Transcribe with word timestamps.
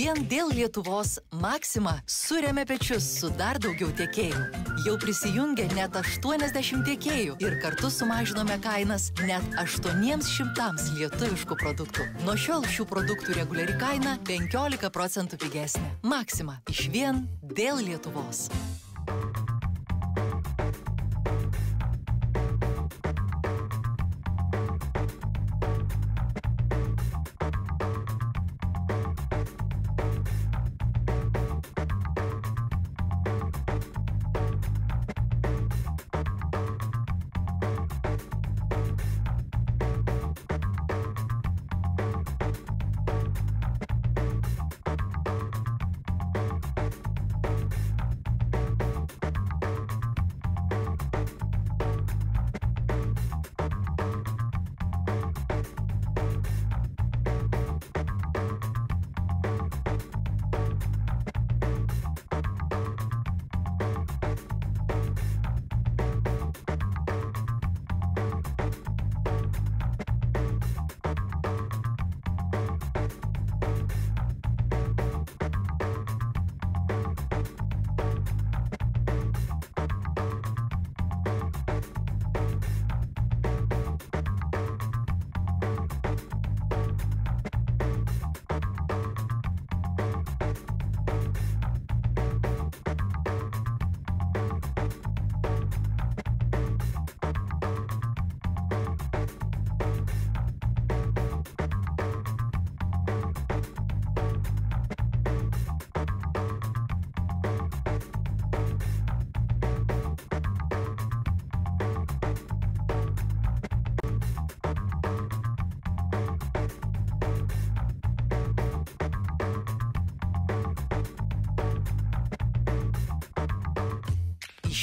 Vien 0.00 0.16
dėl 0.30 0.48
Lietuvos 0.56 1.18
Maxima 1.42 1.92
surėmė 2.08 2.62
pečius 2.64 3.04
su 3.18 3.28
dar 3.36 3.58
daugiau 3.60 3.90
tiekėjų. 3.98 4.38
Jau 4.86 4.94
prisijungė 5.02 5.66
net 5.74 5.98
80 6.00 6.86
tiekėjų 6.86 7.36
ir 7.44 7.58
kartu 7.60 7.90
sumažinome 7.92 8.56
kainas 8.64 9.10
net 9.28 9.44
800 9.60 10.96
lietuviškų 10.96 11.60
produktų. 11.66 12.08
Nuo 12.24 12.38
šiol 12.40 12.64
šių 12.64 12.88
produktų 12.88 13.36
reguliari 13.42 13.76
kaina 13.82 14.16
15 14.24 14.88
procentų 14.96 15.42
pigesnė. 15.44 15.92
Maxima 16.00 16.62
iš 16.72 16.86
vien 16.96 17.26
dėl 17.52 17.84
Lietuvos. 17.84 18.46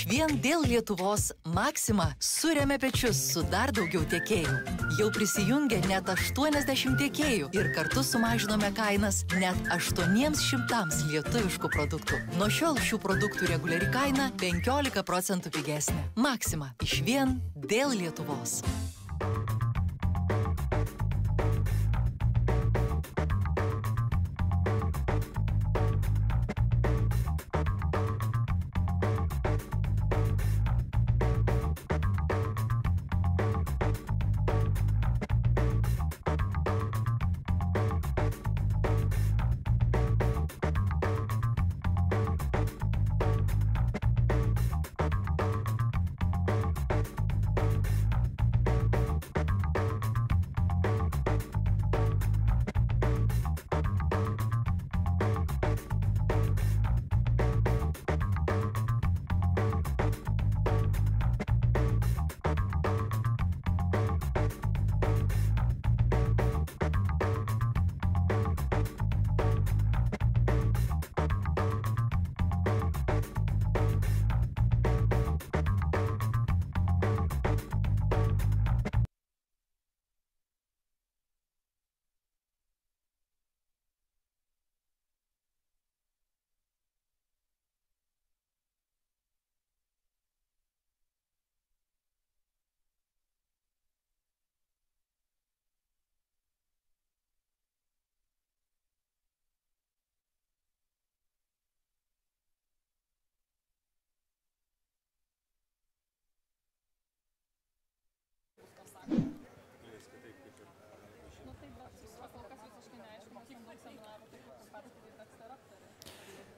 Vien 0.07 0.31
dėl 0.41 0.63
Lietuvos 0.67 1.31
Maxima 1.55 2.07
surėmė 2.23 2.77
pečius 2.81 3.19
su 3.33 3.43
dar 3.51 3.73
daugiau 3.75 4.05
tiekėjų. 4.09 4.55
Jau 4.99 5.07
prisijungė 5.13 5.81
net 5.89 6.09
80 6.13 6.97
tiekėjų 7.01 7.51
ir 7.57 7.71
kartu 7.75 8.03
sumažinome 8.07 8.71
kainas 8.77 9.23
net 9.35 9.59
800 9.75 11.11
lietuviškų 11.11 11.71
produktų. 11.75 12.21
Nuo 12.39 12.49
šiol 12.51 12.79
šių 12.79 13.01
produktų 13.03 13.51
reguliari 13.51 13.91
kaina 13.93 14.29
15 14.39 15.03
procentų 15.07 15.53
pigesnė. 15.59 15.99
Maxima 16.15 16.73
iš 16.83 17.01
vien 17.07 17.39
dėl 17.67 17.95
Lietuvos. 17.97 18.61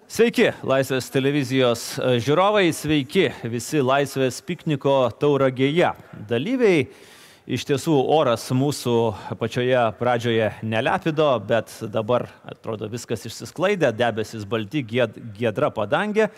Sveiki, 0.09 0.47
Laisvės 0.65 1.05
televizijos 1.13 1.81
e, 2.01 2.15
žiūrovai, 2.25 2.71
sveiki 2.73 3.27
visi 3.45 3.77
Laisvės 3.85 4.39
pikniko 4.41 4.95
tauragėje. 5.21 5.91
Dalyviai, 6.25 6.87
iš 7.45 7.67
tiesų 7.69 7.93
oras 8.15 8.47
mūsų 8.57 8.95
pačioje 9.37 9.83
pradžioje 9.99 10.47
nelepido, 10.65 11.27
bet 11.45 11.75
dabar 11.93 12.25
atrodo 12.41 12.89
viskas 12.89 13.27
išsisklaidė, 13.29 13.91
debesis 13.93 14.47
balti, 14.49 14.81
gied, 14.81 15.19
giedra 15.37 15.69
padangė. 15.69 16.31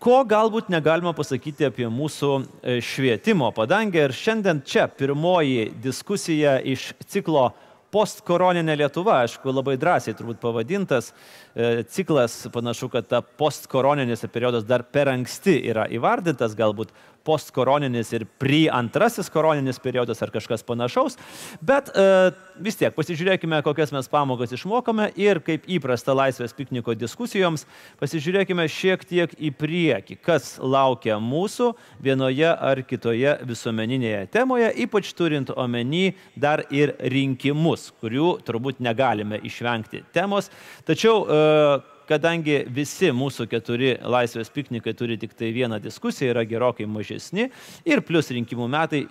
Ko 0.00 0.22
galbūt 0.24 0.72
negalima 0.72 1.12
pasakyti 1.12 1.68
apie 1.68 1.90
mūsų 1.92 2.30
e, 2.40 2.78
švietimo 2.80 3.52
padangę. 3.52 4.06
Ir 4.06 4.16
šiandien 4.16 4.64
čia 4.64 4.88
pirmoji 4.88 5.68
diskusija 5.84 6.62
iš 6.64 6.94
ciklo 7.12 7.50
postkoroninė 7.92 8.76
Lietuva, 8.80 9.20
aišku, 9.26 9.52
labai 9.52 9.76
drąsiai 9.80 10.16
turbūt 10.16 10.40
pavadintas 10.40 11.10
e, 11.12 11.82
ciklas, 11.92 12.38
panašu, 12.54 12.88
kad 12.92 13.08
ta 13.10 13.20
postkoroninis 13.22 14.24
periodas 14.32 14.64
dar 14.68 14.86
per 14.88 15.12
anksti 15.12 15.58
yra 15.70 15.84
įvardintas, 15.92 16.56
galbūt 16.58 16.94
postkoroninis 17.24 18.12
ir 18.16 18.24
pri 18.40 18.66
antrasis 18.72 19.30
koroninis 19.32 19.80
periodas 19.82 20.22
ar 20.22 20.32
kažkas 20.34 20.64
panašaus. 20.66 21.18
Bet 21.62 21.90
e, 21.94 22.32
vis 22.62 22.78
tiek 22.80 22.94
pasižiūrėkime, 22.96 23.60
kokias 23.64 23.92
mes 23.94 24.08
pamokas 24.10 24.54
išmokome 24.54 25.10
ir 25.20 25.42
kaip 25.44 25.68
įprasta 25.70 26.14
laisvės 26.16 26.54
pikniko 26.56 26.96
diskusijoms, 26.98 27.66
pasižiūrėkime 28.02 28.66
šiek 28.70 29.04
tiek 29.08 29.36
į 29.38 29.52
priekį, 29.58 30.18
kas 30.24 30.56
laukia 30.58 31.18
mūsų 31.22 31.72
vienoje 32.02 32.50
ar 32.52 32.82
kitoje 32.86 33.36
visuomeninėje 33.48 34.26
temoje, 34.34 34.72
ypač 34.86 35.12
turint 35.16 35.52
omeny 35.54 36.12
dar 36.36 36.64
ir 36.70 36.96
rinkimus, 36.98 37.90
kurių 38.02 38.36
turbūt 38.46 38.82
negalime 38.82 39.40
išvengti 39.46 40.04
temos. 40.14 40.50
Tačiau 40.88 41.22
e, 41.22 41.91
kadangi 42.12 42.62
visi 42.68 43.10
mūsų 43.14 43.46
keturi 43.50 43.94
laisvės 44.04 44.52
piknikai 44.52 44.92
turi 44.96 45.16
tik 45.20 45.32
tai 45.38 45.52
vieną 45.54 45.80
diskusiją, 45.82 46.32
yra 46.34 46.44
gerokai 46.48 46.86
mažesni 46.90 47.48
ir 47.88 48.02
plus 48.04 48.28
rinkimų 48.34 48.68
metai, 48.72 49.06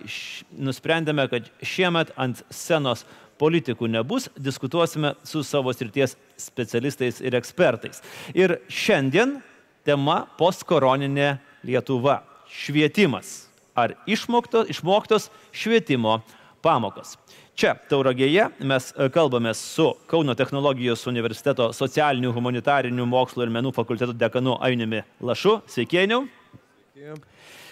nusprendėme, 0.53 1.25
kad 1.31 1.50
šiemet 1.65 2.13
ant 2.21 2.44
scenos 2.53 3.06
politikų 3.42 3.89
nebus, 3.89 4.30
diskutuosime 4.38 5.15
su 5.25 5.42
savo 5.45 5.74
srities 5.74 6.13
specialistais 6.38 7.21
ir 7.25 7.38
ekspertais. 7.39 8.03
Ir 8.38 8.59
šiandien 8.69 9.39
tema 9.88 10.25
postkoroninė 10.38 11.39
Lietuva- 11.65 12.21
švietimas. 12.62 13.48
Ar 13.74 13.95
išmoktos, 14.06 14.69
išmoktos 14.69 15.30
švietimo 15.56 16.19
pamokos. 16.63 17.15
Čia, 17.57 17.75
Tauragėje, 17.91 18.47
mes 18.65 18.91
e, 18.95 19.09
kalbame 19.13 19.51
su 19.57 19.89
Kauno 20.09 20.35
technologijos 20.39 21.03
universiteto 21.11 21.69
socialinių, 21.75 22.31
humanitarinių 22.33 23.05
mokslo 23.09 23.45
ir 23.45 23.51
menų 23.53 23.73
fakulteto 23.75 24.15
dekanu 24.17 24.55
Ainimi 24.63 25.03
Lašu. 25.21 25.59
Sveikėniau. 25.69 26.25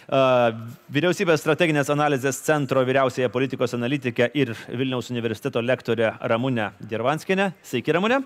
Vyriausybės 0.09 1.43
strateginės 1.43 1.91
analizės 1.93 2.39
centro 2.41 2.81
vyriausiaja 2.85 3.29
politikos 3.29 3.75
analitikė 3.77 4.31
ir 4.41 4.55
Vilniaus 4.67 5.11
universiteto 5.13 5.61
lektorė 5.61 6.15
Ramūnė 6.31 6.71
Dirvanskinė. 6.89 7.51
Sveiki, 7.61 7.93
Ramūnė. 7.93 8.23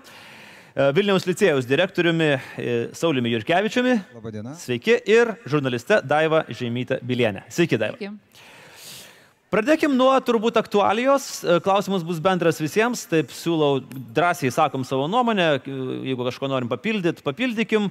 Vilniaus 0.96 1.22
licėjaus 1.28 1.68
direktoriumi 1.70 2.30
e, 2.34 2.72
Saulimi 2.98 3.30
Jurkevičiumi. 3.36 3.92
Labadiena. 4.16 4.56
Sveiki. 4.58 4.96
Ir 5.06 5.36
žurnaliste 5.46 6.00
Daiva 6.02 6.42
Žemytė 6.48 6.98
Bilienė. 7.04 7.44
Sveiki, 7.52 7.78
Daiva. 7.78 8.00
Sveiki. 8.00 8.53
Pradėkim 9.54 9.92
nuo 9.94 10.10
turbūt 10.18 10.56
aktualijos. 10.58 11.24
E, 11.46 11.60
klausimas 11.62 12.02
bus 12.02 12.18
bendras 12.18 12.56
visiems, 12.58 13.04
taip 13.06 13.30
siūlau 13.30 13.84
drąsiai 14.16 14.50
sakom 14.50 14.82
savo 14.82 15.04
nuomonę, 15.06 15.44
jeigu 15.62 16.26
kažko 16.26 16.48
norim 16.50 16.66
papildyti, 16.72 17.22
papildykim. 17.22 17.86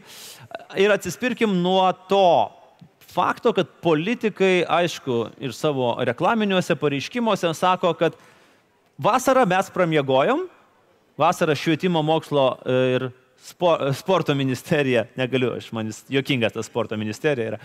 Ir 0.76 0.92
atsispirkim 0.92 1.54
nuo 1.64 1.86
to 2.10 2.52
fakto, 3.14 3.54
kad 3.56 3.72
politikai, 3.86 4.66
aišku, 4.68 5.22
ir 5.40 5.56
savo 5.56 5.94
reklaminiuose 6.04 6.76
pareiškimuose 6.82 7.54
sako, 7.56 7.94
kad 7.96 8.18
vasarą 9.00 9.46
mes 9.48 9.72
pramiegojom, 9.72 10.44
vasarą 11.16 11.56
švietimo 11.56 12.04
mokslo 12.04 12.50
e, 12.60 12.80
ir 12.98 13.08
sporto 13.96 14.36
ministerija, 14.36 15.08
negaliu, 15.16 15.56
aš 15.62 15.72
manis, 15.72 16.04
jokingas 16.12 16.58
ta 16.58 16.66
sporto 16.68 17.00
ministerija 17.00 17.54
yra, 17.54 17.64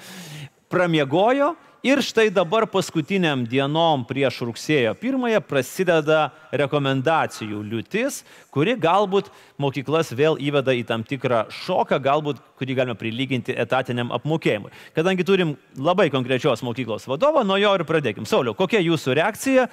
pramiegojo 0.70 1.56
Ir 1.86 2.00
štai 2.02 2.26
dabar 2.34 2.64
paskutiniam 2.66 3.44
dienom 3.46 4.00
prieš 4.02 4.40
rugsėjo 4.48 4.96
pirmąją 4.98 5.38
prasideda 5.46 6.32
rekomendacijų 6.50 7.60
liūtis, 7.62 8.24
kuri 8.50 8.74
galbūt 8.82 9.28
mokyklas 9.62 10.10
vėl 10.10 10.40
įveda 10.42 10.74
į 10.74 10.82
tam 10.88 11.04
tikrą 11.06 11.44
šoką, 11.54 12.00
galbūt 12.02 12.40
kurį 12.58 12.76
galime 12.80 12.96
prilyginti 12.98 13.54
etatiniam 13.54 14.10
apmokėjimui. 14.18 14.72
Kadangi 14.98 15.28
turim 15.28 15.54
labai 15.78 16.08
konkrečios 16.10 16.66
mokyklos 16.66 17.06
vadovą, 17.06 17.46
nuo 17.46 17.60
jo 17.62 17.76
ir 17.78 17.86
pradėkim. 17.86 18.26
Sauliau, 18.26 18.58
kokia 18.58 18.82
jūsų 18.82 19.14
reakcija? 19.20 19.70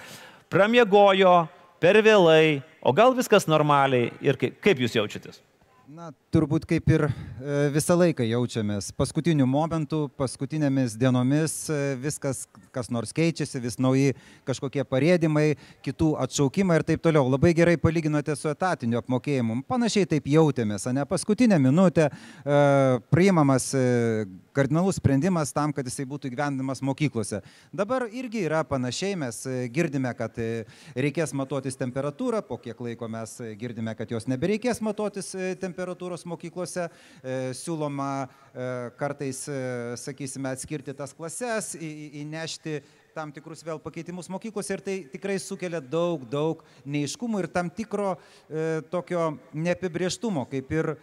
Pramiegojo, 0.53 1.33
per 1.81 2.03
vėlai, 2.05 2.61
o 2.85 2.93
gal 2.93 3.17
viskas 3.17 3.49
normaliai 3.49 4.13
ir 4.21 4.37
kaip, 4.37 4.61
kaip 4.61 4.85
jūs 4.85 5.01
jaučiatės? 5.01 5.41
Na, 5.85 6.07
turbūt 6.33 6.63
kaip 6.65 6.87
ir 6.89 7.03
e, 7.05 7.11
visą 7.69 7.93
laiką 7.93 8.25
jaučiamės. 8.25 8.87
Paskutiniu 8.97 9.45
momentu, 9.45 10.07
paskutinėmis 10.17 10.95
dienomis 10.97 11.53
e, 11.69 11.75
viskas, 12.01 12.47
kas 12.73 12.89
nors 12.89 13.13
keičiasi, 13.13 13.61
vis 13.61 13.77
nauji 13.77 14.15
kažkokie 14.49 14.81
parėdimai, 14.89 15.59
kitų 15.85 16.15
atšaukimai 16.23 16.79
ir 16.79 16.85
taip 16.87 17.03
toliau. 17.05 17.29
Labai 17.29 17.51
gerai 17.57 17.75
palyginote 17.77 18.33
su 18.33 18.49
etatiniu 18.49 18.97
apmokėjimu. 19.03 19.59
Panašiai 19.69 20.09
taip 20.15 20.25
jautėmės, 20.31 20.87
ne 20.89 21.05
paskutinę 21.05 21.61
minutę 21.61 22.07
e, 22.09 22.57
priimamas 23.13 23.69
kardinalus 24.55 24.97
sprendimas 24.97 25.53
tam, 25.53 25.69
kad 25.75 25.85
jisai 25.85 26.07
būtų 26.09 26.33
gyvendamas 26.33 26.81
mokyklose. 26.81 27.43
Dabar 27.75 28.07
irgi 28.09 28.47
yra 28.47 28.63
panašiai, 28.65 29.19
mes 29.21 29.43
girdime, 29.75 30.09
kad 30.17 30.41
reikės 30.97 31.35
matuotis 31.37 31.77
temperatūrą, 31.77 32.41
po 32.47 32.57
kiek 32.63 32.81
laiko 32.81 33.11
mes 33.11 33.37
girdime, 33.59 33.93
kad 33.99 34.15
jos 34.15 34.25
nebereikės 34.31 34.81
matuotis 34.81 35.33
temperatūrą 35.35 35.74
temperatūros 35.75 36.23
mokyklose, 36.25 36.87
e, 36.87 37.53
siūloma 37.57 38.11
e, 38.23 38.67
kartais, 38.99 39.43
e, 39.51 39.59
sakysime, 39.99 40.53
atskirti 40.55 40.95
tas 40.95 41.13
klases, 41.13 41.73
įnešti 41.75 42.79
tam 43.15 43.31
tikrus 43.35 43.63
vėl 43.63 43.79
pakeitimus 43.79 44.29
mokyklose 44.31 44.75
ir 44.75 44.83
tai 44.83 44.95
tikrai 45.11 45.37
sukelia 45.39 45.81
daug, 45.81 46.23
daug 46.27 46.63
neiškumų 46.85 47.43
ir 47.43 47.51
tam 47.51 47.69
tikro 47.71 48.15
e, 48.15 48.81
tokio 48.91 49.35
neapibrieštumo, 49.55 50.47
kaip 50.51 50.71
ir 50.75 50.95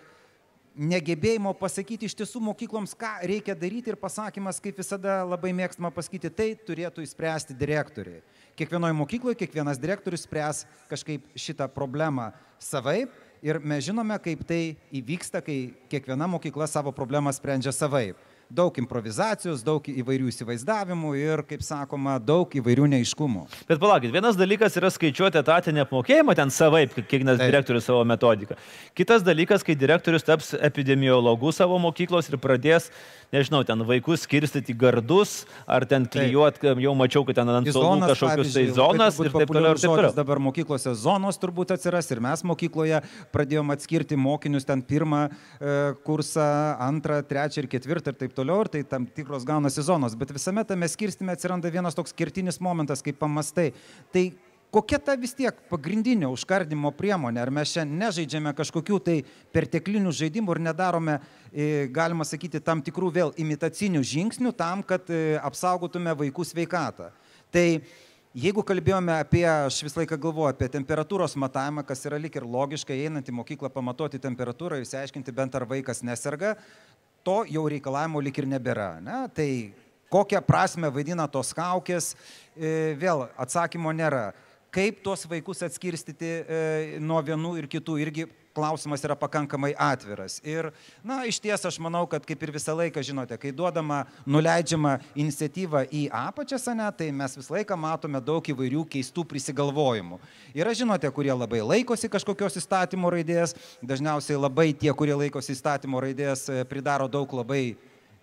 negebėjimo 0.73 1.53
pasakyti 1.61 2.09
iš 2.09 2.15
tiesų 2.17 2.41
mokykloms, 2.49 2.95
ką 2.97 3.11
reikia 3.29 3.57
daryti 3.59 3.93
ir 3.93 3.99
pasakymas, 4.01 4.61
kaip 4.63 4.79
visada 4.81 5.21
labai 5.29 5.53
mėgstama 5.57 5.93
pasakyti, 5.93 6.31
tai 6.33 6.49
turėtų 6.57 7.05
įspręsti 7.05 7.57
direktoriai. 7.61 8.23
Kiekvienoje 8.57 8.97
mokykloje 8.97 9.39
kiekvienas 9.43 9.81
direktorius 9.81 10.25
spręs 10.27 10.65
kažkaip 10.91 11.29
šitą 11.37 11.69
problemą 11.73 12.31
savaip 12.61 13.13
ir 13.43 13.59
mes 13.59 13.85
žinome, 13.85 14.17
kaip 14.23 14.44
tai 14.47 14.77
įvyksta, 14.94 15.43
kai 15.44 15.75
kiekviena 15.91 16.29
mokykla 16.31 16.69
savo 16.71 16.94
problemą 16.94 17.33
sprendžia 17.35 17.75
savaip. 17.75 18.21
Daug 18.53 18.77
improvizacijos, 18.77 19.62
daug 19.65 19.87
įvairių 19.89 20.27
įsivaizdavimų 20.29 21.12
ir, 21.17 21.41
kaip 21.49 21.62
sakoma, 21.65 22.19
daug 22.21 22.53
įvairių 22.53 22.91
neiškumų. 22.93 23.47
Bet 23.65 23.81
palaukit, 23.81 24.12
vienas 24.12 24.37
dalykas 24.37 24.77
yra 24.77 24.91
skaičiuoti 24.93 25.41
etatinį 25.41 25.87
apmokėjimą 25.87 26.35
ten 26.37 26.53
savaip, 26.53 26.93
kiekvienas 26.99 27.41
direktorius 27.41 27.89
savo 27.89 28.03
metodiką. 28.05 28.59
Kitas 28.99 29.25
dalykas, 29.25 29.65
kai 29.65 29.79
direktorius 29.79 30.29
taps 30.29 30.53
epidemiologu 30.61 31.55
savo 31.56 31.81
mokyklos 31.81 32.29
ir 32.29 32.37
pradės 32.43 32.91
nežinau, 33.32 33.62
ten 33.67 33.82
vaikus 33.88 34.26
skirstyti 34.26 34.75
gardus, 34.76 35.43
ar 35.67 35.87
ten 35.88 36.05
klyjuot, 36.11 36.61
jau 36.84 36.93
mačiau, 36.99 37.25
kad 37.29 37.40
ten 37.40 37.52
ant 37.52 37.70
zonos 37.73 38.12
kažkokius 38.12 38.52
tai 38.55 38.67
zonas 38.76 39.19
ir 39.23 39.32
taip 39.32 39.52
toliau. 39.52 39.73
Ir 39.73 39.81
taip 39.81 39.94
toliau. 39.96 40.12
Dabar 40.17 40.43
mokyklose 40.49 40.94
zonos 41.00 41.40
turbūt 41.43 41.75
atsiras 41.76 42.11
ir 42.12 42.23
mes 42.25 42.44
mokykloje 42.49 43.00
pradėjome 43.34 43.76
atskirti 43.76 44.19
mokinius 44.20 44.69
ten 44.69 44.84
pirmą 44.84 45.25
e, 45.29 45.75
kursą, 46.07 46.47
antrą, 46.83 47.23
trečią 47.26 47.64
ir 47.64 47.71
ketvirtą 47.73 48.12
ir 48.12 48.21
taip 48.21 48.37
toliau, 48.37 48.66
ir 48.66 48.73
tai 48.76 48.85
tam 48.88 49.09
tikros 49.09 49.49
gaunasi 49.49 49.85
zonos, 49.87 50.16
bet 50.18 50.35
visame 50.37 50.66
tame 50.68 50.90
skirstime 50.90 51.35
atsiranda 51.35 51.73
vienas 51.73 51.97
toks 51.99 52.14
kertinis 52.16 52.61
momentas, 52.61 53.04
kaip 53.04 53.21
pamastai. 53.23 53.71
Tai 54.12 54.28
kokia 54.73 54.99
ta 54.99 55.17
vis 55.21 55.35
tiek 55.37 55.57
pagrindinė 55.71 56.31
užkardimo 56.33 56.93
priemonė? 56.97 57.43
Ar 57.43 57.52
mes 57.55 57.75
čia 57.75 57.85
nežaidžiame 57.88 58.55
kažkokių 58.57 59.00
tai 59.05 59.17
perteklinių 59.55 60.12
žaidimų 60.17 60.57
ir 60.57 60.62
nedarome, 60.69 61.19
e, 61.52 61.88
galima 61.93 62.25
sakyti, 62.29 62.62
tam 62.64 62.81
tikrų 62.85 63.11
vėl 63.12 63.35
imitacinių 63.37 64.00
žingsnių 64.00 64.55
tam, 64.57 64.83
kad 64.87 65.11
e, 65.12 65.37
apsaugotume 65.43 66.17
vaikų 66.25 66.49
sveikatą? 66.49 67.12
Tai 67.52 67.67
Jeigu 68.33 68.62
kalbėjome 68.64 69.12
apie, 69.12 69.43
aš 69.45 69.83
visą 69.85 69.99
laiką 70.00 70.17
galvoju 70.17 70.55
apie 70.55 70.64
temperatūros 70.73 71.35
matavimą, 71.37 71.83
kas 71.85 72.00
yra 72.09 72.17
lik 72.17 72.38
ir 72.38 72.47
logiška, 72.49 72.95
einant 72.97 73.26
į 73.29 73.35
mokyklą 73.37 73.69
pamatuoti 73.69 74.17
temperatūrą, 74.25 74.79
įsiaiškinti 74.81 75.35
bent 75.37 75.59
ar 75.59 75.67
vaikas 75.69 76.00
neserga, 76.00 76.55
to 77.29 77.43
jau 77.52 77.67
reikalavimo 77.69 78.23
lik 78.25 78.41
ir 78.41 78.49
nebėra. 78.49 78.87
Ne? 79.05 79.19
Tai 79.37 79.49
kokią 80.17 80.41
prasme 80.49 80.88
vaidina 80.88 81.26
tos 81.29 81.52
kaukės, 81.52 82.14
e, 82.57 82.95
vėl 82.97 83.26
atsakymo 83.37 83.93
nėra 84.00 84.31
kaip 84.73 85.02
tuos 85.05 85.26
vaikus 85.29 85.61
atskirstyti 85.67 86.29
e, 86.29 86.62
nuo 87.00 87.21
vienų 87.25 87.59
ir 87.61 87.69
kitų 87.71 87.99
irgi 88.00 88.25
klausimas 88.52 89.02
yra 89.05 89.17
pakankamai 89.17 89.73
atviras. 89.81 90.38
Ir, 90.45 90.71
na, 91.05 91.23
iš 91.29 91.38
ties 91.43 91.64
aš 91.69 91.79
manau, 91.83 92.05
kad 92.11 92.25
kaip 92.29 92.43
ir 92.45 92.52
visą 92.55 92.75
laiką, 92.76 93.02
žinote, 93.05 93.37
kai 93.41 93.52
duodama, 93.57 94.02
nuleidžiama 94.29 94.99
iniciatyva 95.19 95.87
į 95.88 96.07
apačią, 96.23 96.61
ne, 96.76 96.88
tai 96.97 97.11
mes 97.17 97.37
visą 97.38 97.57
laiką 97.57 97.76
matome 97.81 98.21
daug 98.25 98.45
įvairių 98.52 98.85
keistų 98.93 99.25
prisigalvojimų. 99.29 100.21
Yra, 100.57 100.75
žinote, 100.76 101.09
kurie 101.14 101.33
labai 101.33 101.62
laikosi 101.64 102.12
kažkokios 102.12 102.61
įstatymo 102.61 103.12
raidės, 103.12 103.57
dažniausiai 103.85 104.41
labai 104.41 104.71
tie, 104.76 104.93
kurie 104.97 105.17
laikosi 105.17 105.57
įstatymo 105.57 106.00
raidės, 106.05 106.49
e, 106.49 106.64
pridaro 106.69 107.09
daug 107.12 107.33
labai 107.41 107.75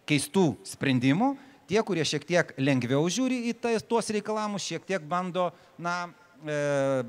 keistų 0.10 0.52
sprendimų. 0.66 1.36
Tie, 1.70 1.78
kurie 1.86 2.02
šiek 2.02 2.24
tiek 2.26 2.56
lengviau 2.58 3.04
žiūri 3.14 3.44
į 3.52 3.54
tai, 3.62 3.76
tuos 3.86 4.08
reikalavimus, 4.10 4.66
šiek 4.66 4.88
tiek 4.90 5.04
bando, 5.06 5.52
na, 5.78 6.08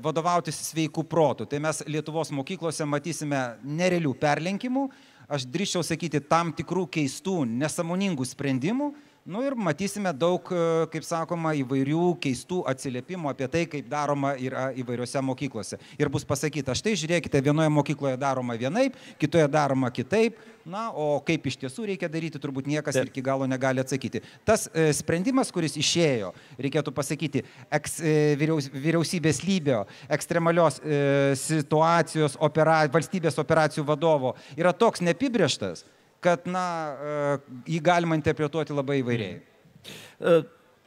vadovautis 0.03 0.57
sveikų 0.71 1.05
protų. 1.07 1.47
Tai 1.47 1.61
mes 1.63 1.81
Lietuvos 1.87 2.31
mokyklose 2.35 2.85
matysime 2.87 3.39
nerealių 3.63 4.13
perlenkimų, 4.19 4.87
aš 5.31 5.45
drįščiau 5.47 5.85
sakyti 5.87 6.21
tam 6.27 6.51
tikrų 6.55 6.87
keistų, 6.91 7.45
nesamoningų 7.47 8.27
sprendimų, 8.27 8.91
Nu 9.23 9.43
ir 9.45 9.53
matysime 9.53 10.09
daug, 10.17 10.47
e, 10.49 10.85
kaip 10.89 11.03
sakoma, 11.05 11.51
įvairių 11.53 12.15
keistų 12.23 12.63
atsiliepimų 12.71 13.29
apie 13.29 13.47
tai, 13.53 13.59
kaip 13.69 13.85
daroma 13.85 14.31
yra 14.33 14.71
įvairiose 14.73 15.21
mokyklose. 15.21 15.77
Ir 16.01 16.09
bus 16.09 16.25
pasakyta, 16.25 16.73
štai 16.73 16.95
žiūrėkite, 16.97 17.43
vienoje 17.45 17.69
mokykloje 17.69 18.17
daroma 18.17 18.57
vienaip, 18.57 18.97
kitoje 19.21 19.45
daroma 19.45 19.91
kitaip, 19.93 20.41
na, 20.65 20.87
o 20.89 21.21
kaip 21.21 21.45
iš 21.45 21.59
tiesų 21.61 21.85
reikia 21.91 22.09
daryti, 22.09 22.41
turbūt 22.41 22.65
niekas 22.65 22.97
Taip. 22.97 23.13
iki 23.13 23.21
galo 23.21 23.45
negali 23.45 23.85
atsakyti. 23.85 24.23
Tas 24.41 24.65
e, 24.73 24.89
sprendimas, 24.97 25.53
kuris 25.53 25.77
išėjo, 25.77 26.33
reikėtų 26.57 26.97
pasakyti, 26.97 27.45
eks, 27.77 27.97
e, 28.01 28.17
vyriaus, 28.41 28.73
vyriausybės 28.73 29.45
lygio, 29.45 29.85
ekstremalios 30.09 30.81
e, 30.81 31.37
situacijos 31.37 32.41
opera, 32.41 32.81
valstybės 32.89 33.37
operacijų 33.37 33.85
vadovo, 33.85 34.33
yra 34.57 34.73
toks 34.73 35.05
neapibrieštas, 35.05 35.85
kad, 36.23 36.47
na, 36.49 36.65
e, 36.93 37.59
jį 37.75 37.81
galima 37.83 38.17
interpretuoti 38.17 38.75
labai 38.75 39.01
įvairiai. 39.01 39.37
E, 39.41 40.41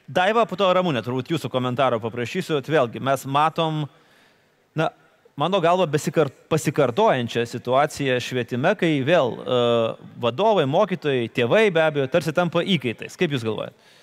Daiva, 0.05 0.45
po 0.45 0.57
to 0.61 0.69
Ramūnė, 0.77 1.01
turbūt 1.05 1.33
jūsų 1.33 1.49
komentaro 1.53 1.99
paprašysiu. 2.03 2.59
Vėlgi, 2.69 3.01
mes 3.01 3.25
matom, 3.25 3.87
na, 4.77 4.91
mano 5.41 5.61
galva, 5.65 5.87
besikart, 5.89 6.35
pasikartojančią 6.53 7.47
situaciją 7.49 8.19
švietime, 8.21 8.75
kai 8.77 8.99
vėl 9.07 9.33
uh, 9.33 10.03
vadovai, 10.21 10.67
mokytojai, 10.69 11.31
tėvai 11.33 11.65
be 11.73 11.81
abejo 11.87 12.11
tarsi 12.13 12.37
tampa 12.37 12.61
įkaitais. 12.61 13.17
Kaip 13.17 13.33
Jūs 13.33 13.47
galvojate? 13.49 13.95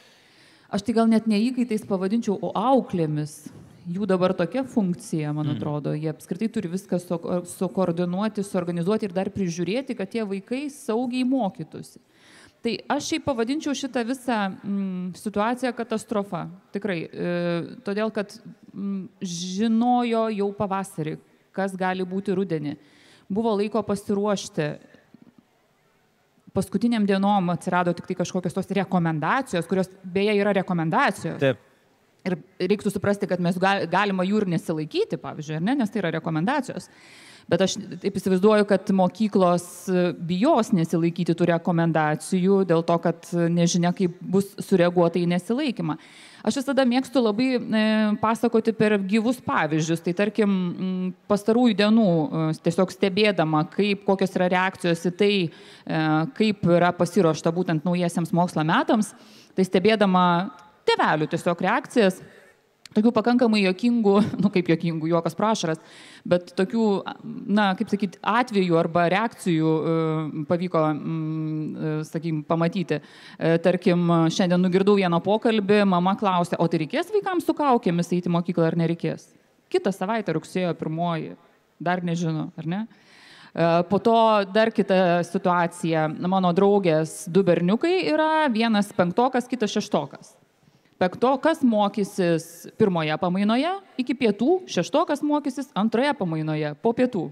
Aš 0.74 0.88
tai 0.88 0.96
gal 0.98 1.12
net 1.12 1.30
ne 1.30 1.38
įkaitais 1.52 1.86
pavadinčiau, 1.86 2.40
o 2.42 2.50
auklėmis 2.58 3.44
jų 3.92 4.08
dabar 4.10 4.34
tokia 4.38 4.64
funkcija, 4.68 5.34
man 5.36 5.50
mhm. 5.50 5.58
atrodo, 5.58 5.96
jie 5.98 6.12
apskritai 6.12 6.50
turi 6.54 6.72
viską 6.72 7.00
sukoordinuoti, 7.52 8.46
suorganizuoti 8.46 9.10
ir 9.10 9.16
dar 9.16 9.32
prižiūrėti, 9.34 9.98
kad 10.00 10.12
tie 10.12 10.26
vaikai 10.28 10.66
saugiai 10.74 11.28
mokytųsi. 11.28 12.02
Tai 12.62 12.76
aš 12.94 13.08
šiaip 13.10 13.24
pavadinčiau 13.26 13.74
šitą 13.74 14.04
visą 14.06 14.38
mm, 14.52 15.16
situaciją 15.18 15.72
katastrofa. 15.74 16.44
Tikrai. 16.76 16.98
E, 17.02 17.32
todėl, 17.82 18.12
kad 18.14 18.36
mm, 18.38 19.08
žinojo 19.26 20.28
jau 20.36 20.50
pavasarį, 20.60 21.16
kas 21.58 21.74
gali 21.78 22.06
būti 22.06 22.36
rudenį. 22.38 22.76
Buvo 23.34 23.56
laiko 23.58 23.82
pasiruošti. 23.88 24.70
Paskutiniam 26.54 27.08
dienom 27.08 27.50
atsirado 27.50 27.96
tik 27.98 28.12
tai 28.12 28.20
kažkokios 28.20 28.54
tos 28.54 28.70
rekomendacijos, 28.78 29.66
kurios 29.66 29.90
beje 30.04 30.38
yra 30.38 30.54
rekomendacijos. 30.62 31.42
Taip. 31.42 31.66
Ir 32.28 32.38
reiktų 32.62 32.92
suprasti, 32.94 33.26
kad 33.30 33.42
mes 33.42 33.58
galima 33.58 34.26
jų 34.28 34.44
ir 34.44 34.50
nesilaikyti, 34.54 35.18
pavyzdžiui, 35.22 35.62
ne, 35.66 35.74
nes 35.80 35.90
tai 35.90 36.04
yra 36.04 36.12
rekomendacijos. 36.20 36.90
Bet 37.50 37.64
aš 37.66 37.74
taip 38.00 38.16
įsivaizduoju, 38.16 38.68
kad 38.70 38.92
mokyklos 38.96 39.66
bijos 40.30 40.70
nesilaikyti 40.78 41.34
tų 41.36 41.50
rekomendacijų 41.50 42.62
dėl 42.70 42.86
to, 42.88 42.98
kad 43.04 43.32
nežinia, 43.52 43.92
kaip 43.98 44.20
bus 44.22 44.54
sureaguota 44.62 45.20
į 45.20 45.26
nesilaikymą. 45.34 45.98
Aš 46.48 46.62
visada 46.62 46.86
mėgstu 46.90 47.22
labai 47.22 47.50
e, 47.58 47.82
pasakoti 48.22 48.74
per 48.74 48.96
gyvus 49.10 49.42
pavyzdžius. 49.46 50.02
Tai 50.06 50.14
tarkim, 50.18 50.54
pastarųjų 51.30 51.78
dienų 51.84 52.08
e, 52.08 52.48
tiesiog 52.66 52.94
stebėdama, 52.96 53.66
kaip, 53.76 54.06
kokios 54.08 54.34
yra 54.40 54.50
reakcijos 54.54 55.06
į 55.10 55.14
tai, 55.20 55.34
e, 55.50 56.02
kaip 56.38 56.66
yra 56.78 56.90
pasiruošta 56.98 57.54
būtent 57.54 57.86
naujiesiams 57.86 58.34
mokslo 58.38 58.66
metams, 58.66 59.14
tai 59.58 59.68
stebėdama 59.68 60.26
tėvelių 60.90 61.28
tiesiog 61.32 61.66
reakcijas, 61.66 62.22
tokių 62.96 63.12
pakankamai 63.16 63.64
jokingų, 63.64 64.16
nu 64.44 64.52
kaip 64.54 64.70
jokingų, 64.72 65.12
juokas 65.14 65.36
prašaras, 65.38 65.82
bet 66.28 66.52
tokių, 66.58 66.86
na, 67.52 67.72
kaip 67.80 67.92
sakyti, 67.92 68.20
atvejų 68.28 68.80
arba 68.80 69.08
reakcijų 69.14 69.72
e, 69.72 69.94
pavyko, 70.50 70.84
mm, 70.94 71.62
e, 71.92 71.94
sakykim, 72.10 72.42
pamatyti. 72.48 73.00
E, 73.38 73.54
tarkim, 73.64 74.04
šiandien 74.34 74.62
nugirdau 74.62 74.98
vieną 75.00 75.22
pokalbį, 75.24 75.84
mama 75.90 76.18
klausė, 76.20 76.60
o 76.60 76.68
tai 76.72 76.84
reikės 76.84 77.14
vaikams 77.14 77.48
su 77.48 77.56
kaukėmis 77.58 78.12
eiti 78.12 78.32
į 78.32 78.36
mokyklą 78.36 78.72
ar 78.72 78.80
nereikės? 78.84 79.30
Kitą 79.72 79.94
savaitę 79.96 80.36
rugsėjo 80.36 80.74
pirmoji, 80.80 81.38
dar 81.82 82.04
nežinau, 82.04 82.50
ar 82.60 82.68
ne? 82.68 82.84
Po 83.52 83.98
to 84.00 84.16
dar 84.48 84.70
kita 84.72 85.26
situacija. 85.28 86.06
Mano 86.32 86.54
draugės 86.56 87.26
du 87.28 87.44
berniukai 87.44 87.98
yra, 88.08 88.48
vienas 88.52 88.94
penktokas, 88.96 89.50
kitas 89.52 89.74
šeštokas. 89.76 90.30
Penktokas 91.02 91.64
mokysis 91.66 92.68
pirmoje 92.78 93.16
pamainoje 93.18 93.72
iki 93.98 94.14
pietų, 94.14 94.60
šeštokas 94.70 95.24
mokysis 95.26 95.72
antroje 95.74 96.12
pamainoje 96.20 96.76
po 96.84 96.92
pietų. 96.94 97.24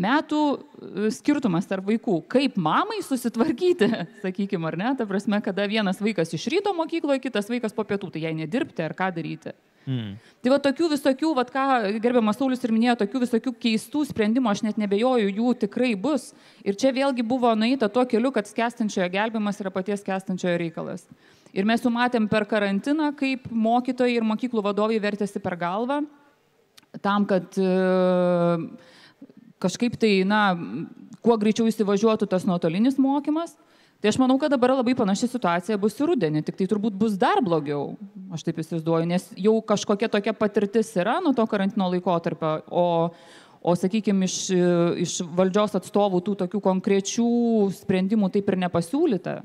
Metų 0.00 0.40
e, 0.56 1.10
skirtumas 1.12 1.68
tarp 1.68 1.84
vaikų. 1.88 2.22
Kaip 2.32 2.56
mamai 2.60 3.02
susitvarkyti, 3.04 3.90
sakykime, 4.24 4.68
ar 4.70 4.78
ne? 4.80 4.94
Ta 4.96 5.04
prasme, 5.08 5.42
kada 5.44 5.68
vienas 5.68 6.00
vaikas 6.00 6.32
iš 6.36 6.48
ryto 6.52 6.72
mokykloje, 6.76 7.20
kitas 7.28 7.52
vaikas 7.52 7.76
po 7.76 7.84
pietų, 7.84 8.14
tai 8.14 8.24
jai 8.24 8.32
nedirbti 8.36 8.84
ar 8.84 8.96
ką 8.96 9.12
daryti. 9.16 9.52
Mm. 9.86 10.16
Tai 10.42 10.56
va 10.56 10.58
tokių 10.64 10.88
visokių, 10.96 11.36
va 11.36 11.44
ką 11.46 11.68
gerbiamas 12.00 12.40
Saulis 12.40 12.64
ir 12.64 12.72
minėjo, 12.74 12.96
tokių 13.04 13.22
visokių 13.22 13.52
keistų 13.60 14.08
sprendimų, 14.08 14.50
aš 14.50 14.64
net 14.66 14.80
nebejoju, 14.80 15.36
jų 15.36 15.52
tikrai 15.68 15.92
bus. 16.00 16.32
Ir 16.64 16.80
čia 16.80 16.96
vėlgi 16.96 17.24
buvo 17.24 17.52
nueita 17.56 17.92
tuo 17.92 18.08
keliu, 18.08 18.32
kad 18.34 18.48
skęstančiojo 18.48 19.12
gelbimas 19.12 19.60
yra 19.62 19.72
paties 19.72 20.02
skęstančiojo 20.02 20.58
reikalas. 20.64 21.06
Ir 21.56 21.64
mes 21.64 21.80
jau 21.80 21.90
matėm 21.92 22.26
per 22.28 22.44
karantiną, 22.48 23.14
kaip 23.16 23.48
mokytojai 23.48 24.18
ir 24.18 24.26
mokyklų 24.28 24.64
vadovai 24.66 25.00
vertėsi 25.00 25.40
per 25.40 25.56
galvą 25.56 26.02
tam, 27.02 27.24
kad 27.28 27.56
e, 27.60 27.70
kažkaip 29.62 29.96
tai, 30.00 30.10
na, 30.28 30.42
kuo 31.24 31.36
greičiau 31.40 31.68
įsivažiuotų 31.70 32.28
tas 32.30 32.46
nuotolinis 32.48 33.00
mokymas. 33.00 33.56
Tai 33.96 34.10
aš 34.12 34.18
manau, 34.20 34.36
kad 34.36 34.52
dabar 34.52 34.74
labai 34.74 34.92
panaši 34.96 35.30
situacija 35.32 35.78
bus 35.80 35.96
ir 35.96 36.10
rudenį, 36.10 36.42
tik 36.44 36.58
tai 36.58 36.66
turbūt 36.68 36.98
bus 37.00 37.14
dar 37.16 37.40
blogiau, 37.44 37.94
aš 38.36 38.44
taip 38.44 38.60
įsivaizduoju, 38.60 39.08
nes 39.08 39.24
jau 39.40 39.54
kažkokia 39.64 40.10
tokia 40.12 40.34
patirtis 40.36 40.92
yra 41.00 41.16
nuo 41.24 41.32
to 41.36 41.46
karantino 41.48 41.88
laikotarpio, 41.88 42.50
o, 42.68 42.84
o 43.64 43.76
sakykime, 43.80 44.28
iš, 44.28 44.36
iš 45.00 45.14
valdžios 45.38 45.78
atstovų 45.80 46.20
tų 46.26 46.36
tokių 46.44 46.60
konkrečių 46.68 47.30
sprendimų 47.80 48.28
taip 48.36 48.52
ir 48.52 48.60
nepasiūlyta. 48.66 49.38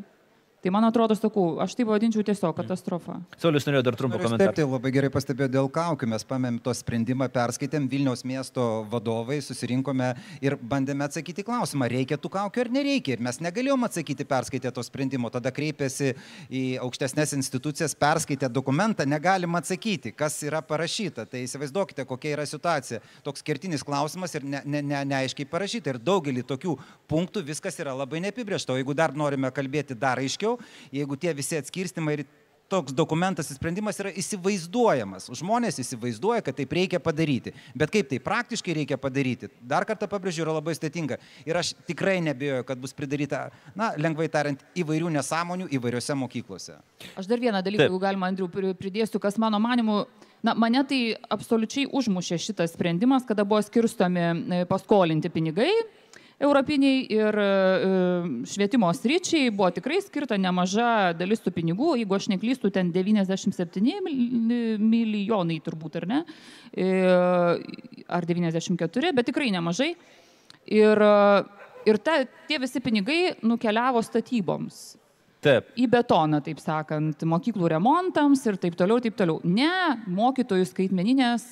Tai 0.62 0.70
man 0.70 0.86
atrodo, 0.86 1.16
sakau, 1.18 1.56
aš 1.64 1.74
tai 1.74 1.88
vadinčiau 1.90 2.22
tiesiog 2.22 2.54
katastrofa. 2.54 3.16
Saulis 3.42 3.66
norėjo 3.66 3.82
dar 3.88 3.96
trumpą 3.98 4.20
komentarą. 4.22 4.52
Taip, 4.52 4.60
tai 4.60 4.66
labai 4.70 4.92
gerai 4.94 5.10
pastebėjo 5.10 5.48
dėl 5.56 5.70
kaukių. 5.74 6.10
Mes 6.12 6.26
pamėm 6.30 6.60
to 6.62 6.74
sprendimą, 6.78 7.26
perskaitėm 7.34 7.88
Vilniaus 7.90 8.22
miesto 8.30 8.66
vadovai, 8.92 9.40
susirinkome 9.42 10.12
ir 10.46 10.56
bandėme 10.62 11.08
atsakyti 11.08 11.42
klausimą, 11.48 11.88
reikia 11.90 12.20
tų 12.22 12.30
kaukių 12.36 12.62
ar 12.62 12.70
nereikia. 12.76 13.16
Ir 13.16 13.24
mes 13.26 13.42
negalėjom 13.42 13.88
atsakyti 13.88 14.28
perskaitę 14.30 14.70
to 14.76 14.84
sprendimo. 14.86 15.32
Tada 15.34 15.50
kreipėsi 15.50 16.12
į 16.54 16.62
aukštesnės 16.86 17.34
institucijas, 17.40 17.98
perskaitę 17.98 18.52
dokumentą, 18.54 19.10
negalim 19.10 19.58
atsakyti, 19.58 20.14
kas 20.14 20.38
yra 20.46 20.62
parašyta. 20.62 21.26
Tai 21.26 21.42
įsivaizduokite, 21.42 22.06
kokia 22.06 22.36
yra 22.36 22.46
situacija. 22.46 23.02
Toks 23.26 23.42
kertinis 23.50 23.82
klausimas 23.82 24.38
ir 24.38 24.46
neaiškiai 24.46 24.78
ne, 24.78 24.86
ne, 24.94 25.02
ne 25.10 25.50
parašyta. 25.58 25.98
Ir 25.98 26.02
daugelį 26.06 26.46
tokių 26.54 26.78
punktų 27.10 27.48
viskas 27.50 27.82
yra 27.82 27.98
labai 27.98 28.22
neapibriešta. 28.28 28.78
O 28.78 28.80
jeigu 28.80 28.94
dar 28.94 29.18
norime 29.18 29.50
kalbėti 29.50 29.98
dar 29.98 30.22
aiškiau, 30.22 30.51
geriau, 30.52 30.60
jeigu 30.92 31.18
tie 31.18 31.34
visi 31.34 31.58
atskirstimai 31.58 32.20
ir 32.20 32.26
toks 32.72 32.94
dokumentas, 32.96 33.50
sprendimas 33.52 33.98
yra 34.00 34.14
įsivaizduojamas. 34.16 35.26
Žmonės 35.36 35.82
įsivaizduoja, 35.84 36.40
kad 36.42 36.56
taip 36.56 36.72
reikia 36.72 37.02
padaryti. 37.04 37.52
Bet 37.76 37.92
kaip 37.92 38.08
tai 38.08 38.22
praktiškai 38.24 38.78
reikia 38.78 38.96
padaryti, 38.96 39.50
dar 39.60 39.84
kartą 39.84 40.08
pabrėžiu, 40.08 40.46
yra 40.46 40.56
labai 40.56 40.78
stėtinga. 40.78 41.18
Ir 41.44 41.60
aš 41.60 41.74
tikrai 41.84 42.22
nebijoju, 42.24 42.64
kad 42.64 42.80
bus 42.80 42.96
pridaryta, 42.96 43.50
na, 43.76 43.92
lengvai 44.00 44.30
tariant, 44.32 44.64
įvairių 44.72 45.12
nesąmonių 45.18 45.68
įvairiose 45.68 46.16
mokyklose. 46.16 46.80
Aš 47.20 47.28
dar 47.28 47.44
vieną 47.44 47.60
dalyką, 47.60 47.90
jeigu 47.90 48.00
galima, 48.00 48.32
Andriu, 48.32 48.48
pridėsiu, 48.48 49.20
kas 49.20 49.36
mano 49.36 49.60
manimu 49.60 50.06
Na, 50.42 50.56
mane 50.58 50.82
tai 50.90 51.14
absoliučiai 51.30 51.86
užmušė 51.94 52.40
šitas 52.42 52.72
sprendimas, 52.74 53.28
kada 53.30 53.44
buvo 53.46 53.60
skirstomi 53.62 54.24
e, 54.26 54.62
paskolinti 54.66 55.30
pinigai 55.30 55.70
europiniai 56.42 57.06
ir 57.14 57.38
e, 57.42 57.48
švietimo 58.50 58.90
sričiai 58.96 59.52
buvo 59.54 59.70
tikrai 59.76 60.00
skirta 60.04 60.38
nemaža 60.42 61.14
dalis 61.18 61.44
tų 61.44 61.54
pinigų, 61.56 61.96
jeigu 62.02 62.18
aš 62.18 62.30
neklystu, 62.34 62.72
ten 62.74 62.92
97 62.96 64.02
milijonai 64.82 65.60
turbūt, 65.66 66.00
ar 66.02 66.08
ne, 66.10 66.22
e, 66.74 66.90
ar 68.08 68.30
94, 68.30 69.14
bet 69.18 69.30
tikrai 69.32 69.52
nemažai. 69.54 69.94
Ir, 70.72 71.00
ir 71.90 71.98
ta, 72.06 72.20
tie 72.48 72.60
visi 72.62 72.82
pinigai 72.84 73.22
nukeliavo 73.42 74.02
statyboms. 74.06 74.82
Taip. 75.42 75.72
Į 75.74 75.88
betoną, 75.90 76.38
taip 76.46 76.60
sakant, 76.62 77.24
mokyklų 77.26 77.72
remontams 77.74 78.44
ir 78.46 78.60
taip 78.62 78.76
toliau, 78.78 79.02
taip 79.02 79.16
toliau. 79.18 79.40
Ne 79.42 79.98
mokytojų 80.06 80.68
skaitmeninės 80.70 81.48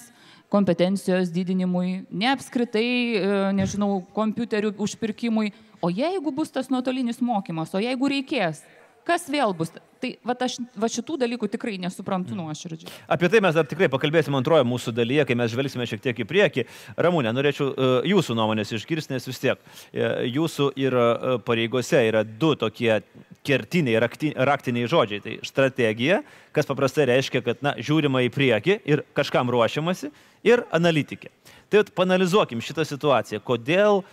kompetencijos 0.49 1.29
didinimui, 1.33 2.03
ne 2.09 2.31
apskritai, 2.33 2.89
e, 2.89 3.37
nežinau, 3.57 4.01
kompiuterių 4.15 4.73
užpirkimui, 4.81 5.53
o 5.81 5.91
jeigu 5.93 6.33
bus 6.35 6.51
tas 6.53 6.71
nuotolinis 6.73 7.21
mokymas, 7.21 7.75
o 7.77 7.81
jeigu 7.83 8.09
reikės, 8.09 8.63
kas 9.07 9.29
vėl 9.31 9.53
bus? 9.57 9.71
Tai 9.99 10.13
va, 10.23 10.35
aš 10.45 10.55
va 10.79 10.87
šitų 10.87 11.17
dalykų 11.19 11.49
tikrai 11.51 11.73
nesuprantu 11.81 12.31
mm. 12.31 12.43
nuoširdžiai. 12.45 12.91
Apie 13.11 13.27
tai 13.31 13.41
mes 13.43 13.55
dar 13.57 13.67
tikrai 13.67 13.89
pakalbėsime 13.91 14.37
antroje 14.39 14.63
mūsų 14.67 14.93
dalyje, 14.95 15.25
kai 15.27 15.35
mes 15.35 15.51
žvelgsime 15.51 15.87
šiek 15.89 16.03
tiek 16.05 16.21
į 16.23 16.27
priekį. 16.29 16.65
Ramūnė, 17.03 17.33
norėčiau 17.35 17.67
uh, 17.67 17.95
jūsų 18.07 18.37
nuomonės 18.39 18.71
išgirsti, 18.77 19.17
nes 19.17 19.27
vis 19.27 19.41
tiek 19.43 19.59
uh, 19.59 20.21
jūsų 20.23 20.69
ir 20.79 20.95
pareigose 21.43 21.99
yra 22.07 22.23
du 22.23 22.53
tokie 22.59 23.01
kertiniai, 23.43 23.99
rakti, 23.99 24.31
raktiniai 24.35 24.87
žodžiai. 24.87 25.23
Tai 25.25 25.35
strategija, 25.47 26.21
kas 26.55 26.69
paprastai 26.69 27.09
reiškia, 27.11 27.43
kad 27.43 27.63
na, 27.65 27.75
žiūrima 27.75 28.23
į 28.23 28.31
priekį 28.35 28.79
ir 28.87 29.03
kažkam 29.19 29.51
ruošiamasi, 29.51 30.13
ir 30.47 30.65
analitikė. 30.75 31.31
Tai 31.69 31.85
panalizuokim 31.95 32.61
šitą 32.65 32.85
situaciją. 32.87 33.41
Kodėl 33.45 34.03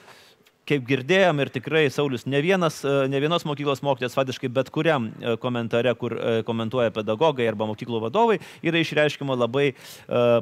kaip 0.66 0.86
girdėjom 0.86 1.40
ir 1.42 1.50
tikrai 1.54 1.84
Saulis 1.92 2.26
ne, 2.26 2.40
vienas, 2.42 2.80
e, 2.84 2.94
ne 3.10 3.20
vienos 3.22 3.44
mokyklos 3.46 3.82
mokytojas, 3.86 4.16
fatiškai 4.18 4.50
bet 4.52 4.70
kuriam 4.74 5.08
e, 5.10 5.36
komentare, 5.42 5.92
kur 5.98 6.16
e, 6.16 6.32
komentuoja 6.46 6.92
pedagogai 6.94 7.46
arba 7.50 7.68
mokyklų 7.70 8.00
vadovai, 8.06 8.38
yra 8.66 8.82
išreiškima 8.82 9.36
labai 9.36 9.66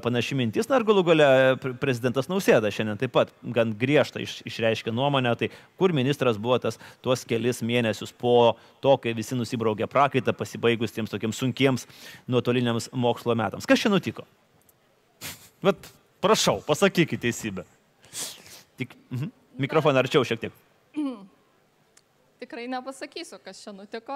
panaši 0.04 0.36
mintis. 0.38 0.68
Na 0.70 0.78
ir 0.80 0.86
galų 0.86 1.04
gale 1.06 1.26
prezidentas 1.80 2.28
Nausėda 2.30 2.70
šiandien 2.74 3.00
taip 3.00 3.12
pat 3.14 3.32
gan 3.54 3.74
griežtai 3.78 4.24
iš, 4.24 4.38
išreiškė 4.48 4.94
nuomonę, 4.94 5.34
tai 5.40 5.50
kur 5.80 5.94
ministras 5.96 6.40
buvo 6.40 6.58
tas 6.62 6.80
tuos 7.04 7.24
kelis 7.28 7.62
mėnesius 7.64 8.14
po 8.16 8.54
to, 8.84 8.96
kai 9.02 9.14
visi 9.16 9.36
nusibraukė 9.38 9.88
prakaitą, 9.90 10.36
pasibaigus 10.36 10.94
tiems 10.94 11.12
tokiems 11.12 11.40
sunkiems 11.42 11.88
nuotoliniams 12.30 12.90
mokslo 12.92 13.36
metams. 13.38 13.68
Kas 13.68 13.84
čia 13.84 13.92
nutiko? 13.92 14.26
Bet 15.64 15.88
prašau, 16.24 16.60
pasakykite 16.66 17.26
teisybę. 17.26 17.64
Tik, 18.76 18.96
mhm. 19.10 19.30
Mikrofoną 19.58 20.02
arčiau 20.02 20.26
šiek 20.26 20.40
tiek. 20.46 20.60
Tikrai 22.44 22.66
nepasakysiu, 22.68 23.38
kas 23.40 23.60
čia 23.62 23.72
nutiko. 23.72 24.14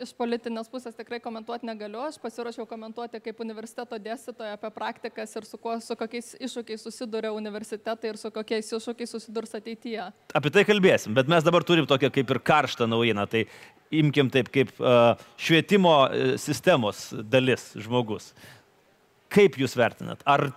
Iš 0.00 0.14
politinės 0.16 0.70
pusės 0.72 0.94
tikrai 0.96 1.18
komentuoti 1.20 1.66
negaliu. 1.68 2.00
Aš 2.06 2.16
pasiruošiau 2.22 2.64
komentuoti 2.70 3.20
kaip 3.20 3.42
universiteto 3.44 3.98
dėstytoja 4.00 4.54
apie 4.56 4.70
praktikas 4.72 5.34
ir 5.36 5.44
su, 5.44 5.58
kuo, 5.60 5.74
su 5.84 5.96
kokiais 5.98 6.30
iššūkiais 6.38 6.86
susiduria 6.86 7.34
universitetai 7.36 8.14
ir 8.14 8.20
su 8.20 8.30
kokiais 8.32 8.72
iššūkiais 8.78 9.12
susidurs 9.12 9.52
ateityje. 9.58 10.06
Apie 10.40 10.54
tai 10.54 10.64
kalbėsim, 10.68 11.12
bet 11.18 11.28
mes 11.28 11.44
dabar 11.44 11.66
turim 11.68 11.90
tokią 11.90 12.08
kaip 12.14 12.32
ir 12.32 12.40
karštą 12.52 12.88
naujieną. 12.88 13.26
Tai 13.28 13.44
imkim 14.00 14.32
taip 14.32 14.48
kaip 14.54 14.72
švietimo 15.36 15.98
sistemos 16.40 17.10
dalis 17.28 17.74
žmogus. 17.76 18.32
Kaip 19.32 19.58
jūs 19.60 19.76
vertinat? 19.78 20.22
Ar 20.28 20.50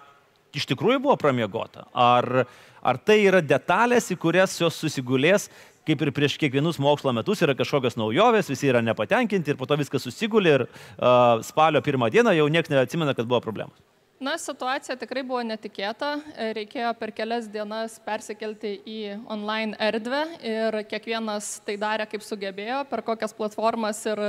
iš 0.56 0.68
tikrųjų 0.72 1.02
buvo 1.04 1.18
pramiegota? 1.20 1.88
Ar 1.92 2.46
Ar 2.82 2.98
tai 2.98 3.20
yra 3.30 3.44
detalės, 3.46 4.10
į 4.10 4.18
kurias 4.22 4.56
jos 4.58 4.80
susigulės, 4.82 5.48
kaip 5.86 6.02
ir 6.02 6.12
prieš 6.16 6.38
kiekvienus 6.42 6.80
mokslo 6.82 7.14
metus 7.14 7.44
yra 7.46 7.54
kažkokios 7.58 7.98
naujovės, 8.00 8.50
visi 8.50 8.70
yra 8.70 8.82
nepatenkinti 8.86 9.54
ir 9.54 9.60
po 9.60 9.68
to 9.70 9.78
viskas 9.78 10.06
susigulė 10.08 10.56
ir 10.56 10.64
uh, 10.66 11.38
spalio 11.46 11.82
pirmą 11.86 12.10
dieną 12.14 12.34
jau 12.38 12.50
niekas 12.50 12.74
neatsimena, 12.74 13.14
kad 13.18 13.30
buvo 13.30 13.42
problemos. 13.46 13.78
Na, 14.22 14.36
situacija 14.38 14.94
tikrai 15.02 15.24
buvo 15.26 15.40
netikėta. 15.42 16.12
Reikėjo 16.54 16.92
per 17.00 17.10
kelias 17.18 17.48
dienas 17.50 17.96
persikelti 18.06 18.76
į 18.86 18.98
online 19.34 19.74
erdvę 19.82 20.20
ir 20.46 20.78
kiekvienas 20.92 21.48
tai 21.66 21.74
darė 21.82 22.06
kaip 22.12 22.22
sugebėjo, 22.22 22.84
per 22.92 23.02
kokias 23.08 23.34
platformas 23.34 24.04
ir 24.06 24.22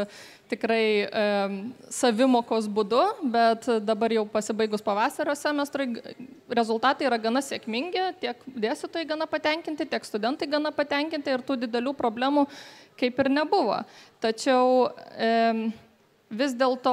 tikrai 0.49 0.87
e, 1.05 1.27
savimokos 1.93 2.71
būdu, 2.73 3.03
bet 3.37 3.69
dabar 3.85 4.17
jau 4.17 4.25
pasibaigus 4.33 4.81
pavasario 4.87 5.37
semestrui 5.37 5.91
rezultatai 6.49 7.11
yra 7.11 7.21
gana 7.21 7.45
sėkmingi, 7.45 8.09
tiek 8.25 8.49
dėstytojai 8.49 9.13
gana 9.13 9.29
patenkinti, 9.29 9.91
tiek 9.93 10.09
studentai 10.09 10.49
gana 10.57 10.73
patenkinti 10.73 11.37
ir 11.37 11.45
tų 11.45 11.61
didelių 11.67 11.93
problemų 12.01 12.49
kaip 12.97 13.21
ir 13.21 13.35
nebuvo. 13.37 13.83
Tačiau 14.25 14.87
e, 15.21 15.33
Vis 16.33 16.55
dėlto 16.57 16.93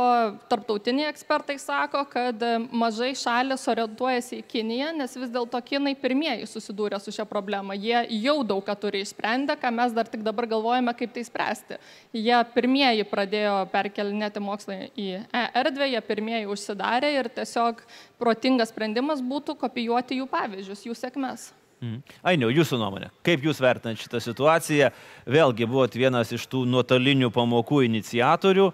tarptautiniai 0.51 1.07
ekspertai 1.07 1.55
sako, 1.63 2.01
kad 2.11 2.41
mažai 2.75 3.13
šalis 3.15 3.61
orientuojasi 3.71 4.41
į 4.41 4.47
Kiniją, 4.51 4.89
nes 4.97 5.13
vis 5.15 5.31
dėlto 5.31 5.61
Kinai 5.63 5.93
pirmieji 5.95 6.47
susidūrė 6.49 6.99
su 6.99 7.13
šia 7.15 7.23
problema. 7.29 7.77
Jie 7.77 8.01
jau 8.19 8.41
daug 8.43 8.59
ką 8.67 8.75
turi 8.81 8.99
išsprendę, 9.05 9.55
ką 9.61 9.71
mes 9.77 9.95
dar 9.95 10.11
tik 10.11 10.25
dabar 10.27 10.49
galvojame, 10.51 10.91
kaip 10.99 11.13
tai 11.15 11.23
spręsti. 11.23 11.79
Jie 12.19 12.41
pirmieji 12.51 13.07
pradėjo 13.07 13.55
perkelinėti 13.71 14.43
mokslą 14.43 14.81
į 14.91 15.07
e 15.23 15.45
erdvę, 15.63 15.87
jie 15.93 16.03
pirmieji 16.09 16.51
užsidarė 16.51 17.13
ir 17.21 17.31
tiesiog 17.39 17.79
protingas 18.19 18.75
sprendimas 18.75 19.23
būtų 19.23 19.55
kopijuoti 19.63 20.19
jų 20.19 20.27
pavyzdžius, 20.35 20.83
jų 20.89 20.99
sėkmes. 20.99 21.53
Mhm. 21.79 21.99
Ainiau, 22.27 22.49
jūsų 22.51 22.75
nuomonė, 22.75 23.07
kaip 23.23 23.45
jūs 23.45 23.61
vertinat 23.63 24.01
šitą 24.01 24.19
situaciją? 24.19 24.89
Vėlgi 25.31 25.67
buvot 25.69 25.93
vienas 25.95 26.33
iš 26.35 26.43
tų 26.51 26.65
nuotolinių 26.67 27.29
pamokų 27.31 27.85
iniciatorių, 27.87 28.65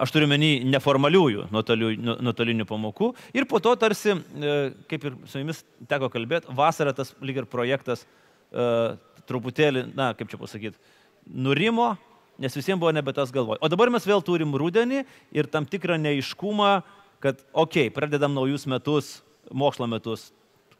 aš 0.00 0.14
turiu 0.14 0.28
menį 0.30 0.50
neformaliųjų 0.72 1.50
nuotolinių 1.52 2.64
pamokų 2.70 3.10
ir 3.36 3.44
po 3.50 3.60
to 3.60 3.74
tarsi, 3.76 4.14
e, 4.16 4.54
kaip 4.88 5.04
ir 5.04 5.18
su 5.28 5.42
jumis 5.42 5.60
teko 5.90 6.08
kalbėti, 6.14 6.54
vasarą 6.56 6.94
tas 6.96 7.12
lyg 7.20 7.42
ir 7.42 7.50
projektas 7.52 8.06
e, 8.06 8.96
truputėlį, 9.28 9.84
na, 9.92 10.14
kaip 10.16 10.32
čia 10.32 10.40
pasakyti, 10.40 10.80
nurimo, 11.28 11.90
nes 12.40 12.56
visiems 12.56 12.80
buvo 12.80 12.94
nebe 12.96 13.12
tas 13.12 13.34
galvoj. 13.34 13.60
O 13.60 13.68
dabar 13.68 13.92
mes 13.92 14.08
vėl 14.08 14.24
turim 14.24 14.56
rudenį 14.56 15.04
ir 15.36 15.52
tam 15.52 15.68
tikrą 15.68 16.00
neiškumą, 16.00 16.72
kad, 17.20 17.44
okei, 17.52 17.90
okay, 17.90 17.92
pradedam 17.92 18.32
naujus 18.32 18.64
metus, 18.70 19.18
mokslo 19.52 19.84
metus 19.90 20.30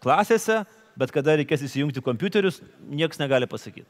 klasėse, 0.01 0.63
bet 0.99 1.13
kada 1.15 1.37
reikės 1.41 1.65
įsijungti 1.69 2.03
kompiuterius, 2.05 2.63
niekas 2.89 3.21
negali 3.23 3.49
pasakyti. 3.51 3.89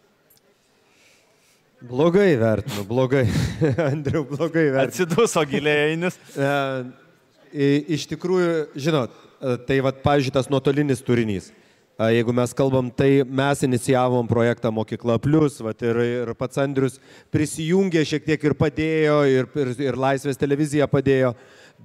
Blogai 1.86 2.36
vertinu, 2.40 2.84
blogai. 2.88 3.26
Andriu, 3.90 4.24
blogai 4.24 4.70
vertinu. 4.72 4.88
Atsiduso 4.88 5.44
giliai 5.48 5.92
einis. 5.92 6.18
E, 7.56 7.78
iš 7.94 8.02
tikrųjų, 8.10 8.48
žinot, 8.84 9.12
e, 9.38 9.52
tai 9.64 9.76
vad, 9.80 10.02
pavyzdžiui, 10.02 10.32
tas 10.34 10.48
nuotolinis 10.52 10.98
turinys. 11.06 11.46
E, 11.94 12.08
jeigu 12.18 12.34
mes 12.36 12.52
kalbam, 12.58 12.90
tai 12.92 13.22
mes 13.24 13.62
inicijavom 13.64 14.26
projektą 14.28 14.72
Mokykla 14.74 15.16
Plus, 15.22 15.56
vat, 15.64 15.80
ir, 15.86 16.00
ir 16.04 16.32
pats 16.36 16.60
Andrius 16.60 16.98
prisijungė 17.32 18.02
šiek 18.10 18.26
tiek 18.26 18.44
ir 18.44 18.56
padėjo, 18.58 19.16
ir, 19.30 19.48
ir, 19.62 19.72
ir 19.86 19.96
Laisvės 20.02 20.36
televizija 20.42 20.90
padėjo, 20.90 21.32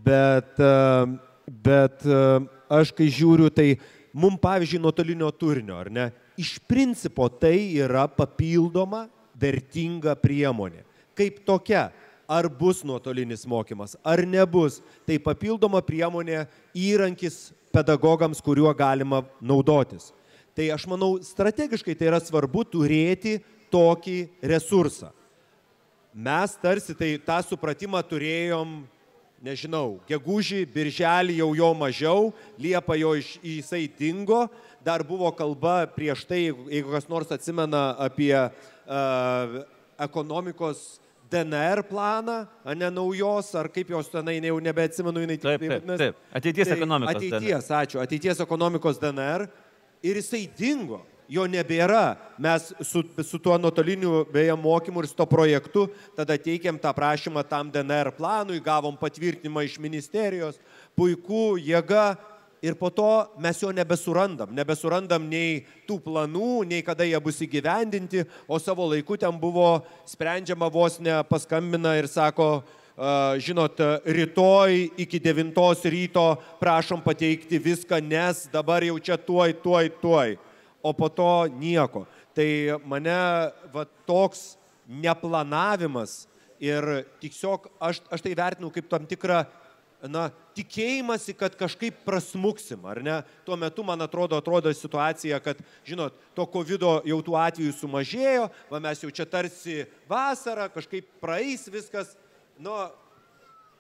bet, 0.10 0.60
bet 1.70 2.04
aš 2.82 2.92
kai 2.98 3.08
žiūriu, 3.14 3.48
tai 3.54 3.70
mum 4.14 4.38
pavyzdžiui 4.40 4.82
nuotolinio 4.82 5.32
turinio, 5.32 5.78
ar 5.80 5.90
ne, 5.92 6.10
iš 6.40 6.58
principo 6.68 7.28
tai 7.30 7.74
yra 7.80 8.08
papildoma 8.12 9.08
vertinga 9.40 10.16
priemonė. 10.20 10.84
Kaip 11.18 11.42
tokia, 11.48 11.90
ar 12.32 12.48
bus 12.48 12.82
nuotolinis 12.88 13.44
mokymas, 13.50 13.98
ar 14.04 14.24
nebus, 14.28 14.80
tai 15.08 15.20
papildoma 15.20 15.82
priemonė, 15.84 16.46
įrankis 16.78 17.50
pedagogams, 17.76 18.40
kuriuo 18.44 18.72
galima 18.78 19.24
naudotis. 19.44 20.12
Tai 20.56 20.68
aš 20.76 20.86
manau, 20.92 21.16
strategiškai 21.24 21.96
tai 21.96 22.10
yra 22.12 22.20
svarbu 22.24 22.64
turėti 22.68 23.40
tokį 23.72 24.18
resursą. 24.52 25.12
Mes 26.12 26.58
tarsi 26.60 26.96
tai 26.96 27.14
tą 27.24 27.38
supratimą 27.48 28.02
turėjom 28.04 28.82
nežinau, 29.42 30.00
gegužį, 30.10 30.64
birželį 30.72 31.40
jau 31.42 31.50
jo 31.58 31.70
mažiau, 31.78 32.32
liepą 32.62 32.98
jo 33.00 33.16
iš, 33.20 33.34
jisai 33.44 33.84
dingo, 34.00 34.46
dar 34.86 35.04
buvo 35.06 35.32
kalba 35.36 35.84
prieš 35.90 36.26
tai, 36.30 36.44
jeigu 36.50 36.94
kas 36.94 37.10
nors 37.10 37.32
atsimena 37.34 37.92
apie 38.02 38.36
uh, 38.38 39.62
ekonomikos 40.02 41.02
DNR 41.32 41.84
planą, 41.88 42.42
ne 42.76 42.90
naujos, 42.92 43.54
ar 43.56 43.70
kaip 43.72 43.94
jos 43.94 44.10
tenai, 44.12 44.38
jau 44.44 44.58
nebeatsimenu, 44.60 45.24
jinai 45.24 45.38
taip. 45.40 45.62
Taip, 45.64 45.86
taip, 45.88 45.98
taip. 46.02 46.24
Ateities 46.36 46.68
tai, 46.68 46.78
ekonomikos. 46.78 47.16
Ateities, 47.16 47.48
DNR. 47.48 47.78
ačiū, 47.82 48.02
ateities 48.04 48.44
ekonomikos 48.44 49.00
DNR. 49.02 49.48
Ir 50.02 50.18
jisai 50.18 50.48
dingo 50.58 51.00
jo 51.32 51.46
nebėra. 51.48 52.18
Mes 52.42 52.72
su, 52.84 53.04
su 53.24 53.40
tuo 53.40 53.56
nuotoliniu 53.62 54.26
beje 54.34 54.56
mokymu 54.60 55.04
ir 55.04 55.08
su 55.10 55.16
to 55.16 55.28
projektu 55.30 55.88
tada 56.18 56.36
teikėm 56.36 56.80
tą 56.82 56.92
prašymą 56.96 57.46
tam 57.48 57.72
DNR 57.72 58.12
planui, 58.18 58.60
gavom 58.64 58.98
patvirtinimą 59.00 59.64
iš 59.68 59.80
ministerijos, 59.84 60.60
puiku, 60.98 61.56
jėga. 61.62 62.14
Ir 62.62 62.76
po 62.78 62.92
to 62.94 63.08
mes 63.42 63.58
jo 63.58 63.72
nebesurandam. 63.74 64.52
Nebesurandam 64.54 65.24
nei 65.26 65.64
tų 65.90 65.96
planų, 66.04 66.60
nei 66.70 66.84
kada 66.86 67.08
jie 67.08 67.18
bus 67.18 67.40
įgyvendinti, 67.42 68.22
o 68.46 68.60
savo 68.62 68.86
laiku 68.92 69.18
ten 69.18 69.34
buvo 69.42 69.80
sprendžiama 70.06 70.70
vos 70.70 71.00
ne 71.02 71.16
paskambina 71.26 71.96
ir 71.98 72.06
sako, 72.06 72.62
žinot, 73.42 73.82
rytoj 74.06 74.78
iki 74.94 75.18
9 75.18 75.58
ryto 75.90 76.28
prašom 76.62 77.02
pateikti 77.02 77.58
viską, 77.58 77.98
nes 78.06 78.46
dabar 78.54 78.86
jau 78.86 79.00
čia 79.02 79.18
tuoj, 79.18 79.58
tuoj, 79.64 79.90
tuoj 79.98 80.38
o 80.84 80.94
po 80.94 81.10
to 81.10 81.48
nieko. 81.54 82.06
Tai 82.36 82.48
mane 82.88 83.16
va, 83.74 83.86
toks 84.08 84.56
neplanavimas 84.88 86.26
ir 86.62 87.06
tiesiog 87.22 87.68
aš, 87.82 88.02
aš 88.12 88.24
tai 88.24 88.36
vertinu 88.38 88.72
kaip 88.74 88.90
tam 88.92 89.08
tikrą 89.10 89.44
na, 90.10 90.30
tikėjimasi, 90.58 91.36
kad 91.38 91.54
kažkaip 91.58 92.00
prasmuksim, 92.06 92.82
ar 92.90 93.02
ne? 93.06 93.20
Tuo 93.46 93.58
metu, 93.60 93.84
man 93.86 94.02
atrodo, 94.02 94.40
atrodo 94.42 94.72
situacija, 94.74 95.38
kad, 95.44 95.60
žinot, 95.86 96.16
to 96.38 96.48
COVID 96.50 96.88
jau 97.06 97.20
tų 97.26 97.38
atvejų 97.38 97.76
sumažėjo, 97.78 98.48
va 98.72 98.82
mes 98.82 99.04
jau 99.04 99.12
čia 99.14 99.28
tarsi 99.30 99.84
vasarą, 100.10 100.72
kažkaip 100.74 101.06
praeis 101.22 101.68
viskas, 101.70 102.16
nu, 102.58 102.74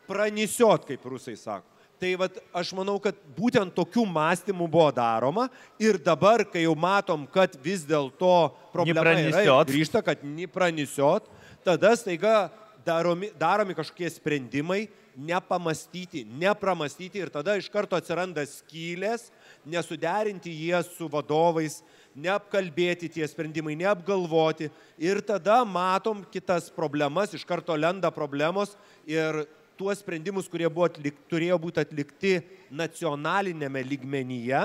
pranisiot, 0.06 0.86
kaip 0.90 1.10
rusai 1.10 1.38
sako. 1.40 1.71
Tai 2.02 2.16
vat, 2.18 2.38
aš 2.58 2.72
manau, 2.74 2.96
kad 2.98 3.14
būtent 3.38 3.76
tokių 3.78 4.08
mąstymų 4.10 4.66
buvo 4.74 4.88
daroma 4.98 5.44
ir 5.78 6.00
dabar, 6.02 6.42
kai 6.50 6.64
jau 6.64 6.74
matom, 6.74 7.28
kad 7.30 7.54
vis 7.62 7.84
dėlto 7.86 8.32
problema 8.74 9.14
yra 9.14 9.60
grįžta, 9.70 10.02
kad 10.02 10.24
nepranisiot, 10.26 11.28
tada 11.62 11.92
staiga 11.94 12.50
daromi, 12.82 13.30
daromi 13.38 13.78
kažkokie 13.78 14.10
sprendimai, 14.16 14.88
nepamastyti, 15.14 16.24
nepramastyti 16.42 17.22
ir 17.22 17.30
tada 17.30 17.54
iš 17.62 17.70
karto 17.70 18.00
atsiranda 18.00 18.48
skylės, 18.50 19.30
nesuderinti 19.62 20.50
jie 20.58 20.82
su 20.90 21.06
vadovais, 21.06 21.84
neapkalbėti 22.18 23.12
tie 23.14 23.30
sprendimai, 23.30 23.78
neapgalvoti. 23.78 24.74
Ir 24.98 25.22
tada 25.22 25.62
matom 25.70 26.26
kitas 26.34 26.74
problemas, 26.74 27.38
iš 27.38 27.46
karto 27.46 27.78
lenda 27.78 28.10
problemos 28.10 28.74
ir 29.06 29.44
tuos 29.80 30.02
sprendimus, 30.02 30.50
kurie 30.52 30.68
atlik, 30.70 31.18
turėjo 31.32 31.58
būti 31.62 31.82
atlikti 31.82 32.34
nacionalinėme 32.72 33.84
lygmenyje, 33.86 34.62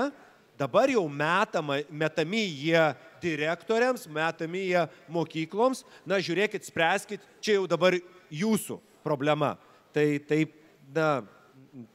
dabar 0.57 0.89
jau 0.89 1.05
metama, 1.09 1.79
metami 1.89 2.43
jie 2.45 2.83
direktoriams, 3.21 4.07
metami 4.09 4.67
jie 4.71 4.85
mokykloms. 5.13 5.83
Na, 6.05 6.21
žiūrėkit, 6.23 6.65
spręskit, 6.65 7.23
čia 7.41 7.59
jau 7.59 7.67
dabar 7.69 7.97
jūsų 8.33 8.79
problema. 9.05 9.55
Tai 9.95 10.05
taip, 10.29 10.55
na, 10.93 11.21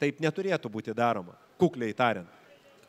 taip 0.01 0.21
neturėtų 0.23 0.71
būti 0.71 0.95
daroma, 0.95 1.35
kukliai 1.61 1.95
tariant. 1.95 2.29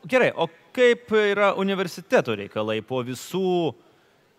Gerai, 0.05 0.29
o 0.37 0.45
kaip 0.75 1.09
yra 1.17 1.55
universiteto 1.57 2.35
reikalai 2.37 2.77
po 2.85 2.99
visų 3.01 3.73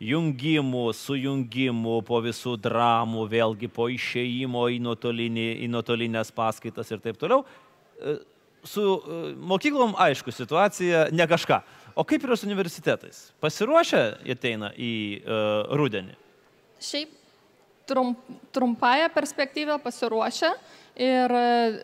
jungimų, 0.02 0.86
sujungimų, 0.96 1.98
po 2.06 2.20
visų 2.24 2.56
dramų, 2.60 3.26
vėlgi 3.32 3.70
po 3.72 3.88
išėjimo 3.92 4.66
į, 4.74 4.80
nuotolinį, 4.84 5.46
į 5.64 5.68
nuotolinės 5.72 6.32
paskaitas 6.36 6.92
ir 6.92 7.02
taip 7.04 7.20
toliau. 7.20 7.44
E, 7.96 8.18
su 8.66 8.84
e, 8.84 9.20
mokyklom, 9.52 9.96
aišku, 10.06 10.34
situacija 10.34 11.06
ne 11.16 11.28
kažką. 11.30 11.62
O 11.96 12.04
kaip 12.04 12.26
yra 12.28 12.36
su 12.36 12.48
universitetais? 12.48 13.30
Pasiruošę 13.40 14.02
ateina 14.28 14.68
į 14.76 14.92
uh, 15.22 15.70
rudenį? 15.80 16.12
Šiaip 16.84 17.14
trump, 17.86 18.18
trumpąją 18.52 19.10
perspektyvą 19.14 19.78
pasiruošę 19.78 20.52
ir 20.96 21.32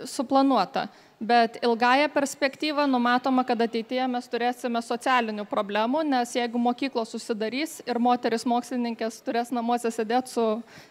suplanuota. 0.07 0.89
Bet 1.23 1.63
ilgąją 1.65 2.09
perspektyvą 2.09 2.87
numatoma 2.87 3.45
kad 3.47 3.61
ateityje 3.63 4.09
mes 4.11 4.25
turėsime 4.27 4.81
socialinių 4.83 5.45
problemų 5.47 6.01
nes 6.03 6.33
jeigu 6.35 6.59
mokyklos 6.59 7.15
užsidarys 7.15 7.77
ir 7.87 8.01
moterys 8.03 8.43
mokslininkės 8.51 9.21
turės 9.23 9.53
namuose 9.55 9.93
sėdėt 9.95 10.33
su 10.33 10.43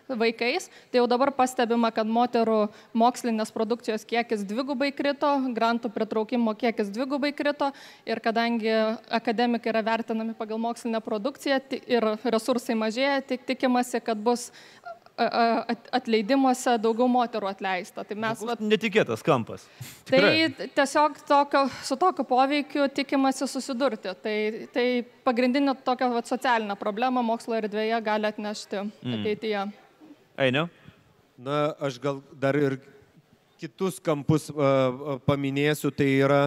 vaikais 0.08 0.69
tai 0.88 1.02
jau 1.02 1.10
dabar 1.12 1.34
pastebima 1.36 1.91
kad 1.91 2.08
moterų 2.08 2.62
mokslinės 2.95 3.52
produkcijos 3.52 4.08
kiekis 4.08 4.47
dvigubai 4.47 4.93
krito 4.95 5.34
grantų 5.52 5.91
pritraukimo 5.91 6.56
kiekis 6.56 6.93
dvigubai 6.95 7.34
krito 7.36 7.74
ir 8.08 8.24
kadangi 8.24 8.71
akademikai 9.12 9.74
yra 9.74 9.84
vertinami 9.84 10.38
pagal 10.39 10.63
mokslinę 10.63 11.04
produkciją 11.04 11.60
ir 11.91 12.08
resursai 12.24 12.80
mažėja 12.80 13.19
tik 13.34 13.43
tikimasi 13.52 14.00
kad 14.00 14.24
bus 14.24 14.47
atleidimuose 15.19 16.76
daugiau 16.82 17.08
moterų 17.12 17.50
atleista. 17.52 18.04
Tai 18.08 18.17
mes, 18.19 18.41
vat, 18.47 18.62
Netikėtas 18.63 19.24
kampas. 19.26 19.65
Tai 20.08 20.21
tiesiog 20.76 21.19
tokio, 21.28 21.65
su 21.86 21.97
tokiu 22.00 22.26
poveikiu 22.28 22.88
tikimasi 22.93 23.47
susidurti. 23.50 24.13
Tai, 24.24 24.36
tai 24.74 24.86
pagrindinė 25.28 25.76
tokia 25.86 26.10
vat, 26.13 26.30
socialinė 26.30 26.78
problema 26.80 27.24
mokslo 27.26 27.58
erdvėje 27.60 28.02
gali 28.06 28.30
atnešti 28.32 28.82
mm. 28.86 29.19
ateityje. 29.19 29.65
Einiau? 30.41 30.69
Na, 31.41 31.71
aš 31.82 31.97
gal 32.02 32.21
dar 32.38 32.58
ir 32.60 32.80
kitus 33.62 34.00
kampus 34.02 34.50
uh, 34.54 35.17
paminėsiu. 35.28 35.91
Tai 35.93 36.08
yra, 36.08 36.41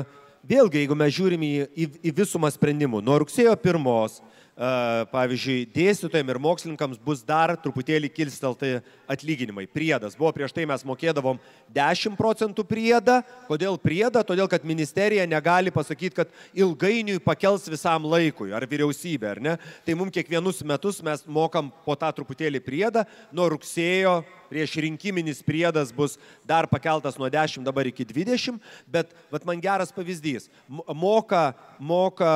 vėlgi, 0.46 0.82
jeigu 0.82 0.98
mes 0.98 1.14
žiūrim 1.14 1.46
į, 1.46 1.52
į, 1.74 1.90
į 2.10 2.14
visumą 2.22 2.50
sprendimų, 2.54 3.02
nuo 3.04 3.20
rugsėjo 3.22 3.54
pirmos 3.62 4.20
pavyzdžiui, 4.54 5.64
dėstytojams 5.74 6.30
ir 6.30 6.38
mokslininkams 6.38 7.00
bus 7.02 7.24
dar 7.26 7.54
truputėlį 7.58 8.10
kilsteltai 8.14 8.76
atlyginimai. 9.10 9.66
Priedas. 9.66 10.14
Buvo 10.18 10.30
prieš 10.36 10.54
tai 10.54 10.66
mes 10.70 10.84
mokėdavom 10.86 11.40
10 11.74 12.14
procentų 12.18 12.66
priedą. 12.68 13.20
Kodėl 13.48 13.78
priedą? 13.82 14.22
Todėl, 14.26 14.46
kad 14.50 14.66
ministerija 14.66 15.26
negali 15.26 15.74
pasakyti, 15.74 16.14
kad 16.22 16.30
ilgainiui 16.54 17.18
pakels 17.24 17.66
visam 17.70 18.06
laikui, 18.06 18.52
ar 18.54 18.66
vyriausybė, 18.70 19.32
ar 19.32 19.42
ne. 19.42 19.56
Tai 19.84 19.98
mums 19.98 20.14
kiekvienus 20.14 20.62
metus 20.62 21.02
mes 21.02 21.26
mokam 21.26 21.72
po 21.84 21.98
tą 21.98 22.12
truputėlį 22.14 22.62
priedą. 22.62 23.04
Nuo 23.34 23.50
rugsėjo 23.56 24.20
prieš 24.50 24.76
rinkiminis 24.84 25.42
priedas 25.44 25.92
bus 25.94 26.18
dar 26.48 26.68
pakeltas 26.70 27.18
nuo 27.20 27.30
10 27.30 27.64
dabar 27.64 27.86
iki 27.86 28.04
20, 28.04 28.60
bet 28.86 29.14
vat, 29.32 29.44
man 29.44 29.60
geras 29.60 29.92
pavyzdys. 29.94 30.50
Moka, 30.68 31.52
moka 31.78 32.30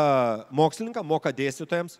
mokslininkam, 0.50 1.06
moka 1.06 1.32
dėstytojams, 1.32 1.98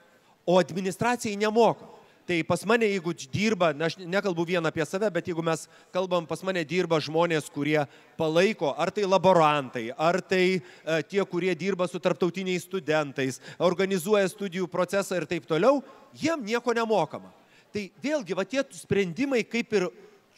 o 0.48 0.58
administracijai 0.58 1.36
nemoka. 1.36 1.98
Tai 2.28 2.42
pas 2.44 2.60
mane, 2.68 2.84
jeigu 2.84 3.14
dirba, 3.32 3.70
aš 3.86 3.94
nekalbu 4.04 4.44
vien 4.50 4.68
apie 4.68 4.84
save, 4.84 5.08
bet 5.08 5.30
jeigu 5.30 5.40
mes 5.40 5.62
kalbam, 5.94 6.26
pas 6.28 6.42
mane 6.44 6.60
dirba 6.60 6.98
žmonės, 7.00 7.48
kurie 7.48 7.78
palaiko, 8.20 8.74
ar 8.76 8.92
tai 8.92 9.06
laborantai, 9.08 9.86
ar 9.96 10.18
tai 10.20 10.42
e, 10.60 10.60
tie, 11.08 11.22
kurie 11.24 11.54
dirba 11.56 11.88
su 11.88 11.96
tarptautiniais 11.96 12.66
studentais, 12.68 13.40
organizuoja 13.56 14.28
studijų 14.28 14.68
procesą 14.68 15.16
ir 15.16 15.24
taip 15.30 15.48
toliau, 15.48 15.80
jiem 16.20 16.44
nieko 16.44 16.76
nemokama. 16.76 17.32
Tai 17.74 17.85
vėlgi, 18.02 18.37
va 18.37 18.44
tie 18.48 18.62
sprendimai, 18.72 19.42
kaip 19.44 19.74
ir 19.76 19.88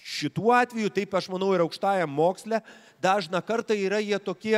šituo 0.00 0.54
atveju, 0.56 0.90
taip 0.94 1.14
aš 1.14 1.28
manau 1.30 1.52
ir 1.54 1.62
aukštajam 1.62 2.10
moksle, 2.10 2.62
dažna 3.02 3.42
kartą 3.44 3.76
yra 3.76 4.00
jie 4.02 4.18
tokie 4.18 4.56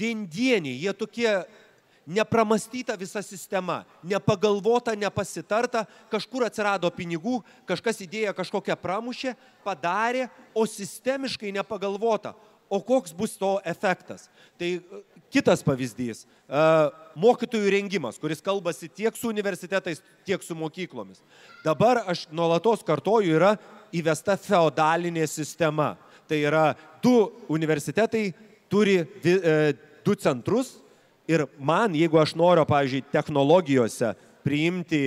viendieniai, 0.00 0.78
jie 0.80 0.92
tokie 0.96 1.30
nepramastyta 2.10 2.96
visa 2.98 3.22
sistema, 3.22 3.84
nepagalvota, 4.02 4.96
nepasitarta, 4.98 5.84
kažkur 6.10 6.46
atsirado 6.48 6.90
pinigų, 6.90 7.38
kažkas 7.68 8.02
idėją 8.02 8.34
kažkokią 8.34 8.76
pramušė, 8.80 9.36
padarė, 9.64 10.26
o 10.56 10.66
sistemiškai 10.66 11.52
nepagalvota. 11.54 12.34
O 12.70 12.78
koks 12.86 13.12
bus 13.16 13.34
to 13.36 13.56
efektas? 13.66 14.28
Tai 14.58 14.68
e, 14.78 15.00
kitas 15.34 15.64
pavyzdys 15.66 16.22
e,- 16.22 16.60
mokytojų 17.24 17.72
rengimas, 17.74 18.18
kuris 18.22 18.42
kalbasi 18.44 18.88
tiek 18.88 19.16
su 19.18 19.28
universitetais, 19.28 20.02
tiek 20.24 20.42
su 20.46 20.54
mokyklomis. 20.54 21.18
Dabar 21.64 22.04
aš 22.06 22.28
nuolatos 22.30 22.84
kartoju, 22.86 23.34
yra 23.40 23.56
įvesta 23.92 24.38
feodalinė 24.38 25.26
sistema. 25.26 25.96
Tai 26.30 26.38
yra 26.38 26.68
du 27.02 27.32
universitetai 27.50 28.30
turi 28.70 29.00
e, 29.02 29.74
du 30.06 30.14
centrus 30.14 30.78
Ir 31.30 31.44
man, 31.62 31.92
jeigu 31.94 32.18
aš 32.18 32.32
noriu, 32.34 32.64
pavyzdžiui, 32.66 33.04
technologijose 33.12 34.14
priimti, 34.42 35.04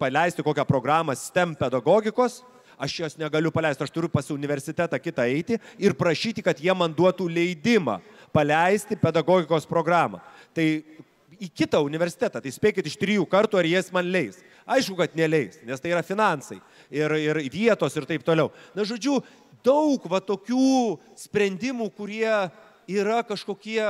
paleisti 0.00 0.44
kokią 0.46 0.64
programą 0.64 1.12
STEM 1.18 1.52
pedagogikos, 1.58 2.38
aš 2.78 2.94
jos 3.02 3.18
negaliu 3.20 3.52
paleisti, 3.54 3.84
aš 3.84 3.92
turiu 3.94 4.10
pas 4.12 4.30
universitetą 4.30 5.00
kitą 5.02 5.26
eiti 5.28 5.58
ir 5.78 5.96
prašyti, 5.98 6.44
kad 6.46 6.60
jie 6.62 6.74
man 6.76 6.94
duotų 6.94 7.28
leidimą 7.32 7.98
paleisti 8.32 8.98
pedagogikos 9.00 9.66
programą. 9.68 10.22
Tai 10.54 10.66
į 11.38 11.48
kitą 11.54 11.82
universitetą, 11.86 12.42
tai 12.42 12.52
spėkit 12.54 12.86
iš 12.88 12.98
trijų 13.00 13.26
kartų, 13.30 13.60
ar 13.60 13.68
jis 13.68 13.92
man 13.94 14.08
leis. 14.10 14.40
Aišku, 14.68 14.98
kad 14.98 15.14
neleis, 15.16 15.60
nes 15.64 15.80
tai 15.80 15.94
yra 15.94 16.02
finansai 16.04 16.58
ir, 16.92 17.14
ir 17.16 17.40
vietos 17.52 17.94
ir 17.96 18.06
taip 18.08 18.24
toliau. 18.26 18.50
Na, 18.76 18.84
žodžiu, 18.88 19.20
daug 19.64 20.04
va 20.10 20.20
tokių 20.20 20.98
sprendimų, 21.18 21.88
kurie 21.96 22.28
yra 22.88 23.22
kažkokie 23.26 23.80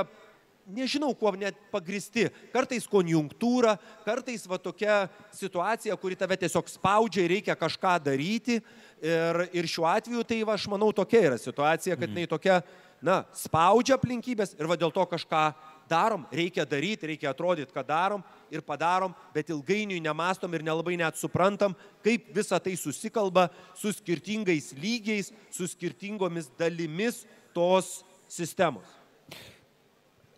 nežinau, 0.75 1.13
kuo 1.17 1.33
net 1.37 1.57
pagristi. 1.73 2.27
Kartais 2.53 2.87
konjunktūra, 2.91 3.77
kartais 4.07 4.45
va 4.49 4.59
tokia 4.63 5.07
situacija, 5.35 5.97
kuri 6.01 6.19
tave 6.19 6.39
tiesiog 6.41 6.69
spaudžia 6.71 7.25
ir 7.25 7.35
reikia 7.37 7.57
kažką 7.59 7.97
daryti. 8.05 8.61
Ir, 8.99 9.45
ir 9.55 9.71
šiuo 9.71 9.87
atveju 9.89 10.25
tai 10.27 10.43
va, 10.43 10.59
aš 10.59 10.67
manau 10.71 10.91
tokia 10.93 11.23
yra 11.31 11.39
situacija, 11.39 11.97
kad 11.97 12.11
jinai 12.11 12.27
tokia, 12.31 12.61
na, 13.05 13.23
spaudžia 13.37 13.95
aplinkybės 13.99 14.57
ir 14.59 14.67
va 14.67 14.77
dėl 14.79 14.91
to 14.95 15.05
kažką 15.07 15.43
darom, 15.89 16.27
reikia 16.35 16.67
daryti, 16.69 17.09
reikia 17.13 17.31
atrodyti, 17.31 17.73
kad 17.73 17.87
darom 17.89 18.25
ir 18.53 18.63
padarom, 18.67 19.15
bet 19.35 19.49
ilgainiui 19.55 20.03
nemastom 20.05 20.53
ir 20.55 20.67
nelabai 20.67 20.99
net 21.01 21.17
suprantam, 21.21 21.77
kaip 22.05 22.29
visa 22.35 22.59
tai 22.61 22.75
susikalba 22.77 23.49
su 23.79 23.93
skirtingais 23.95 24.75
lygiais, 24.77 25.33
su 25.55 25.69
skirtingomis 25.71 26.51
dalimis 26.59 27.25
tos 27.57 28.03
sistemos. 28.29 28.98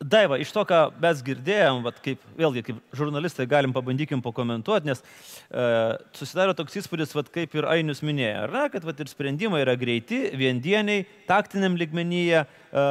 Daiva, 0.00 0.38
iš 0.40 0.48
to, 0.56 0.62
ką 0.64 0.76
mes 0.96 1.18
girdėjom, 1.20 1.82
vat, 1.84 1.98
kaip, 2.00 2.22
vėlgi, 2.38 2.62
kaip 2.64 2.76
žurnalistai 2.96 3.44
galim 3.44 3.74
pabandykim 3.76 4.22
pakomentuoti, 4.24 4.88
nes 4.88 5.02
e, 5.04 5.64
susidaro 6.16 6.54
toks 6.56 6.78
įspūdis, 6.80 7.12
vat, 7.12 7.26
kaip 7.34 7.52
ir 7.58 7.66
Ainius 7.68 8.00
minėjo, 8.00 8.46
ar 8.46 8.54
ne, 8.54 8.62
kad 8.72 8.86
vat, 8.88 9.02
ir 9.04 9.10
sprendimai 9.12 9.60
yra 9.60 9.74
greiti, 9.76 10.22
viendieniai, 10.40 11.04
taktiniam 11.28 11.76
ligmenyje. 11.76 12.46
E, 12.48 12.86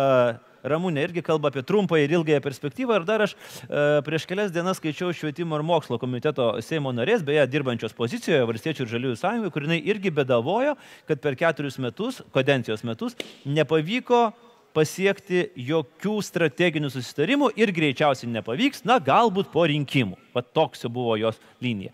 Ramūnė 0.70 1.06
irgi 1.08 1.22
kalba 1.24 1.50
apie 1.50 1.64
trumpą 1.64 1.96
ir 2.02 2.12
ilgąją 2.12 2.42
perspektyvą. 2.44 2.98
Ir 3.00 3.06
dar 3.08 3.22
aš 3.24 3.32
e, 3.32 3.84
prieš 4.04 4.26
kelias 4.28 4.52
dienas 4.52 4.76
skaičiau 4.78 5.14
švietimo 5.16 5.56
ir 5.56 5.64
mokslo 5.64 5.96
komiteto 6.02 6.50
Seimo 6.68 6.92
narės, 6.92 7.24
beje, 7.24 7.46
dirbančios 7.48 7.96
pozicijoje 7.96 8.44
Valstiečių 8.50 8.84
ir 8.84 8.92
Žaliųjų 8.92 9.22
sąjungoje, 9.22 9.54
kur 9.56 9.66
jinai 9.66 9.80
irgi 9.88 10.12
bedavojo, 10.14 10.76
kad 11.08 11.24
per 11.24 11.40
keturis 11.40 11.80
metus, 11.80 12.20
kadencijos 12.36 12.84
metus, 12.84 13.16
nepavyko 13.48 14.26
pasiekti 14.76 15.48
jokių 15.58 16.16
strateginių 16.26 16.92
susitarimų 16.94 17.52
ir 17.60 17.74
greičiausiai 17.76 18.30
nepavyks, 18.32 18.86
na 18.88 19.00
galbūt 19.04 19.52
po 19.54 19.66
rinkimų. 19.70 20.18
Pat 20.36 20.52
toks 20.56 20.86
buvo 20.92 21.18
jos 21.20 21.40
linija. 21.64 21.94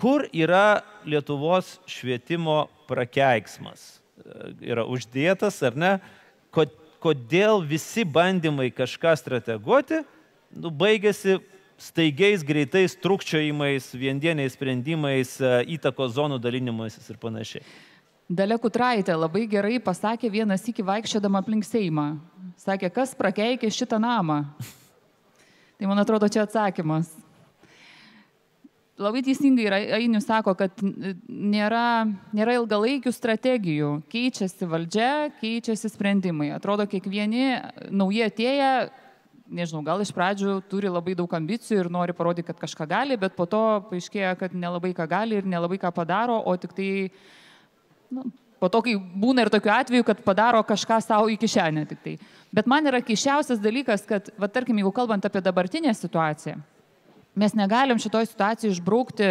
Kur 0.00 0.26
yra 0.34 0.82
Lietuvos 1.06 1.78
švietimo 1.86 2.64
prakeiksmas? 2.88 4.00
Yra 4.64 4.86
uždėtas 4.90 5.60
ar 5.66 5.78
ne? 5.78 5.92
Kodėl 7.04 7.60
visi 7.68 8.02
bandymai 8.08 8.70
kažką 8.72 9.12
strateguoti 9.20 10.00
nu, 10.56 10.70
baigėsi 10.70 11.38
staigiais, 11.80 12.44
greitais 12.46 12.94
trukčiojimais, 13.02 13.90
viendieniais 13.98 14.54
sprendimais, 14.54 15.36
įtakos 15.76 16.14
zonų 16.16 16.38
dalinimais 16.42 16.96
ir 17.02 17.18
panašiai. 17.20 17.64
Dalia 18.24 18.56
Kutraitė 18.56 19.12
labai 19.20 19.42
gerai 19.44 19.76
pasakė 19.84 20.30
vienas 20.32 20.62
iki 20.64 20.80
vaikščiodama 20.80 21.42
aplink 21.42 21.66
Seimą. 21.68 22.14
Sakė, 22.56 22.88
kas 22.88 23.12
prakeikė 23.18 23.68
šitą 23.68 23.98
namą. 24.00 24.46
Tai 25.76 25.90
man 25.90 26.00
atrodo, 26.00 26.30
čia 26.32 26.46
atsakymas. 26.46 27.10
Labai 28.96 29.20
teisingai 29.26 29.66
Ainius 29.98 30.24
sako, 30.24 30.54
kad 30.56 30.72
nėra, 31.28 32.06
nėra 32.32 32.56
ilgalaikių 32.62 33.12
strategijų. 33.12 33.92
Keičiasi 34.08 34.70
valdžia, 34.72 35.10
keičiasi 35.42 35.92
sprendimai. 35.92 36.48
Atrodo, 36.56 36.88
kiekvieni 36.88 37.58
nauji 37.92 38.24
atėję, 38.24 38.72
nežinau, 39.52 39.84
gal 39.84 40.00
iš 40.00 40.14
pradžių 40.16 40.62
turi 40.72 40.88
labai 40.88 41.12
daug 41.18 41.28
ambicijų 41.36 41.82
ir 41.82 41.92
nori 41.92 42.16
parodyti, 42.16 42.48
kad 42.48 42.64
kažką 42.64 42.88
gali, 42.88 43.20
bet 43.20 43.36
po 43.36 43.44
to 43.44 43.64
paaiškėja, 43.92 44.32
kad 44.40 44.56
nelabai 44.56 44.94
ką 44.96 45.10
gali 45.10 45.42
ir 45.42 45.44
nelabai 45.44 45.82
ką 45.82 45.92
padaro, 45.92 46.40
o 46.40 46.56
tik 46.56 46.72
tai 46.72 46.92
nu, 48.14 48.28
po 48.62 48.70
to, 48.72 48.80
kai 48.86 48.94
būna 48.96 49.44
ir 49.44 49.50
tokiu 49.52 49.72
atveju, 49.74 50.06
kad 50.06 50.22
padaro 50.24 50.62
kažką 50.64 51.00
savo 51.04 51.28
į 51.32 51.36
kišenę 51.42 51.84
tik 51.90 52.00
tai. 52.04 52.14
Bet 52.54 52.68
man 52.70 52.86
yra 52.88 53.02
kišiausias 53.04 53.60
dalykas, 53.62 54.06
kad, 54.08 54.30
va, 54.40 54.48
tarkim, 54.48 54.78
jeigu 54.80 54.92
kalbant 54.94 55.26
apie 55.26 55.42
dabartinę 55.44 55.92
situaciją, 55.96 56.56
mes 57.34 57.56
negalim 57.58 58.00
šitoje 58.00 58.30
situacijoje 58.30 58.76
išbraukti 58.76 59.30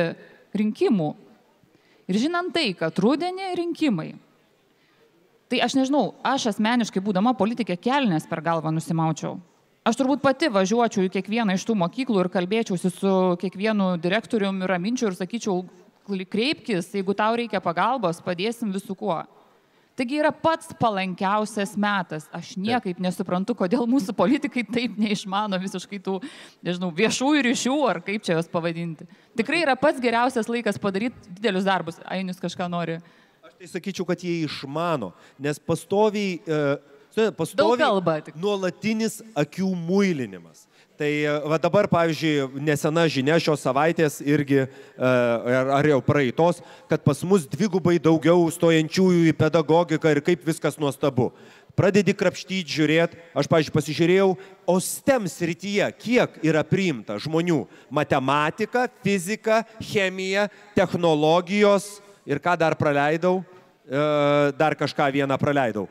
rinkimų. 0.59 1.13
Ir 2.11 2.19
žinant 2.19 2.51
tai, 2.53 2.73
kad 2.75 2.99
rudenį 2.99 3.53
rinkimai, 3.57 4.11
tai 5.47 5.61
aš 5.63 5.77
nežinau, 5.79 6.11
aš 6.25 6.49
asmeniškai 6.51 7.01
būdama 7.03 7.33
politikė 7.39 7.79
kelnes 7.79 8.27
per 8.27 8.43
galvą 8.43 8.73
nusimaučiau. 8.75 9.37
Aš 9.83 9.97
turbūt 9.99 10.21
pati 10.23 10.47
važiuočiau 10.47 11.07
į 11.07 11.11
kiekvieną 11.11 11.57
iš 11.57 11.65
tų 11.67 11.75
mokyklų 11.75 12.21
ir 12.23 12.29
kalbėčiausi 12.31 12.91
su 12.91 13.13
kiekvienu 13.41 13.95
direktoriumi, 14.03 14.67
raminčiu 14.69 15.09
ir 15.09 15.17
sakyčiau, 15.17 15.65
kreipkis, 16.05 16.91
jeigu 16.93 17.15
tau 17.17 17.35
reikia 17.39 17.61
pagalbos, 17.63 18.21
padėsim 18.23 18.73
visų 18.73 18.95
kuo. 18.99 19.21
Taigi 19.93 20.17
yra 20.17 20.31
pats 20.33 20.71
palankiausias 20.79 21.75
metas. 21.77 22.25
Aš 22.33 22.55
niekaip 22.57 22.97
nesuprantu, 23.03 23.53
kodėl 23.57 23.85
mūsų 23.89 24.15
politikai 24.17 24.63
taip 24.65 24.95
neišmano 24.97 25.59
visiškai 25.61 25.99
tų, 26.01 26.15
nežinau, 26.65 26.89
viešųjų 26.97 27.43
ryšių 27.45 27.75
ar 27.91 27.99
kaip 28.05 28.25
čia 28.25 28.39
juos 28.39 28.49
pavadinti. 28.49 29.05
Tikrai 29.37 29.61
yra 29.67 29.75
pats 29.77 30.01
geriausias 30.01 30.49
laikas 30.49 30.81
padaryti 30.81 31.35
didelius 31.37 31.67
darbus. 31.69 32.01
Ainis 32.09 32.41
kažką 32.41 32.71
nori. 32.73 32.97
Aš 33.45 33.53
tai 33.59 33.69
sakyčiau, 33.75 34.07
kad 34.09 34.25
jie 34.25 34.39
išmano, 34.47 35.11
nes 35.37 35.61
pastoviai, 35.61 36.39
e, 36.41 37.29
pastoviai 37.37 37.83
kalba, 37.85 38.17
nuolatinis 38.33 39.21
akių 39.37 39.69
muilinimas. 39.77 40.65
Tai 41.03 41.39
va 41.51 41.57
dabar, 41.59 41.83
pavyzdžiui, 41.91 42.61
nesena 42.63 43.01
žinia 43.11 43.35
šios 43.35 43.59
savaitės 43.65 44.21
irgi, 44.23 44.61
ar 44.95 45.87
jau 45.89 45.97
praeitos, 46.05 46.61
kad 46.87 47.01
pas 47.03 47.19
mus 47.27 47.43
dvigubai 47.51 47.97
daugiau 47.99 48.45
stojančiųjų 48.47 49.25
į 49.27 49.33
pedagogiką 49.35 50.13
ir 50.13 50.21
kaip 50.23 50.45
viskas 50.47 50.79
nuostabu. 50.79 51.33
Pradedi 51.75 52.15
krapštyti, 52.15 52.71
žiūrėti, 52.77 53.19
aš, 53.35 53.49
pavyzdžiui, 53.51 53.73
pasižiūrėjau, 53.75 54.29
o 54.63 54.77
STEM 54.79 55.27
srityje 55.27 55.89
kiek 56.05 56.39
yra 56.39 56.63
priimta 56.63 57.19
žmonių- 57.19 57.65
matematika, 57.99 58.87
fizika, 59.03 59.65
chemija, 59.81 60.47
technologijos 60.71 61.99
ir 62.23 62.39
ką 62.39 62.55
dar 62.55 62.79
praleidau, 62.79 63.43
dar 64.55 64.71
kažką 64.79 65.11
vieną 65.11 65.35
praleidau. 65.35 65.89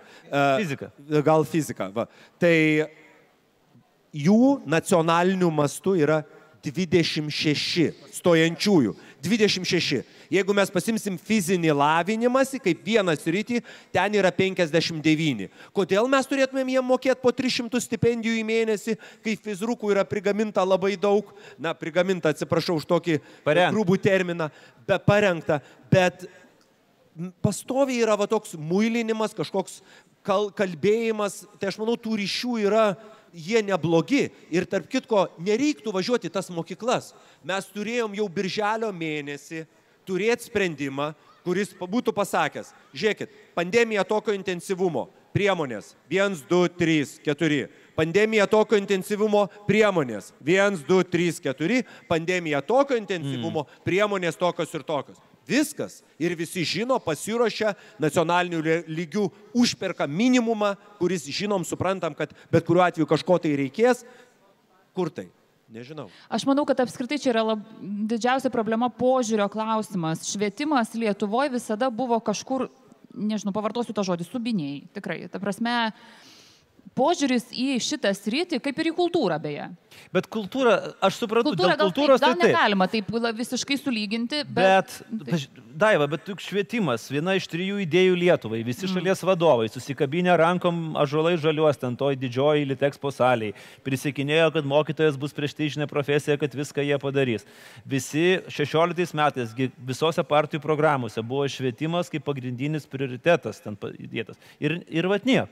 Fizika. 0.57 0.89
Gal 1.21 1.45
fizika. 1.45 1.93
Va. 1.93 2.09
Tai 2.41 2.89
jų 4.13 4.61
nacionaliniu 4.69 5.51
mastu 5.51 5.97
yra 5.99 6.23
26 6.63 7.91
stojančiųjų. 8.15 8.95
26. 9.23 10.03
Jeigu 10.33 10.55
mes 10.57 10.71
pasimsim 10.73 11.17
fizinį 11.21 11.71
lavinimąsi 11.77 12.59
kaip 12.63 12.81
vieną 12.87 13.15
sritį, 13.19 13.61
ten 13.95 14.17
yra 14.19 14.33
59. 14.35 15.49
Kodėl 15.75 16.09
mes 16.11 16.29
turėtumėm 16.31 16.73
jiem 16.75 16.87
mokėti 16.87 17.23
po 17.23 17.33
300 17.35 17.83
stipendijų 17.85 18.41
į 18.41 18.45
mėnesį, 18.49 18.97
kai 19.23 19.37
fizrukų 19.39 19.93
yra 19.95 20.05
prigaminta 20.09 20.65
labai 20.67 20.95
daug, 21.01 21.31
na, 21.59 21.75
prigaminta, 21.79 22.33
atsiprašau 22.33 22.79
už 22.81 22.89
tokį 22.91 23.19
Parengt. 23.47 23.75
grūbų 23.77 23.99
terminą, 24.03 24.51
be 24.87 24.99
parengta, 25.07 25.61
bet 25.93 26.27
pastoviai 27.45 28.03
yra 28.03 28.17
va 28.19 28.27
toks 28.31 28.57
muilinimas, 28.59 29.37
kažkoks 29.37 29.83
kal 30.27 30.51
kalbėjimas, 30.55 31.43
tai 31.61 31.71
aš 31.71 31.79
manau, 31.83 31.99
tų 31.99 32.17
ryšių 32.23 32.57
yra 32.65 32.87
jie 33.33 33.63
neblogi 33.65 34.29
ir 34.53 34.67
tarp 34.69 34.89
kitko 34.93 35.27
nereiktų 35.41 35.93
važiuoti 35.95 36.31
tas 36.33 36.51
mokyklas. 36.53 37.13
Mes 37.45 37.67
turėjom 37.73 38.15
jau 38.17 38.29
birželio 38.29 38.93
mėnesį 38.93 39.65
turėti 40.07 40.49
sprendimą, 40.49 41.13
kuris 41.43 41.73
būtų 41.75 42.15
pasakęs, 42.15 42.71
žiūrėkit, 42.95 43.33
pandemija 43.57 44.05
tokio 44.07 44.35
intensyvumo, 44.37 45.09
priemonės 45.35 45.95
1, 46.13 46.45
2, 46.49 46.69
3, 46.79 47.19
4. 47.25 47.63
Pandemija 47.97 48.47
tokio 48.49 48.79
intensyvumo 48.81 49.47
priemonės 49.69 50.31
1, 50.45 50.85
2, 50.89 51.03
3, 51.13 51.41
4. 51.49 51.83
Pandemija 52.09 52.63
tokio 52.65 52.97
intensyvumo 53.01 53.67
priemonės 53.85 54.39
tokios 54.41 54.73
ir 54.77 54.85
tokios. 54.87 55.19
Viskas. 55.49 56.01
Ir 56.23 56.37
visi 56.39 56.63
žino, 56.67 56.99
pasiuošia 57.03 57.75
nacionalinių 58.03 58.83
lygių, 58.87 59.27
užperka 59.59 60.07
minimumą, 60.07 60.75
kuris 61.01 61.27
žinom, 61.27 61.67
suprantam, 61.67 62.15
kad 62.15 62.35
bet 62.53 62.67
kuriuo 62.67 62.85
atveju 62.87 63.09
kažko 63.11 63.39
tai 63.43 63.57
reikės. 63.59 64.05
Kur 64.95 65.11
tai? 65.11 65.29
Nežinau. 65.73 66.11
Aš 66.29 66.45
manau, 66.45 66.67
kad 66.69 66.83
apskritai 66.85 67.17
čia 67.17 67.31
yra 67.33 67.47
lab, 67.49 67.63
didžiausia 67.81 68.53
problema 68.53 68.91
požiūrio 68.93 69.47
klausimas. 69.53 70.27
Švietimas 70.29 70.93
Lietuvoje 70.93 71.55
visada 71.55 71.89
buvo 71.89 72.19
kažkur, 72.21 72.69
nežinau, 73.17 73.55
pavartosiu 73.57 73.97
tą 73.97 74.05
žodį, 74.05 74.29
subiniai. 74.29 74.83
Tikrai. 74.93 75.23
Ta 75.33 75.41
prasme, 75.41 75.73
uh, 75.89 76.32
požiūris 76.97 77.49
į 77.57 77.79
šitą 77.83 78.13
sritį, 78.17 78.61
kaip 78.63 78.79
ir 78.83 78.91
į 78.91 78.97
kultūrą 78.97 79.39
beje. 79.43 79.71
Bet 80.13 80.27
kultūra, 80.33 80.75
aš 81.05 81.21
suprantu, 81.23 81.53
kultūra, 81.53 81.77
dėl 81.77 81.89
kultūros 81.89 82.21
gal, 82.21 82.35
taip, 82.35 82.41
gal 82.41 82.41
tai 82.41 82.49
negalima 82.53 82.89
taip 82.93 83.11
visiškai 83.39 83.79
sulyginti, 83.81 84.43
bet... 84.49 84.99
Bet, 85.11 85.47
Daiva, 85.73 86.05
bet 86.11 86.27
juk 86.29 86.43
švietimas, 86.45 87.07
viena 87.09 87.33
iš 87.39 87.47
trijų 87.49 87.79
idėjų 87.87 88.17
Lietuvai, 88.21 88.61
visi 88.67 88.85
mm. 88.85 88.93
šalies 88.93 89.23
vadovai, 89.25 89.71
susikabinę 89.73 90.35
rankom 90.37 90.99
ažuolai 91.01 91.35
žaliuos 91.41 91.81
ten 91.81 91.97
toj 91.97 92.19
didžioji 92.21 92.69
Litexpo 92.69 93.13
saliai, 93.15 93.55
prisikinėjo, 93.87 94.51
kad 94.59 94.69
mokytojas 94.69 95.17
bus 95.21 95.33
prestižinė 95.37 95.89
profesija, 95.91 96.37
kad 96.41 96.53
viską 96.57 96.85
jie 96.85 97.01
padarys. 97.01 97.49
Visi 97.89 98.43
16 98.53 99.17
metais 99.17 99.57
visose 99.81 100.25
partijų 100.29 100.61
programuose 100.65 101.25
buvo 101.25 101.49
švietimas 101.49 102.13
kaip 102.13 102.29
pagrindinis 102.29 102.89
prioritetas 102.89 103.65
ten 103.65 103.81
įdėtas. 103.97 104.41
Ir, 104.61 104.83
ir 104.93 105.09
vat 105.09 105.25
nieko. 105.29 105.49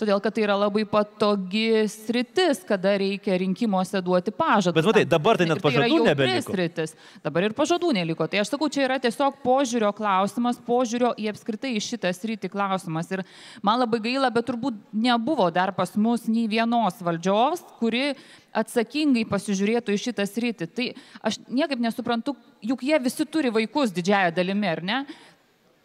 Todėl, 0.00 0.16
kad 0.24 0.32
tai 0.32 0.46
yra 0.46 0.54
labai 0.56 0.86
patogi 0.88 1.82
sritis, 1.92 2.62
kada 2.64 2.94
reikia 3.02 3.36
rinkimuose 3.42 4.00
duoti 4.00 4.32
pažadus. 4.32 4.78
Bet 4.78 4.86
matai, 4.88 5.02
dabar 5.04 5.36
tai 5.36 5.46
net 5.50 5.60
pažadų 5.60 5.98
tai 5.98 6.06
nebeliko. 6.06 6.54
Sritis. 6.54 6.94
Dabar 7.20 7.44
ir 7.44 7.54
pažadų 7.58 7.90
neliko. 7.98 8.24
Tai 8.30 8.40
aš 8.40 8.54
sakau, 8.54 8.70
čia 8.72 8.86
yra 8.86 8.96
tiesiog 9.02 9.36
požiūrio 9.44 9.90
klausimas, 9.96 10.60
požiūrio 10.64 11.10
į 11.20 11.28
apskritai 11.34 11.74
šitą 11.84 12.14
sritį 12.16 12.48
klausimas. 12.54 13.10
Ir 13.12 13.24
man 13.66 13.82
labai 13.82 14.00
gaila, 14.06 14.30
bet 14.32 14.48
turbūt 14.48 14.78
nebuvo 14.96 15.50
dar 15.52 15.74
pas 15.76 15.92
mus 16.00 16.24
nei 16.32 16.46
vienos 16.48 16.96
valdžios, 17.04 17.66
kuri 17.82 18.14
atsakingai 18.56 19.26
pasižiūrėtų 19.28 19.98
į 19.98 20.02
šitą 20.06 20.24
sritį. 20.24 20.70
Tai 20.72 20.88
aš 21.28 21.42
niekaip 21.44 21.84
nesuprantu, 21.84 22.38
juk 22.64 22.88
jie 22.88 22.96
visi 23.04 23.28
turi 23.28 23.52
vaikus 23.52 23.92
didžiąją 23.92 24.32
dalimi, 24.40 24.72
ar 24.72 24.80
ne? 24.80 25.04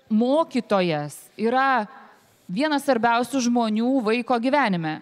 Mokytojas 0.08 1.20
yra 1.36 1.84
vienas 2.48 2.86
svarbiausių 2.86 3.42
žmonių 3.48 3.92
vaiko 4.06 4.38
gyvenime. 4.42 5.00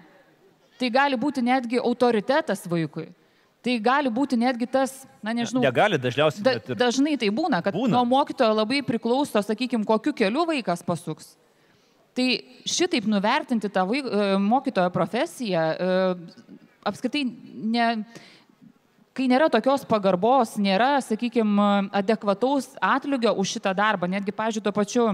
Tai 0.80 0.90
gali 0.94 1.20
būti 1.20 1.44
netgi 1.46 1.82
autoritetas 1.82 2.66
vaikui. 2.70 3.12
Tai 3.64 3.78
gali 3.80 4.10
būti 4.12 4.36
netgi 4.36 4.68
tas, 4.68 4.92
na 5.24 5.32
nežinau. 5.36 5.62
Negali 5.64 6.00
dažniausiai. 6.02 6.44
Da, 6.44 6.58
ir... 6.60 6.76
Dažnai 6.76 7.16
tai 7.20 7.30
būna, 7.32 7.62
kad 7.64 7.76
būna. 7.76 7.94
nuo 7.96 8.04
mokytojo 8.12 8.58
labai 8.58 8.82
priklauso, 8.84 9.40
sakykime, 9.40 9.88
kokiu 9.88 10.12
keliu 10.18 10.44
vaikas 10.50 10.84
pasuks. 10.84 11.38
Tai 12.14 12.28
šitaip 12.70 13.08
nuvertinti 13.10 13.72
tą 13.74 13.86
vaik, 13.88 14.06
e, 14.06 14.26
mokytojo 14.44 14.92
profesiją, 14.94 15.64
e, 15.72 16.52
apskritai, 16.92 17.24
ne, 17.24 17.88
kai 19.16 19.30
nėra 19.32 19.48
tokios 19.54 19.88
pagarbos, 19.88 20.58
nėra, 20.62 20.98
sakykime, 21.06 21.88
adekvataus 21.96 22.74
atlygio 22.84 23.32
už 23.40 23.56
šitą 23.56 23.72
darbą, 23.78 24.12
netgi, 24.12 24.36
pažiūrėjau, 24.36 24.68
tuo 24.68 24.76
pačiu 24.76 25.08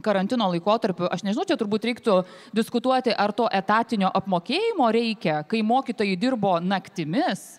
karantino 0.00 0.48
laikotarpiu, 0.48 1.08
aš 1.12 1.24
nežinau, 1.26 1.44
čia 1.48 1.58
turbūt 1.60 1.84
reiktų 1.88 2.22
diskutuoti, 2.56 3.12
ar 3.12 3.34
to 3.36 3.48
etatinio 3.52 4.08
apmokėjimo 4.08 4.88
reikia, 4.94 5.42
kai 5.48 5.60
mokytojai 5.66 6.16
dirbo 6.16 6.56
naktimis. 6.64 7.58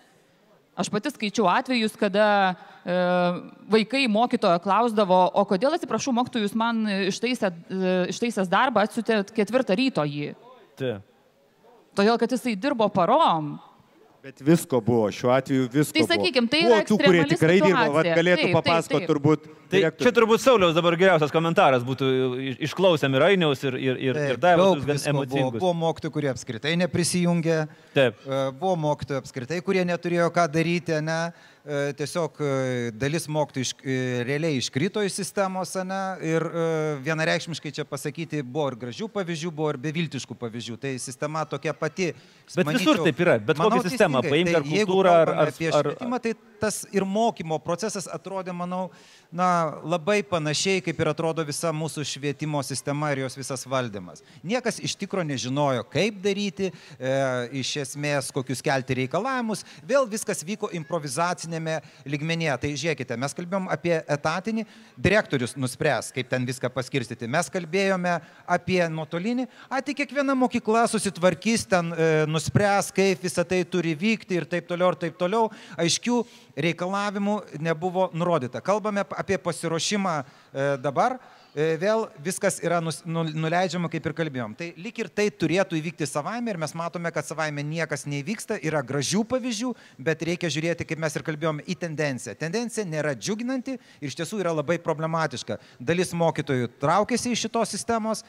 Aš 0.74 0.90
pati 0.90 1.12
skaičiau 1.14 1.46
atvejus, 1.52 1.94
kada 2.00 2.28
e, 2.50 2.96
vaikai 3.70 4.08
mokytojo 4.10 4.58
klausdavo, 4.64 5.20
o 5.38 5.44
kodėl, 5.46 5.76
atsiprašau, 5.78 6.16
mokytojus 6.18 6.50
jūs 6.50 6.58
man 6.58 6.82
e, 6.90 7.04
ištaisęs 7.14 8.50
darbą 8.50 8.88
atsiutėt 8.88 9.30
ketvirtą 9.38 9.78
ryto 9.78 10.08
jį. 10.10 10.32
Taip. 10.80 11.06
Todėl, 11.94 12.18
kad 12.18 12.34
jisai 12.34 12.56
dirbo 12.58 12.88
parom. 12.90 13.54
Bet 14.24 14.40
visko 14.40 14.80
buvo, 14.80 15.10
šiuo 15.12 15.34
atveju 15.36 15.66
visko. 15.68 15.98
Tai 15.98 16.04
sakykim, 16.08 16.46
tai 16.48 16.62
buvo 16.64 16.78
yra 16.78 16.86
tų, 16.88 16.98
kurie 17.02 17.24
tikrai 17.28 17.58
dirbo, 17.60 17.74
vat, 17.76 18.06
situacija. 18.06 18.14
galėtų 18.22 18.46
papasakoti 18.54 19.10
turbūt. 19.10 19.48
Tai 19.74 19.80
direktorius. 19.82 20.06
čia 20.06 20.14
turbūt 20.16 20.44
Sauliaus 20.44 20.78
dabar 20.78 20.96
geriausias 21.02 21.34
komentaras 21.34 21.84
būtų, 21.84 22.08
iš- 22.54 22.62
išklausėm 22.70 23.18
ir 23.20 23.26
Ainiaus, 23.28 23.66
ir, 23.68 23.76
ir, 23.76 24.00
ir, 24.00 24.20
ir 24.30 24.38
jūs 24.40 24.86
gan 24.88 24.96
visko 24.96 25.26
buvo. 25.26 25.52
Buvo 25.58 25.74
mokytojų, 25.82 26.14
kurie 26.16 26.30
apskritai 26.32 26.72
neprisijungė. 26.86 27.58
Taip. 27.98 28.24
E, 28.24 28.40
Buvo 28.64 28.78
mokytojų 28.86 29.20
apskritai, 29.26 29.60
kurie 29.60 29.84
neturėjo 29.92 30.30
ką 30.32 30.48
daryti, 30.56 31.02
ne? 31.04 31.20
E, 31.64 31.94
Tiesiog 31.96 32.40
e, 32.44 32.48
dalis 33.00 33.24
mokytojų 33.32 33.64
iš, 33.64 33.70
e, 33.88 33.94
realiai 34.28 34.58
iškrito 34.60 35.00
iš 35.08 35.16
sistemos, 35.16 35.72
ne? 35.88 36.00
Ir 36.28 36.44
vienareikšmiškai 37.06 37.72
čia 37.78 37.86
pasakyti, 37.88 38.42
buvo 38.44 38.66
ir 38.74 38.78
gražių 38.82 39.08
pavyzdžių, 39.14 39.52
buvo 39.56 39.70
ir 39.72 39.80
beviltiškų 39.86 40.36
pavyzdžių. 40.42 40.76
Tai 40.84 40.92
sistema 41.00 41.46
tokia 41.48 41.72
pati. 41.72 42.10
Bet 42.52 42.68
visur 42.76 43.00
taip 43.06 43.22
yra, 43.24 43.38
bet 43.40 43.62
manau, 43.62 43.80
kokią 43.80 43.94
sistemą 43.94 44.26
Tai 44.28 44.42
ar 44.60 44.68
kultūrą, 44.68 45.14
ar- 45.22 45.32
ar- 45.32 45.54
apie 45.54 45.72
švietimą, 45.72 46.20
tai 46.20 46.36
tas 46.64 46.84
ir 46.96 47.04
mokymo 47.08 47.58
procesas 47.64 48.06
atrodė, 48.12 48.54
manau, 48.56 48.90
na, 49.32 49.48
labai 49.84 50.22
panašiai, 50.24 50.84
kaip 50.84 51.00
ir 51.00 51.10
atrodo 51.12 51.44
visa 51.48 51.72
mūsų 51.76 52.06
švietimo 52.08 52.62
sistema 52.64 53.10
ir 53.12 53.24
jos 53.26 53.36
visas 53.40 53.66
valdymas. 53.68 54.24
Niekas 54.44 54.80
iš 54.84 54.96
tikro 55.00 55.24
nežinojo, 55.28 55.84
kaip 55.92 56.22
daryti, 56.24 56.72
e, 57.00 57.14
iš 57.64 57.74
esmės, 57.84 58.32
kokius 58.36 58.64
kelti 58.64 59.00
reikalavimus. 59.02 59.66
Vėl 59.88 60.08
viskas 60.12 60.44
vyko 60.48 60.72
improvizacinėme 61.54 61.82
ligmenyje. 62.06 62.56
Tai 62.62 62.72
žiūrėkite, 62.74 63.18
mes 63.18 63.34
kalbėjom 63.34 63.68
apie 63.72 63.94
etatinį, 64.08 64.66
direktorius 64.98 65.56
nuspręs, 65.56 66.12
kaip 66.14 66.30
ten 66.30 66.46
viską 66.46 66.70
paskirstyti. 66.74 67.28
Mes 67.28 67.50
kalbėjome 67.50 68.20
apie 68.48 68.82
nuotolinį, 68.90 69.48
a, 69.70 69.82
tai 69.82 69.94
kiekviena 69.94 70.36
mokykla 70.36 70.88
susitvarkys, 70.88 71.68
ten 71.70 71.94
e, 71.94 72.26
nuspręs, 72.28 72.92
kaip 72.94 73.24
visą 73.24 73.46
tai 73.46 73.64
turi 73.66 73.96
vykti 73.96 74.40
ir 74.40 74.46
taip 74.50 74.68
toliau, 74.68 74.94
ir 74.94 75.00
taip 75.00 75.18
toliau. 75.18 75.52
Aiškių 75.78 76.24
reikalavimų 76.58 77.40
nebuvo 77.62 78.10
nurodyta. 78.14 78.62
Kalbame 78.62 79.06
apie 79.18 79.38
pasiruošimą 79.38 80.20
e, 80.20 80.68
dabar. 80.82 81.20
E, 81.54 81.76
Vėl 81.78 82.08
viskas 82.26 82.56
yra 82.66 82.80
nu, 82.82 82.92
nuleidžiama, 83.06 83.90
kaip 83.94 84.08
ir 84.10 84.16
kalbėjom. 84.18 84.56
Tai 84.58 84.72
lik 84.82 85.04
ir 85.04 85.10
tai 85.14 85.28
turėtų 85.30 85.78
įvykti 85.78 86.08
savaime 86.10 86.50
ir 86.50 86.58
mes 86.62 86.74
matome, 86.74 87.12
kad 87.14 87.28
savaime 87.28 87.62
niekas 87.68 88.08
neįvyksta. 88.10 88.58
Yra 88.66 88.82
gražių 88.82 89.22
pavyzdžių, 89.30 89.70
bet 90.02 90.26
reikia 90.26 90.50
žiūrėti, 90.54 90.88
kaip 90.90 91.02
mes 91.04 91.14
ir 91.14 91.26
kalbėjom, 91.28 91.62
į 91.70 91.76
tendenciją. 91.86 92.34
Tendencija 92.42 92.88
nėra 92.90 93.14
džiuginanti 93.14 93.78
ir 93.78 94.10
iš 94.10 94.18
tiesų 94.18 94.42
yra 94.42 94.56
labai 94.58 94.80
problematiška. 94.82 95.60
Dalis 95.78 96.16
mokytojų 96.18 96.72
traukiasi 96.82 97.36
iš 97.36 97.46
šitos 97.46 97.76
sistemos, 97.78 98.26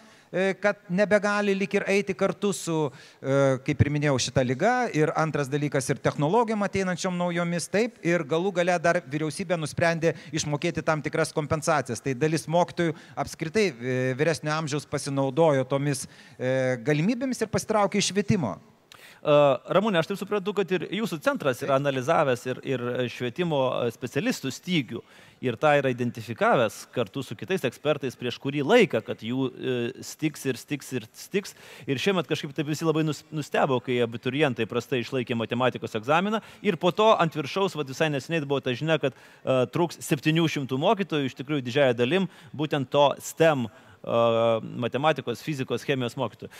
kad 0.60 0.80
nebegali 0.90 1.54
lik 1.54 1.76
ir 1.78 1.86
eiti 1.90 2.14
kartu 2.18 2.52
su, 2.56 2.78
e, 3.22 3.36
kaip 3.66 3.84
ir 3.84 3.90
minėjau, 3.94 4.16
šita 4.26 4.42
lyga. 4.46 4.74
Ir 4.96 5.12
antras 5.20 5.50
dalykas 5.52 5.88
ir 5.92 6.02
technologijom 6.02 6.66
ateinančiom 6.66 7.16
naujomis, 7.18 7.68
taip. 7.70 8.00
Ir 8.02 8.26
galų 8.28 8.54
gale 8.58 8.76
dar 8.82 9.00
vyriausybė 9.06 9.58
nusprendė 9.60 10.14
išmokėti 10.34 10.82
tam 10.82 11.02
tikras 11.04 11.32
kompensacijas. 11.36 12.02
Tai 12.04 12.16
dalis 12.18 12.48
mokytojų 12.50 12.96
apskritai 13.24 13.68
e, 13.70 13.98
vyresnio 14.18 14.54
amžiaus 14.56 14.88
pasinaudojo 14.90 15.66
tomis 15.70 16.04
e, 16.04 16.76
galimybėmis 16.84 17.44
ir 17.44 17.52
pasitraukė 17.52 18.02
iš 18.02 18.12
švietimo. 18.12 18.56
Uh, 19.24 19.56
Ramūnė, 19.72 20.02
aš 20.02 20.10
taip 20.10 20.18
suprantu, 20.20 20.52
kad 20.52 20.72
ir 20.76 20.82
jūsų 20.92 21.16
centras 21.24 21.62
yra 21.64 21.78
analizavęs 21.78 22.42
ir, 22.44 22.58
ir 22.68 22.82
švietimo 23.08 23.60
specialistų 23.94 24.50
stygių 24.52 25.00
ir 25.44 25.56
tą 25.60 25.70
yra 25.78 25.88
identifikavęs 25.92 26.82
kartu 26.92 27.22
su 27.24 27.36
kitais 27.36 27.64
ekspertais 27.64 28.16
prieš 28.20 28.36
kurį 28.42 28.60
laiką, 28.64 29.00
kad 29.04 29.22
jų 29.24 29.46
e, 29.48 29.76
stiks 30.04 30.44
ir 30.48 30.58
stiks 30.60 30.92
ir 30.96 31.06
stiks. 31.16 31.54
Ir 31.88 32.00
šiemet 32.00 32.28
kažkaip 32.28 32.52
taip 32.56 32.68
visi 32.68 32.86
labai 32.86 33.04
nus- 33.06 33.24
nustebo, 33.34 33.78
kai 33.84 33.96
abiturientai 34.04 34.66
prastai 34.68 35.02
išlaikė 35.02 35.36
matematikos 35.40 35.96
egzaminą 36.00 36.42
ir 36.64 36.76
po 36.80 36.92
to 36.92 37.10
ant 37.16 37.36
viršaus, 37.36 37.76
vad 37.76 37.88
visai 37.88 38.10
neseniai 38.12 38.44
buvo 38.44 38.60
ta 38.64 38.74
žinia, 38.76 38.98
kad 39.02 39.16
uh, 39.16 39.64
trūks 39.72 40.00
700 40.04 40.80
mokytojų, 40.80 41.30
iš 41.30 41.38
tikrųjų 41.40 41.64
didžiaja 41.64 41.96
dalim 41.96 42.28
būtent 42.52 42.92
to 42.92 43.06
STEM 43.24 43.68
uh, 43.68 44.60
matematikos, 44.84 45.44
fizikos, 45.44 45.88
chemijos 45.88 46.16
mokytojų. 46.20 46.52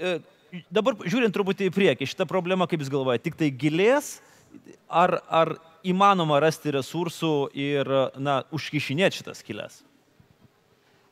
E, 0.00 0.18
Dabar 0.72 0.96
žiūrint 1.04 1.34
truputį 1.34 1.68
į 1.68 1.74
priekį, 1.74 2.08
šitą 2.10 2.26
problemą, 2.30 2.66
kaip 2.70 2.82
jūs 2.82 2.90
galvojate, 2.92 3.28
tik 3.28 3.38
tai 3.38 3.50
gilės, 3.54 4.18
ar, 4.88 5.20
ar 5.30 5.54
įmanoma 5.86 6.40
rasti 6.42 6.74
resursų 6.74 7.34
ir, 7.54 7.90
na, 8.18 8.40
užkišinėti 8.54 9.20
šitas 9.20 9.44
kilės? 9.46 9.80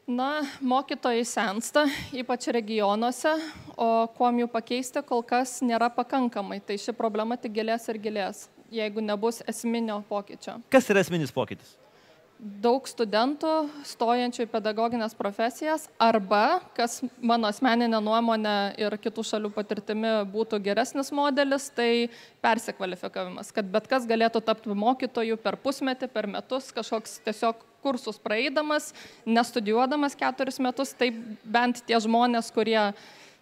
Na, 0.09 0.41
mokytojai 0.65 1.25
sensta, 1.29 1.85
ypač 2.17 2.47
regionuose, 2.57 3.35
o 3.77 4.09
kuom 4.17 4.39
jų 4.41 4.49
pakeisti 4.49 5.03
kol 5.05 5.21
kas 5.21 5.59
nėra 5.61 5.91
pakankamai. 5.93 6.63
Tai 6.65 6.79
ši 6.81 6.95
problema 6.97 7.37
tik 7.37 7.53
gilės 7.59 7.85
ir 7.93 7.99
gilės, 8.01 8.47
jeigu 8.73 9.05
nebus 9.05 9.43
esminio 9.45 10.01
pokyčio. 10.09 10.57
Kas 10.73 10.89
yra 10.89 11.05
esminis 11.05 11.35
pokytis? 11.35 11.77
Daug 12.39 12.87
studentų 12.87 13.49
stojančių 13.83 14.45
į 14.45 14.49
pedagoginės 14.53 15.17
profesijas 15.19 15.89
arba, 15.99 16.61
kas 16.77 17.01
mano 17.19 17.49
asmeninė 17.51 17.99
nuomonė 17.99 18.53
ir 18.79 18.95
kitų 19.03 19.25
šalių 19.27 19.49
patirtimi 19.57 20.13
būtų 20.31 20.61
geresnis 20.63 21.11
modelis, 21.11 21.67
tai 21.75 22.07
persikvalifikavimas, 22.45 23.51
kad 23.57 23.67
bet 23.73 23.89
kas 23.91 24.07
galėtų 24.07 24.43
tapti 24.47 24.71
mokytoju 24.71 25.35
per 25.43 25.59
pusmetį, 25.59 26.07
per 26.15 26.29
metus, 26.31 26.69
kažkoks 26.77 27.17
tiesiog 27.27 27.65
kursus 27.83 28.21
praeidamas, 28.23 28.93
nestudijuodamas 29.27 30.15
keturis 30.19 30.61
metus, 30.63 30.93
tai 30.95 31.11
bent 31.43 31.83
tie 31.91 31.99
žmonės, 32.05 32.53
kurie 32.55 32.93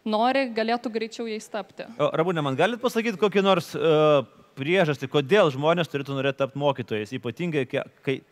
nori, 0.09 0.47
galėtų 0.57 0.93
greičiau 0.95 1.29
jais 1.29 1.51
tapti. 1.53 1.85
O, 2.01 2.09
Ramūnė, 2.17 2.41
man 2.49 2.57
galit 2.57 2.81
pasakyti 2.81 3.21
kokį 3.21 3.45
nors 3.45 3.75
uh, 3.77 4.25
priežastį, 4.57 5.11
kodėl 5.13 5.53
žmonės 5.53 5.93
turėtų 5.93 6.17
norėti 6.17 6.41
tapti 6.41 6.63
mokytojais, 6.65 7.13
ypatingai, 7.21 7.67
kai- 7.69 8.23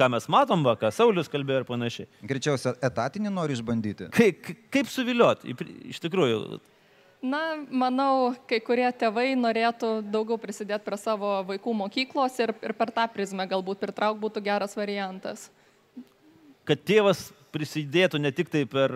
ką 0.00 0.08
mes 0.16 0.26
matom, 0.32 0.64
va, 0.64 0.72
ką 0.80 0.88
Saulis 0.94 1.28
kalbėjo 1.30 1.62
ir 1.62 1.68
panašiai. 1.68 2.08
Greičiausia, 2.24 2.72
etatinį 2.88 3.32
nori 3.36 3.56
išbandyti. 3.58 4.08
Kaip, 4.16 4.48
kaip 4.72 4.88
suviliot, 4.92 5.44
į 5.44 5.56
pri- 5.60 5.78
iš 5.92 6.00
tikrųjų, 6.06 6.60
Na, 7.20 7.40
manau, 7.68 8.30
kai 8.48 8.62
kurie 8.64 8.86
tėvai 8.96 9.34
norėtų 9.36 9.88
daugiau 10.08 10.38
prisidėti 10.40 10.86
prie 10.86 10.96
savo 10.96 11.34
vaikų 11.50 11.74
mokyklos 11.76 12.38
ir, 12.40 12.54
ir 12.64 12.72
per 12.72 12.88
tą 12.96 13.04
prizmę 13.12 13.44
galbūt 13.50 13.76
pritrauk 13.82 14.16
būtų 14.22 14.40
geras 14.46 14.72
variantas. 14.78 15.50
kad 16.64 16.80
tėvas 16.86 17.32
prisidėtų 17.54 18.20
ne 18.22 18.32
tik 18.34 18.50
tai 18.52 18.64
per 18.70 18.94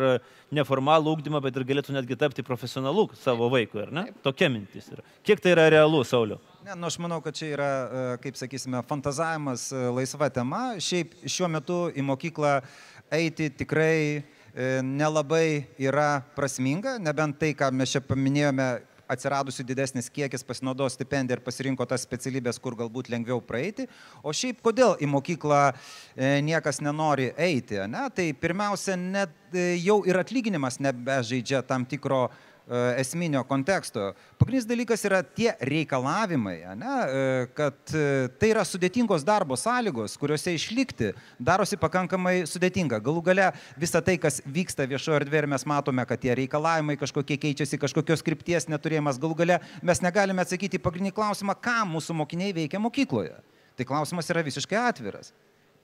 neformalų 0.55 1.17
ūkdymą, 1.17 1.41
bet 1.45 1.57
ir 1.59 1.67
galėtų 1.69 1.95
netgi 1.97 2.19
tapti 2.19 2.45
profesionalu 2.47 3.09
savo 3.21 3.49
vaikui, 3.53 3.85
ar 3.87 3.95
ne? 3.95 4.05
Tokia 4.25 4.51
mintis 4.53 4.91
yra. 4.93 5.05
Kiek 5.27 5.43
tai 5.43 5.55
yra 5.57 5.69
realu, 5.75 6.05
Sauliu? 6.07 6.39
Ne, 6.65 6.73
nu 6.81 6.89
aš 6.89 6.97
manau, 7.03 7.19
kad 7.21 7.37
čia 7.37 7.51
yra, 7.53 7.69
e, 7.69 8.05
kaip 8.23 8.39
sakysime, 8.41 8.81
fantazavimas 8.89 9.67
e, 9.73 9.83
laisva 9.99 10.31
tema. 10.33 10.63
Šiaip 10.81 11.13
šiuo 11.29 11.51
metu 11.53 11.77
į 11.93 12.05
mokyklą 12.09 12.55
eiti 13.13 13.51
tikrai 13.53 13.99
e, 14.17 14.23
nelabai 14.81 15.67
yra 15.77 16.23
prasminga, 16.37 16.97
nebent 17.03 17.37
tai, 17.43 17.53
ką 17.59 17.69
mes 17.77 17.93
čia 17.93 18.01
paminėjome, 18.07 18.69
atsiradusi 19.09 19.65
didesnis 19.67 20.11
kiekis 20.13 20.45
pasinaudojo 20.47 20.93
stipendiją 20.93 21.39
ir 21.39 21.45
pasirinko 21.45 21.87
tas 21.89 22.05
specialybės, 22.07 22.61
kur 22.63 22.77
galbūt 22.79 23.11
lengviau 23.13 23.41
praeiti. 23.45 23.89
O 24.23 24.33
šiaip 24.33 24.63
kodėl 24.65 24.97
į 25.03 25.11
mokyklą 25.13 25.61
e, 25.71 26.41
niekas 26.47 26.81
nenori 26.85 27.31
eiti? 27.37 27.81
Ne? 27.91 28.07
Tai 28.15 28.27
pirmiausia, 28.41 28.97
net 29.01 29.35
e, 29.53 29.75
jau 29.83 30.01
ir 30.09 30.19
atlyginimas 30.21 30.81
nebežaidžia 30.83 31.65
tam 31.67 31.87
tikro 31.89 32.29
esminio 32.97 33.43
konteksto. 33.45 34.13
Pagrindinis 34.39 34.67
dalykas 34.69 35.05
yra 35.05 35.21
tie 35.23 35.53
reikalavimai, 35.61 36.57
ane, 36.73 36.95
e, 37.05 37.47
kad 37.57 37.93
e, 37.93 38.29
tai 38.41 38.51
yra 38.55 38.65
sudėtingos 38.65 39.25
darbo 39.27 39.57
sąlygos, 39.61 40.17
kuriuose 40.21 40.55
išlikti 40.57 41.13
darosi 41.39 41.77
pakankamai 41.81 42.45
sudėtinga. 42.49 43.03
Galų 43.05 43.25
gale 43.29 43.51
visa 43.81 44.01
tai, 44.05 44.17
kas 44.23 44.41
vyksta 44.47 44.89
viešoje 44.89 45.21
erdvėje 45.23 45.45
ir 45.45 45.51
mes 45.55 45.67
matome, 45.69 46.07
kad 46.09 46.23
tie 46.23 46.33
reikalavimai 46.41 46.97
kažkokie 47.01 47.37
keičiasi, 47.43 47.81
kažkokios 47.83 48.25
krypties 48.25 48.69
neturėjimas, 48.73 49.21
galų 49.21 49.41
gale 49.43 49.61
mes 49.83 50.01
negalime 50.05 50.45
atsakyti 50.45 50.81
į 50.81 50.85
pagrindinį 50.85 51.17
klausimą, 51.17 51.59
ką 51.61 51.83
mūsų 51.93 52.17
mokiniai 52.23 52.57
veikia 52.57 52.81
mokykloje. 52.81 53.37
Tai 53.75 53.89
klausimas 53.89 54.31
yra 54.31 54.45
visiškai 54.47 54.79
atviras. 54.79 55.35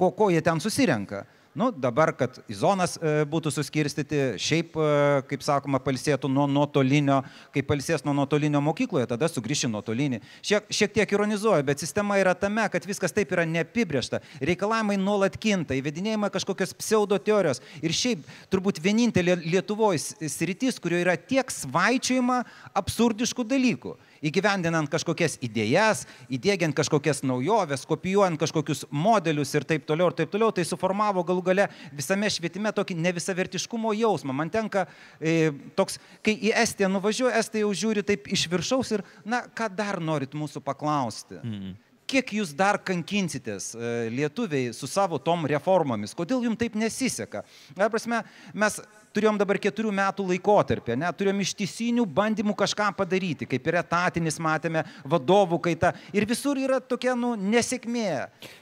Ko, 0.00 0.14
ko 0.16 0.30
jie 0.32 0.40
ten 0.40 0.62
susirenka? 0.62 1.26
Nu, 1.51 1.72
dabar, 1.74 2.12
kad 2.14 2.36
į 2.46 2.55
zonas 2.61 2.92
e, 2.94 3.24
būtų 3.26 3.51
suskirstyti, 3.51 4.18
šiaip, 4.38 4.76
e, 4.78 4.90
kaip 5.26 5.42
sakoma, 5.42 5.80
palsėtų 5.82 6.28
nuo 6.30 6.44
nuotolinio, 6.46 7.16
kai 7.51 7.64
palsės 7.66 8.05
nuo 8.07 8.14
nuotolinio 8.14 8.61
mokykloje, 8.62 9.09
tada 9.11 9.26
sugrįši 9.26 9.66
nuotolinį. 9.72 10.20
Šiek, 10.46 10.68
šiek 10.70 10.94
tiek 10.94 11.14
ironizuoju, 11.16 11.66
bet 11.66 11.82
sistema 11.82 12.20
yra 12.22 12.36
tame, 12.38 12.68
kad 12.70 12.86
viskas 12.86 13.11
taip 13.16 13.34
yra 13.34 13.42
neapibriešta. 13.51 14.22
Reikalavimai 14.46 14.94
nuolat 15.03 15.34
kinta, 15.42 15.74
įvedinėjama 15.74 16.30
kažkokios 16.30 16.76
pseudo 16.78 17.18
teorijos. 17.18 17.59
Ir 17.82 17.98
šiaip 17.98 18.22
turbūt 18.55 18.78
vienintelė 18.84 19.40
Lietuvoje 19.42 20.30
sritis, 20.30 20.78
kurioje 20.78 21.03
yra 21.09 21.18
tiek 21.18 21.51
svaičiojama 21.51 22.44
absurdiškų 22.78 23.48
dalykų. 23.51 23.96
Įgyvendinant 24.24 24.90
kažkokias 24.92 25.38
idėjas, 25.44 26.04
įdėgiant 26.32 26.76
kažkokias 26.76 27.22
naujoves, 27.26 27.86
kopijuojant 27.88 28.40
kažkokius 28.40 28.84
modelius 28.90 29.54
ir 29.56 29.66
taip 29.68 29.86
toliau, 29.88 30.10
ir 30.10 30.18
taip 30.20 30.32
toliau, 30.32 30.52
tai 30.54 30.66
suformavo 30.68 31.24
galų 31.26 31.44
gale 31.50 31.68
visame 31.96 32.30
švietime 32.30 32.72
tokį 32.76 32.98
nevisavertiškumo 33.00 33.94
jausmą. 33.98 34.36
Man 34.36 34.52
tenka 34.52 34.86
e, 35.18 35.52
toks, 35.78 36.00
kai 36.24 36.36
į 36.36 36.54
Estiją 36.60 36.90
nuvažiuoju, 36.92 37.36
Estai 37.40 37.62
jau 37.64 37.70
žiūri 37.76 38.04
taip 38.06 38.26
iš 38.32 38.48
viršaus 38.52 38.96
ir, 38.96 39.04
na, 39.24 39.44
ką 39.46 39.70
dar 39.72 40.00
norit 40.04 40.36
mūsų 40.36 40.64
paklausti? 40.64 41.40
Mm 41.40 41.78
kiek 42.11 42.32
jūs 42.40 42.52
dar 42.56 42.78
kankinsitės 42.82 43.70
e, 43.74 43.92
lietuviai 44.14 44.74
su 44.76 44.88
savo 44.90 45.18
tom 45.22 45.46
reformomis, 45.50 46.14
kodėl 46.16 46.42
jums 46.46 46.58
taip 46.61 46.76
nesiseka. 46.78 47.44
Na, 47.78 47.88
prasme, 47.92 48.22
mes 48.54 48.80
turėjom 49.14 49.38
dabar 49.40 49.58
keturių 49.62 49.92
metų 49.94 50.26
laikotarpį, 50.28 50.96
ne, 51.00 51.11
turėjom 51.16 51.42
ištisinių 51.44 52.06
bandymų 52.18 52.54
kažką 52.58 52.90
padaryti, 52.98 53.48
kaip 53.50 53.66
ir 53.66 53.80
etatinis 53.82 54.38
matėme, 54.42 54.84
vadovų 55.08 55.61
kaita. 55.66 55.94
Ir 56.14 56.26
visur 56.30 56.58
yra 56.61 56.78
tokia, 56.82 57.16
nu, 57.18 57.34
nesėkmė. 57.38 58.12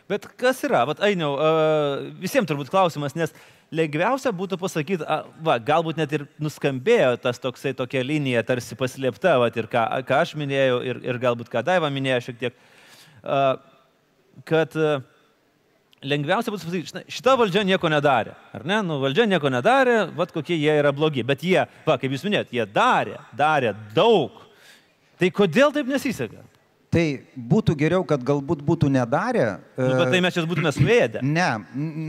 Bet 0.09 0.29
kas 0.41 0.65
yra, 0.69 0.85
vat, 0.89 1.03
Ainiau, 1.09 1.35
uh, 1.37 2.09
visiems 2.21 2.49
turbūt 2.49 2.73
klausimas, 2.73 3.15
nes 3.17 3.33
lengviausia 3.75 4.33
būtų 4.35 4.59
pasakyti, 4.61 5.05
a, 5.05 5.21
va, 5.45 5.59
galbūt 5.61 6.01
net 6.01 6.13
ir 6.17 6.25
nuskambėjo 6.41 7.15
tas 7.23 7.41
toksai 7.41 7.75
tokia 7.77 8.03
linija, 8.05 8.45
tarsi 8.47 8.77
paslėpta, 8.79 9.37
va, 9.43 9.51
ir 9.53 9.69
ką, 9.71 9.85
ką 10.09 10.25
aš 10.25 10.35
minėjau, 10.41 10.81
ir, 10.89 11.01
ir 11.05 11.21
galbūt 11.23 11.53
ką 11.53 11.65
Daiva 11.67 11.93
minėjo 11.93 12.23
šiek 12.29 12.41
tiek, 12.41 12.61
kad 14.49 14.77
lengviausia 16.05 16.53
būtų 16.53 16.69
pasakyti, 16.69 17.05
šita 17.11 17.35
valdžia 17.39 17.65
nieko 17.67 17.91
nedarė. 17.91 18.35
Ar 18.55 18.67
ne? 18.69 18.81
Nu, 18.87 18.99
valdžia 19.03 19.27
nieko 19.31 19.51
nedarė, 19.53 19.99
vad 20.17 20.33
kokie 20.35 20.59
jie 20.59 20.77
yra 20.79 20.93
blogi. 20.95 21.25
Bet 21.27 21.43
jie, 21.47 21.65
va, 21.87 21.99
kaip 21.99 22.15
jūs 22.15 22.27
minėjot, 22.27 22.53
jie 22.55 22.69
darė, 22.71 23.19
darė 23.39 23.75
daug. 23.97 24.45
Tai 25.19 25.33
kodėl 25.35 25.75
taip 25.75 25.91
nesiseka? 25.91 26.45
Tai 26.89 27.05
būtų 27.37 27.75
geriau, 27.77 28.05
kad 28.09 28.23
galbūt 28.25 28.63
būtų 28.65 28.89
nedarę. 28.89 29.59
Nu, 29.77 29.91
bet 29.99 30.13
tai 30.15 30.23
mes 30.25 30.33
čia 30.33 30.45
būtume 30.49 30.71
suėdę. 30.73 31.21
Ne, 31.27 31.49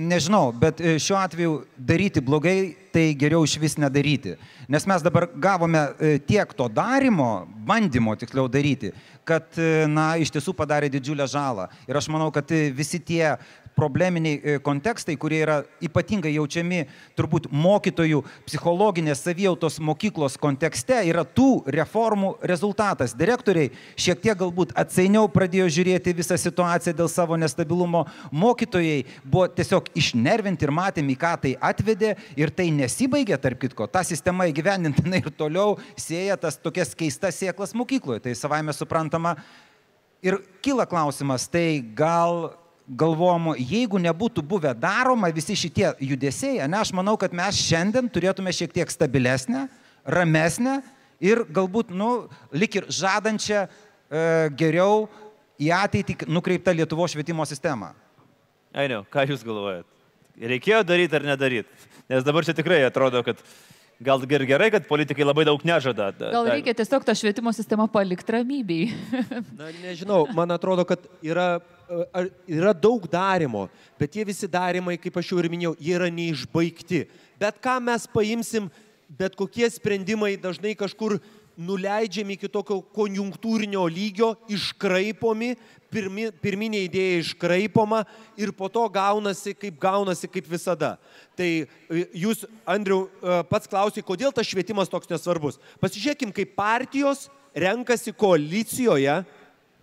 nežinau, 0.07 0.53
bet 0.55 0.79
e, 0.79 0.93
šiuo 1.03 1.17
atveju 1.19 1.55
daryti 1.75 2.23
blogai, 2.23 2.77
tai 2.93 3.13
geriau 3.17 3.45
iš 3.45 3.57
vis 3.61 3.77
nedaryti. 3.79 4.35
Nes 4.69 4.85
mes 4.89 5.05
dabar 5.05 5.27
gavome 5.35 5.81
e, 5.99 6.17
tiek 6.19 6.53
to 6.57 6.67
darimo, 6.71 7.47
bandymo 7.67 8.15
tiksliau 8.19 8.49
daryti, 8.51 8.91
kad, 9.27 9.47
e, 9.57 9.85
na, 9.89 10.11
iš 10.21 10.33
tiesų 10.33 10.55
padarė 10.57 10.89
didžiulę 10.93 11.27
žalą. 11.29 11.69
Ir 11.89 11.99
aš 11.99 12.09
manau, 12.11 12.29
kad 12.33 12.49
visi 12.75 12.99
tie 12.99 13.35
probleminiai 13.79 14.39
e, 14.43 14.57
kontekstai, 14.63 15.15
kurie 15.19 15.39
yra 15.43 15.59
ypatingai 15.83 16.33
jaučiami 16.35 16.83
turbūt 17.17 17.47
mokytojų 17.53 18.21
psichologinės 18.47 19.23
savijautos 19.23 19.79
mokyklos 19.83 20.35
kontekste, 20.41 20.99
yra 21.07 21.23
tų 21.23 21.63
reformų 21.75 22.33
rezultatas. 22.51 23.15
Direktoriai 23.17 23.71
šiek 23.99 24.21
tiek 24.23 24.37
galbūt 24.39 24.73
atsainiau 24.79 25.29
pradėjo 25.31 25.69
žiūrėti 25.77 26.15
visą 26.17 26.37
situaciją 26.39 26.95
dėl 26.97 27.11
savo 27.11 27.39
nestabilumo, 27.39 28.05
mokytojai 28.31 29.05
buvo 29.23 29.47
tiesiog 29.55 29.91
išnervinti 29.99 30.67
ir 30.67 30.75
matėm, 30.75 31.13
į 31.13 31.19
ką 31.19 31.33
tai 31.45 31.55
atvedė 31.71 32.15
ir 32.39 32.51
tai 32.55 32.69
nesibaigė, 32.79 33.37
tarp 33.41 33.59
kitko. 33.61 33.87
Ta 33.91 34.03
sistema 34.07 34.47
įgyvendintina 34.49 35.21
ir 35.21 35.29
toliau 35.35 35.77
sėja 35.99 36.39
tas 36.39 36.57
tokias 36.59 36.95
keistas 36.97 37.37
sėklas 37.39 37.75
mokykloje. 37.77 38.23
Tai 38.25 38.37
savaime 38.37 38.75
suprantama. 38.75 39.35
Ir 40.25 40.39
kyla 40.63 40.87
klausimas, 40.89 41.45
tai 41.51 41.79
gal 41.95 42.49
galvojom, 42.89 43.51
jeigu 43.59 43.99
nebūtų 44.01 44.43
buvę 44.49 44.71
daroma 44.77 45.29
visi 45.33 45.55
šitie 45.57 45.91
judesiai, 46.01 46.63
ne, 46.65 46.79
aš 46.79 46.91
manau, 46.97 47.15
kad 47.21 47.35
mes 47.37 47.59
šiandien 47.61 48.09
turėtume 48.09 48.53
šiek 48.55 48.73
tiek 48.73 48.89
stabilesnę, 48.91 49.67
ramesnę 50.09 50.79
ir 51.21 51.43
galbūt, 51.53 51.93
nu, 51.93 52.27
lik 52.51 52.79
ir 52.79 52.89
žadančią 52.89 53.65
e, 53.65 53.69
geriau 54.57 55.05
į 55.61 55.69
ateitį 55.75 56.17
nukreiptą 56.31 56.73
Lietuvo 56.73 57.07
švietimo 57.11 57.45
sistemą. 57.45 57.91
Ainiau, 58.73 59.03
ką 59.11 59.27
Jūs 59.29 59.45
galvojat? 59.45 59.85
Reikėjo 60.39 60.81
daryti 60.87 61.17
ar 61.19 61.25
nedaryti? 61.27 61.88
Nes 62.09 62.25
dabar 62.25 62.45
čia 62.45 62.57
tikrai 62.57 62.81
atrodo, 62.87 63.21
kad 63.23 63.37
Gal 63.99 64.21
ir 64.23 64.45
gerai, 64.47 64.69
kad 64.71 64.85
politikai 64.87 65.25
labai 65.27 65.43
daug 65.43 65.59
nežada. 65.67 66.05
Gal 66.15 66.45
reikia 66.47 66.71
tiesiog 66.71 67.03
tą 67.03 67.11
švietimo 67.19 67.51
sistemą 67.51 67.83
palikti 67.91 68.31
ramybei. 68.31 68.85
Na, 69.59 69.73
nežinau, 69.83 70.21
man 70.31 70.55
atrodo, 70.55 70.85
kad 70.87 71.03
yra, 71.19 71.59
yra 72.47 72.71
daug 72.71 73.09
darimo, 73.11 73.65
bet 73.99 74.13
tie 74.13 74.23
visi 74.23 74.47
darimai, 74.47 74.95
kaip 75.03 75.19
aš 75.19 75.33
jau 75.33 75.41
ir 75.41 75.49
minėjau, 75.51 75.73
jie 75.83 75.97
yra 75.97 76.07
neišbaigti. 76.15 77.01
Bet 77.43 77.59
ką 77.59 77.75
mes 77.83 78.07
paimsim, 78.13 78.71
bet 79.19 79.35
kokie 79.35 79.67
sprendimai 79.67 80.37
dažnai 80.39 80.77
kažkur 80.79 81.17
nuleidžiami 81.59 82.39
iki 82.39 82.47
tokio 82.47 82.79
konjunktūrinio 82.95 83.83
lygio, 83.91 84.31
iškraipomi, 84.47 85.57
pirmi, 85.93 86.29
pirminė 86.43 86.83
idėja 86.87 87.23
iškraipoma 87.23 88.03
ir 88.39 88.51
po 88.55 88.69
to 88.71 88.85
gaunasi, 88.93 89.55
kaip 89.57 89.79
gaunasi, 89.81 90.29
kaip 90.31 90.47
visada. 90.49 90.95
Tai 91.37 91.49
e, 91.65 92.03
jūs, 92.23 92.45
Andriu, 92.69 93.07
e, 93.21 93.39
pats 93.49 93.69
klausai, 93.69 94.05
kodėl 94.05 94.33
tas 94.35 94.47
švietimas 94.49 94.91
toks 94.91 95.09
nesvarbus. 95.11 95.59
Pasižiūrėkim, 95.83 96.33
kaip 96.35 96.55
partijos 96.57 97.27
renkasi 97.57 98.13
koalicijoje 98.15 99.21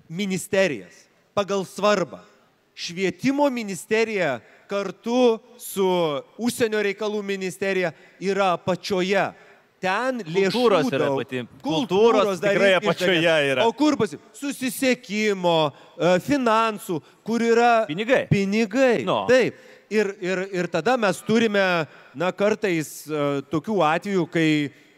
ministerijas 0.09 1.07
pagal 1.36 1.66
svarbą. 1.68 2.22
Švietimo 2.76 3.48
ministerija 3.50 4.38
kartu 4.68 5.38
su 5.61 5.86
užsienio 6.42 6.82
reikalų 6.84 7.22
ministerija 7.24 7.92
yra 8.20 8.52
apačioje 8.57 9.30
ten 9.82 10.20
lėšų 10.24 10.52
kultūros 10.52 10.90
yra 10.92 11.09
pati. 11.14 11.42
Kultūros, 11.64 11.66
kultūros 11.66 12.42
tikrai 12.42 12.72
apačioje 12.78 13.34
yra. 13.52 13.66
O 13.66 13.74
kur 13.76 13.96
pasi? 14.00 14.18
Susisiekimo, 14.36 15.57
finansų, 16.24 17.01
kur 17.26 17.42
yra 17.44 17.86
pinigai. 17.88 18.26
Pinigai. 18.30 19.05
No. 19.07 19.24
Taip. 19.30 19.59
Ir, 19.92 20.11
ir, 20.18 20.42
ir 20.51 20.66
tada 20.66 20.97
mes 20.99 21.20
turime, 21.22 21.62
na, 22.18 22.32
kartais 22.34 23.05
uh, 23.07 23.38
tokių 23.53 23.76
atvejų, 23.86 24.24
kai 24.34 24.49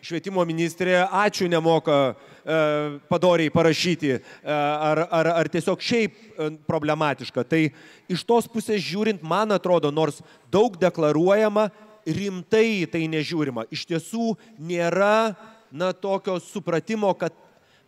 švietimo 0.01 0.41
ministrė 0.49 1.03
ačiū 1.05 1.49
nemoka 1.51 1.99
uh, 2.15 2.97
padoriai 3.11 3.53
parašyti 3.53 4.15
uh, 4.17 4.23
ar, 4.49 5.03
ar, 5.13 5.31
ar 5.43 5.51
tiesiog 5.53 5.85
šiaip 5.85 6.17
uh, 6.17 6.55
problematiška. 6.71 7.45
Tai 7.45 7.61
iš 8.09 8.25
tos 8.25 8.49
pusės 8.49 8.81
žiūrint, 8.87 9.21
man 9.21 9.53
atrodo, 9.53 9.93
nors 9.93 10.23
daug 10.49 10.79
deklaruojama, 10.81 11.69
rimtai 12.09 12.89
tai 12.89 13.05
nežiūrima. 13.13 13.67
Iš 13.69 13.85
tiesų 13.91 14.33
nėra, 14.57 15.35
na, 15.69 15.93
tokio 15.93 16.39
supratimo, 16.41 17.13
kad 17.19 17.37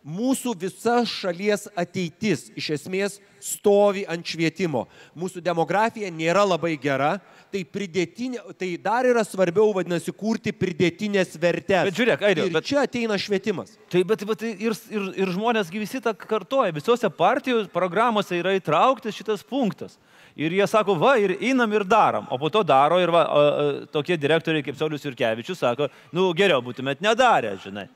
mūsų 0.06 0.54
visa 0.58 1.00
šalies 1.08 1.66
ateitis 1.78 2.48
iš 2.58 2.70
esmės 2.78 3.18
stovi 3.40 4.04
ant 4.08 4.26
švietimo. 4.26 4.84
Mūsų 5.18 5.42
demografija 5.44 6.10
nėra 6.12 6.44
labai 6.44 6.74
gera, 6.80 7.14
tai, 7.52 7.64
tai 7.64 8.70
dar 8.80 9.08
yra 9.08 9.24
svarbiau, 9.24 9.72
vadinasi, 9.76 10.12
kurti 10.16 10.52
pridėtinės 10.56 11.36
vertės. 11.40 11.88
Bet 11.88 11.98
žiūrėk, 11.98 12.24
Aidė, 12.28 12.46
bet 12.52 12.68
čia 12.68 12.84
ateina 12.84 13.18
švietimas. 13.20 13.76
Tai 13.92 14.04
bet, 14.08 14.24
bet 14.28 14.44
ir, 14.48 14.76
ir, 14.92 15.08
ir 15.24 15.34
žmonės 15.34 15.72
visi 15.72 16.02
tą 16.04 16.14
kartoja, 16.14 16.74
visose 16.76 17.10
partijų 17.10 17.66
programuose 17.72 18.38
yra 18.38 18.54
įtrauktas 18.58 19.16
šitas 19.16 19.44
punktas. 19.44 19.98
Ir 20.40 20.54
jie 20.54 20.64
sako, 20.70 20.94
va, 20.96 21.16
ir 21.20 21.34
einam 21.42 21.72
ir 21.74 21.84
darom. 21.84 22.28
O 22.30 22.38
po 22.40 22.48
to 22.52 22.62
daro 22.64 23.00
ir 23.02 23.10
va, 23.12 23.24
a, 23.26 23.40
a, 23.40 23.70
tokie 23.92 24.16
direktoriai 24.20 24.64
kaip 24.64 24.78
Saulis 24.78 25.04
Jurkevičius 25.04 25.58
sako, 25.60 25.90
nu 26.16 26.30
geriau 26.38 26.62
būtumėt 26.64 27.02
nedarę, 27.04 27.56
žinai. 27.60 27.88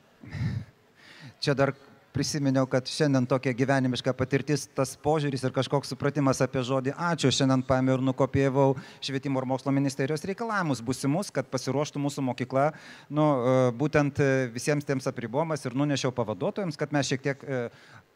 Čia 1.41 1.55
dar 1.57 1.71
prisiminiau, 2.15 2.63
kad 2.71 2.87
šiandien 2.87 3.27
tokia 3.27 3.51
gyvenimiška 3.57 4.13
patirtis, 4.15 4.65
tas 4.77 4.93
požiūris 5.03 5.43
ir 5.43 5.53
kažkoks 5.55 5.91
supratimas 5.91 6.39
apie 6.43 6.63
žodį 6.63 6.93
ačiū. 7.11 7.31
Šiandien 7.35 7.63
paėmiau 7.67 7.97
ir 7.99 8.05
nukopijavau 8.07 8.69
švietimo 9.03 9.41
ir 9.41 9.49
mokslo 9.51 9.73
ministerijos 9.75 10.23
reikalavimus 10.29 10.83
būsimus, 10.85 11.33
kad 11.35 11.49
pasiruoštų 11.51 12.01
mūsų 12.05 12.23
mokykla, 12.29 12.69
nu, 13.11 13.25
e, 13.25 13.57
būtent 13.81 14.21
e, 14.23 14.29
visiems 14.55 14.87
tiems 14.87 15.09
apribojimas 15.11 15.67
ir 15.67 15.75
nunešiau 15.75 16.13
pavaduotojams, 16.15 16.79
kad 16.79 16.95
mes 16.95 17.11
šiek 17.11 17.25
tiek 17.25 17.43
e, 17.43 17.65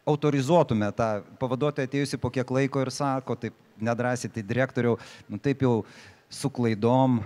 autorizuotume 0.08 0.88
tą 0.96 1.10
pavaduotoją 1.42 1.90
atėjusi 1.90 2.20
po 2.22 2.32
kiek 2.32 2.50
laiko 2.56 2.80
ir 2.80 2.92
sako, 2.94 3.36
taip 3.44 3.56
nedrasiai, 3.84 4.32
tai 4.32 4.46
direktoriau, 4.46 4.96
nu 5.28 5.40
taip 5.42 5.62
jau 5.66 5.80
su 6.30 6.50
klaidom, 6.54 7.20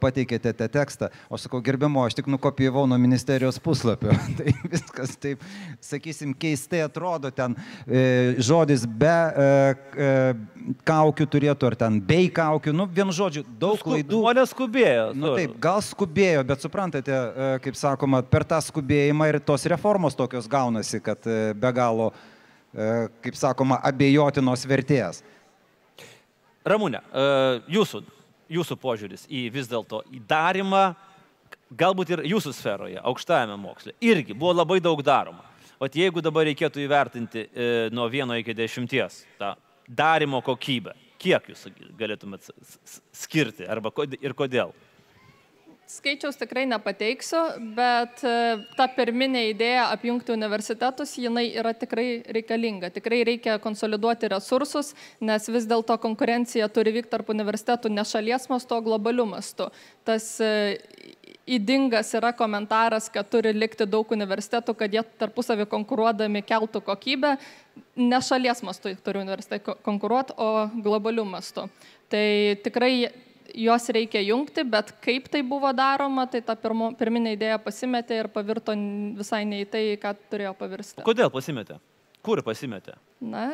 pateikėte 0.00 0.52
tą 0.54 0.68
tekstą. 0.70 1.08
O 1.28 1.38
sakau, 1.40 1.58
gerbimo, 1.64 2.04
aš 2.06 2.14
tik 2.20 2.28
nukopijavau 2.30 2.86
nuo 2.86 2.98
ministerijos 3.02 3.58
puslapio. 3.62 4.14
tai 4.38 4.54
viskas 4.70 5.16
taip, 5.20 5.42
sakysim, 5.82 6.34
keistai 6.38 6.84
atrodo 6.86 7.32
ten 7.34 7.56
e, 7.84 8.36
žodis 8.38 8.86
be 8.86 9.10
e, 9.10 9.48
e, 10.06 10.70
kaukių 10.86 11.26
turėtų, 11.34 11.70
ar 11.72 11.78
ten 11.82 11.98
bei 11.98 12.30
kaukių, 12.30 12.74
nu, 12.76 12.86
vien 12.86 13.10
žodžiu, 13.14 13.42
daug 13.58 13.80
Sku, 13.80 13.90
klaidų. 13.90 14.22
Žmonės 14.22 14.54
skubėjo. 14.54 15.06
Nu, 15.18 15.34
taip, 15.38 15.58
gal 15.62 15.82
skubėjo, 15.84 16.46
bet 16.46 16.64
suprantate, 16.64 17.12
e, 17.12 17.52
kaip 17.66 17.78
sakoma, 17.78 18.22
per 18.22 18.46
tą 18.46 18.62
skubėjimą 18.70 19.30
ir 19.32 19.42
tos 19.44 19.66
reformos 19.70 20.18
tokios 20.18 20.46
gaunasi, 20.50 21.02
kad 21.02 21.26
e, 21.26 21.54
be 21.58 21.74
galo, 21.74 22.12
e, 22.70 23.08
kaip 23.26 23.38
sakoma, 23.38 23.82
abejotinos 23.90 24.62
vertės. 24.70 25.24
Ramūne, 26.66 26.98
e, 26.98 27.26
jūsų 27.70 28.06
jūsų 28.52 28.76
požiūris 28.80 29.26
į 29.28 29.46
vis 29.54 29.68
dėlto 29.70 30.02
į 30.14 30.22
darimą, 30.28 30.88
galbūt 31.76 32.14
ir 32.14 32.24
jūsų 32.32 32.52
sferoje, 32.54 33.00
aukštajame 33.02 33.56
moksle, 33.60 33.94
irgi 34.00 34.36
buvo 34.36 34.54
labai 34.56 34.80
daug 34.82 35.02
daroma. 35.04 35.44
O 35.76 35.88
jeigu 35.92 36.22
dabar 36.24 36.46
reikėtų 36.48 36.80
įvertinti 36.86 37.42
e, 37.44 37.66
nuo 37.92 38.06
1 38.08 38.38
iki 38.40 38.54
10 38.56 38.88
tą 39.36 39.52
darimo 39.86 40.40
kokybę, 40.42 40.94
kiek 41.20 41.50
jūs 41.52 41.66
galėtumėt 41.98 42.48
skirti 43.12 43.68
arba 43.68 43.92
kod, 43.92 44.16
ir 44.16 44.34
kodėl? 44.34 44.72
Skaičiaus 45.86 46.34
tikrai 46.34 46.64
nepateiksiu, 46.66 47.40
bet 47.76 48.22
e, 48.26 48.30
ta 48.74 48.88
pirminė 48.90 49.44
idėja 49.52 49.84
apjungti 49.94 50.32
universitetus, 50.34 51.12
jinai 51.22 51.44
yra 51.54 51.70
tikrai 51.78 52.24
reikalinga. 52.34 52.90
Tikrai 52.96 53.20
reikia 53.28 53.60
konsoliduoti 53.62 54.32
resursus, 54.32 54.96
nes 55.22 55.46
vis 55.46 55.68
dėlto 55.70 55.94
konkurencija 56.02 56.66
turi 56.74 56.90
vykti 56.96 57.12
tarp 57.12 57.30
universitetų 57.30 57.92
ne 57.94 58.02
šalies 58.02 58.48
mastu, 58.50 58.74
o 58.74 58.82
globaliu 58.82 59.28
mastu. 59.30 59.68
Tas 60.02 60.26
e, 60.42 60.50
įdingas 61.46 62.10
yra 62.18 62.32
komentaras, 62.34 63.06
kad 63.14 63.30
turi 63.30 63.52
likti 63.54 63.86
daug 63.86 64.10
universitetų, 64.10 64.74
kad 64.80 64.98
jie 64.98 65.04
tarpusavį 65.22 65.68
konkuruodami 65.70 66.42
keltų 66.46 66.82
kokybę. 66.88 67.36
Ne 68.02 68.18
šalies 68.18 68.64
mastu 68.66 68.96
turi 69.06 69.22
universitetai 69.22 69.78
konkuruoti, 69.86 70.34
o 70.34 70.66
globaliu 70.82 71.28
mastu. 71.30 71.68
Tai 72.10 72.26
tikrai 72.66 72.92
juos 73.54 73.88
reikia 73.94 74.22
jungti, 74.24 74.64
bet 74.68 74.92
kaip 75.04 75.28
tai 75.32 75.42
buvo 75.46 75.70
daroma, 75.76 76.26
tai 76.30 76.42
ta 76.44 76.56
pirmo, 76.58 76.90
pirminė 76.98 77.36
idėja 77.36 77.58
pasimetė 77.62 78.22
ir 78.22 78.30
pavirto 78.32 78.74
visai 79.18 79.44
ne 79.48 79.62
į 79.64 79.70
tai, 79.72 79.82
ką 80.02 80.14
turėjo 80.30 80.54
pavirsti. 80.58 81.04
Kodėl 81.06 81.32
pasimetė? 81.34 81.78
Kur 82.26 82.42
pasimetė? 82.42 82.96
Na, 83.22 83.46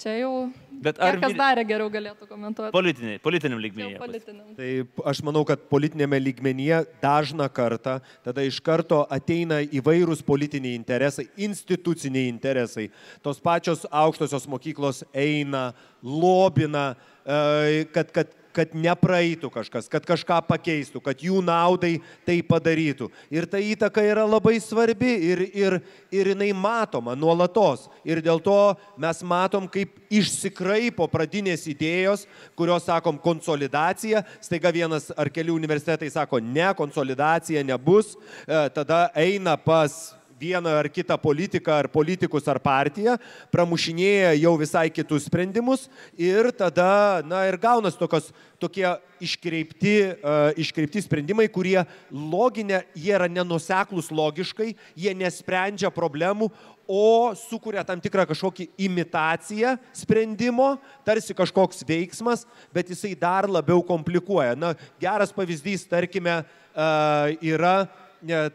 čia 0.00 0.14
jau. 0.22 0.32
Bet 0.80 0.98
ar 1.02 1.18
kas 1.20 1.34
darė 1.36 1.66
geriau 1.68 1.90
galėtų 1.92 2.28
komentuoti? 2.28 2.72
Politiniai, 2.72 3.20
politiniam 3.20 3.60
lygmenyje. 3.60 3.98
Politiniam. 4.00 4.54
Tai 4.56 4.70
aš 5.12 5.20
manau, 5.26 5.42
kad 5.48 5.62
politinėme 5.72 6.20
lygmenyje 6.22 6.80
dažną 7.02 7.50
kartą 7.52 7.98
tada 8.24 8.44
iš 8.46 8.62
karto 8.64 9.02
ateina 9.12 9.60
įvairūs 9.66 10.24
politiniai 10.24 10.78
interesai, 10.78 11.28
instituciniai 11.36 12.32
interesai. 12.32 12.88
Tos 13.24 13.42
pačios 13.44 13.84
aukštosios 13.90 14.48
mokyklos 14.48 15.04
eina, 15.12 15.70
lobina, 16.00 16.94
e, 17.24 17.84
kad, 17.92 18.14
kad 18.16 18.39
kad 18.60 18.74
nepraeitų 18.76 19.48
kažkas, 19.52 19.88
kad 19.90 20.04
kažką 20.06 20.40
pakeistų, 20.48 21.00
kad 21.04 21.22
jų 21.24 21.40
naudai 21.44 21.96
tai 22.28 22.40
padarytų. 22.44 23.08
Ir 23.32 23.48
ta 23.48 23.60
įtaka 23.62 24.04
yra 24.04 24.26
labai 24.28 24.58
svarbi 24.60 25.14
ir, 25.30 25.42
ir, 25.56 25.78
ir 26.12 26.32
jinai 26.34 26.50
matoma 26.56 27.16
nuolatos. 27.16 27.88
Ir 28.04 28.20
dėl 28.24 28.42
to 28.44 28.58
mes 29.00 29.24
matom, 29.24 29.68
kaip 29.70 29.96
išsikraipo 30.12 31.08
pradinės 31.10 31.64
idėjos, 31.70 32.26
kurios, 32.58 32.84
sakom, 32.88 33.18
konsolidacija, 33.20 34.24
staiga 34.44 34.72
vienas 34.74 35.10
ar 35.16 35.30
keli 35.32 35.54
universitetai 35.54 36.10
sako, 36.12 36.42
ne, 36.42 36.68
konsolidacija 36.76 37.64
nebus, 37.66 38.16
e, 38.44 38.64
tada 38.74 39.06
eina 39.16 39.56
pas 39.56 40.19
vieną 40.40 40.72
ar 40.80 40.88
kitą 40.88 41.18
politiką, 41.20 41.72
ar 41.72 41.88
politikus, 41.92 42.48
ar 42.48 42.60
partiją, 42.62 43.18
pramušinėja 43.52 44.32
jau 44.40 44.54
visai 44.60 44.88
kitus 44.92 45.28
sprendimus 45.28 45.88
ir 46.16 46.50
tada, 46.56 47.20
na 47.28 47.44
ir 47.48 47.58
gaunas 47.60 47.98
tokios, 48.00 48.30
tokie 48.60 48.86
iškreipti, 49.20 49.94
uh, 50.16 50.50
iškreipti 50.60 51.04
sprendimai, 51.04 51.46
kurie 51.52 51.78
loginė, 52.08 52.82
jie 52.96 53.12
yra 53.16 53.28
nenuseklus 53.28 54.10
logiškai, 54.12 54.72
jie 54.96 55.14
nesprendžia 55.16 55.92
problemų, 55.92 56.50
o 56.90 57.30
sukuria 57.38 57.84
tam 57.86 58.00
tikrą 58.02 58.24
kažkokį 58.26 58.66
imitaciją 58.82 59.76
sprendimo, 59.94 60.72
tarsi 61.06 61.36
kažkoks 61.36 61.84
veiksmas, 61.86 62.42
bet 62.74 62.90
jisai 62.90 63.12
dar 63.14 63.46
labiau 63.46 63.84
komplikuoja. 63.86 64.56
Na, 64.58 64.72
geras 65.00 65.30
pavyzdys, 65.36 65.86
tarkime, 65.90 66.40
uh, 66.42 67.30
yra, 67.44 67.76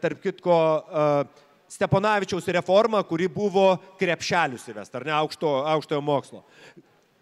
tarp 0.02 0.20
kitko, 0.22 0.60
uh, 0.84 1.45
Steponavičiaus 1.68 2.46
reforma, 2.54 3.02
kuri 3.02 3.26
buvo 3.28 3.74
krepšelius 4.00 4.68
įvest, 4.70 4.94
ar 4.94 5.06
ne 5.06 5.14
aukšto, 5.16 5.50
aukštojo 5.74 6.02
mokslo. 6.04 6.44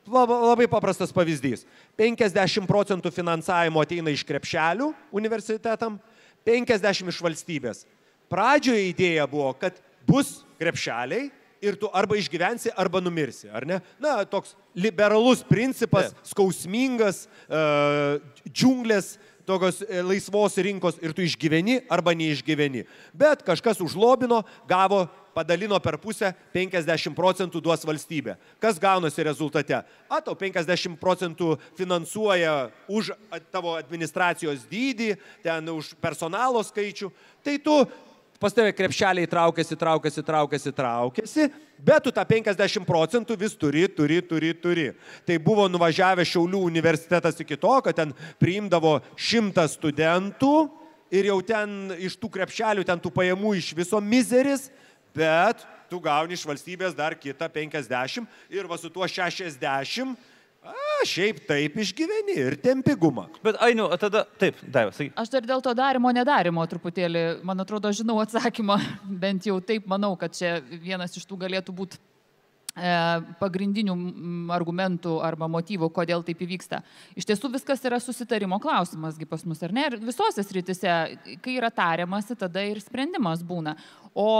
Labai 0.04 0.66
paprastas 0.68 1.14
pavyzdys. 1.16 1.64
50 1.96 2.68
procentų 2.68 3.08
finansavimo 3.14 3.80
ateina 3.80 4.12
iš 4.12 4.24
krepšelių 4.28 4.90
universitetam, 5.16 5.96
50 6.44 7.08
iš 7.08 7.22
valstybės. 7.24 7.86
Pradžioje 8.28 8.90
idėja 8.90 9.24
buvo, 9.30 9.48
kad 9.56 9.80
bus 10.04 10.42
krepšeliai 10.60 11.30
ir 11.64 11.78
tu 11.80 11.88
arba 11.96 12.18
išgyvensi, 12.20 12.72
arba 12.76 13.00
numirsi, 13.00 13.48
ar 13.48 13.64
ne? 13.68 13.80
Na, 14.02 14.18
toks 14.28 14.52
liberalus 14.76 15.40
principas, 15.46 16.12
skausmingas, 16.28 17.24
uh, 17.48 18.20
džiunglės, 18.50 19.14
tokios 19.46 19.82
e, 19.82 20.02
laisvos 20.02 20.56
rinkos 20.56 20.98
ir 21.02 21.12
tu 21.16 21.24
išgyveni 21.24 21.82
arba 21.92 22.14
neišgyveni. 22.16 22.84
Bet 23.12 23.44
kažkas 23.46 23.82
užlobino, 23.84 24.42
gavo, 24.68 25.04
padalino 25.34 25.78
per 25.82 25.98
pusę, 25.98 26.30
50 26.54 27.16
procentų 27.16 27.60
duos 27.64 27.84
valstybė. 27.86 28.36
Kas 28.62 28.78
gaunasi 28.80 29.26
rezultate? 29.26 29.80
A, 30.08 30.20
tau 30.22 30.36
50 30.38 30.96
procentų 31.00 31.54
finansuoja 31.78 32.70
už 32.88 33.12
tavo 33.52 33.74
administracijos 33.78 34.64
dydį, 34.70 35.14
ten 35.44 35.70
už 35.74 35.94
personalo 36.02 36.62
skaičių, 36.64 37.10
tai 37.44 37.58
tu 37.62 37.82
pas 38.40 38.52
tave 38.52 38.74
krepšeliai 38.76 39.30
traukiasi, 39.30 39.76
traukiasi, 39.78 40.22
traukiasi, 40.22 40.72
traukiasi, 40.74 41.48
bet 41.84 42.06
tu 42.06 42.12
tą 42.14 42.24
50 42.26 42.86
procentų 42.88 43.36
vis 43.38 43.54
turi, 43.60 43.84
turi, 43.92 44.20
turi, 44.24 44.54
turi. 44.56 44.86
Tai 45.26 45.36
buvo 45.44 45.66
nuvažiavę 45.68 46.24
Šiaulių 46.26 46.62
universitetas 46.64 47.38
iki 47.44 47.58
to, 47.60 47.74
kad 47.84 47.98
ten 47.98 48.14
priimdavo 48.40 48.96
šimtą 49.16 49.66
studentų 49.68 50.54
ir 51.14 51.28
jau 51.30 51.38
ten 51.44 51.94
iš 52.00 52.16
tų 52.18 52.32
krepšelių, 52.38 52.86
ten 52.88 53.00
tų 53.00 53.12
pajamų 53.14 53.56
iš 53.60 53.74
viso 53.76 54.00
mizeris, 54.00 54.70
bet 55.14 55.62
tu 55.92 56.00
gauni 56.02 56.34
iš 56.34 56.46
valstybės 56.48 56.96
dar 56.96 57.14
kitą 57.18 57.48
50 57.52 58.24
ir 58.50 58.70
va 58.70 58.80
su 58.80 58.90
tuo 58.90 59.06
60 59.06 59.60
A, 59.62 59.82
šiaip 61.08 61.42
taip 61.48 61.76
išgyveni 61.82 62.36
ir 62.40 62.56
tempigumą. 62.62 63.26
Bet 63.44 63.58
Ainiu, 63.64 63.88
tada 64.00 64.24
taip, 64.40 64.58
Daiva, 64.62 64.94
sakyk. 64.94 65.14
Aš 65.20 65.32
dar 65.32 65.46
dėl 65.48 65.62
to 65.64 65.74
darimo, 65.76 66.12
nedarimo 66.14 66.64
truputėlį, 66.70 67.24
man 67.46 67.62
atrodo, 67.64 67.92
žinau 67.94 68.18
atsakymą, 68.22 68.78
bent 69.24 69.48
jau 69.48 69.60
taip 69.64 69.88
manau, 69.90 70.14
kad 70.20 70.34
čia 70.36 70.58
vienas 70.64 71.16
iš 71.18 71.26
tų 71.28 71.38
galėtų 71.44 71.74
būti 71.76 72.00
e, 72.00 72.94
pagrindinių 73.40 73.96
argumentų 74.54 75.18
arba 75.24 75.48
motyvų, 75.50 75.90
kodėl 75.94 76.24
taip 76.26 76.42
įvyksta. 76.46 76.82
Iš 77.18 77.28
tiesų 77.30 77.52
viskas 77.56 77.84
yra 77.86 78.00
susitarimo 78.02 78.60
klausimasgi 78.62 79.28
pas 79.30 79.44
mus, 79.48 79.62
ar 79.66 79.74
ne? 79.74 79.88
Ir 79.90 79.98
visose 80.04 80.46
sritise, 80.46 80.96
kai 81.44 81.58
yra 81.58 81.72
tariamasi, 81.74 82.38
tada 82.40 82.64
ir 82.66 82.82
sprendimas 82.84 83.44
būna. 83.46 83.76
O 84.14 84.30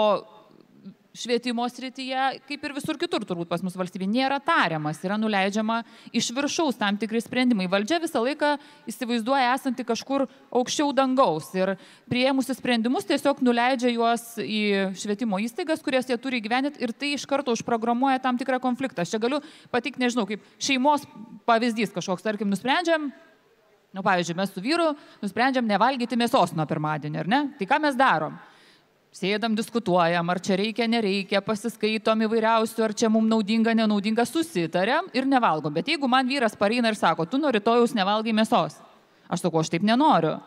švietimo 1.15 1.65
srityje, 1.71 2.23
kaip 2.49 2.65
ir 2.67 2.75
visur 2.75 2.99
kitur 2.99 3.23
turbūt 3.27 3.49
pas 3.51 3.63
mus 3.63 3.77
valstybė, 3.79 4.07
nėra 4.11 4.41
tariamas, 4.43 4.99
yra 5.07 5.15
nuleidžiama 5.21 5.81
iš 6.15 6.33
viršaus 6.35 6.79
tam 6.81 6.99
tikri 6.99 7.23
sprendimai. 7.23 7.69
Valdžia 7.71 8.01
visą 8.03 8.23
laiką 8.25 8.57
įsivaizduoja 8.91 9.53
esanti 9.55 9.87
kažkur 9.87 10.27
aukščiau 10.51 10.91
dangaus 10.97 11.53
ir 11.55 11.77
prieimusi 12.11 12.57
sprendimus 12.59 13.07
tiesiog 13.07 13.45
nuleidžia 13.47 13.93
juos 13.95 14.25
į 14.43 14.63
švietimo 14.99 15.39
įstaigas, 15.45 15.85
kurias 15.87 16.11
jie 16.11 16.19
turi 16.19 16.43
gyveninti 16.43 16.83
ir 16.83 16.93
tai 16.93 17.15
iš 17.15 17.29
karto 17.31 17.55
užprogramuoja 17.55 18.19
tam 18.25 18.41
tikrą 18.41 18.59
konfliktą. 18.63 19.07
Aš 19.07 19.15
čia 19.15 19.23
galiu 19.23 19.39
patikti, 19.71 20.03
nežinau, 20.03 20.27
kaip 20.27 20.43
šeimos 20.59 21.07
pavyzdys 21.47 21.95
kažkoks, 21.95 22.27
tarkim, 22.27 22.51
nusprendžiam, 22.51 23.13
Nu, 23.95 24.03
pavyzdžiui, 24.03 24.35
mes 24.35 24.51
su 24.51 24.59
vyru 24.59 24.89
nusprendžiam 25.23 25.69
nevalgyti 25.71 26.17
mėsos 26.19 26.51
nuo 26.59 26.65
pirmadienio, 26.67 27.21
ar 27.23 27.29
ne? 27.31 27.39
Tai 27.61 27.69
ką 27.71 27.77
mes 27.85 27.95
darom? 27.95 28.35
Sėdam, 29.15 29.55
diskutuojam, 29.55 30.31
ar 30.33 30.41
čia 30.43 30.57
reikia, 30.59 30.89
nereikia, 30.91 31.39
pasiskaitom 31.47 32.25
įvairiausių, 32.27 32.81
ar 32.83 32.95
čia 32.99 33.11
mums 33.13 33.31
naudinga, 33.31 33.71
nenaudinga, 33.79 34.25
susitariam 34.27 35.07
ir 35.15 35.29
nevalgom. 35.31 35.71
Bet 35.77 35.93
jeigu 35.93 36.11
man 36.11 36.27
vyras 36.27 36.57
pareina 36.59 36.91
ir 36.91 36.99
sako, 36.99 37.29
tu 37.31 37.39
nuo 37.39 37.53
rytojus 37.55 37.95
nevalgai 37.95 38.35
mėsos, 38.35 38.81
aš 39.31 39.45
sakau, 39.45 39.63
aš 39.63 39.71
taip 39.71 39.87
nenoriu. 39.87 40.41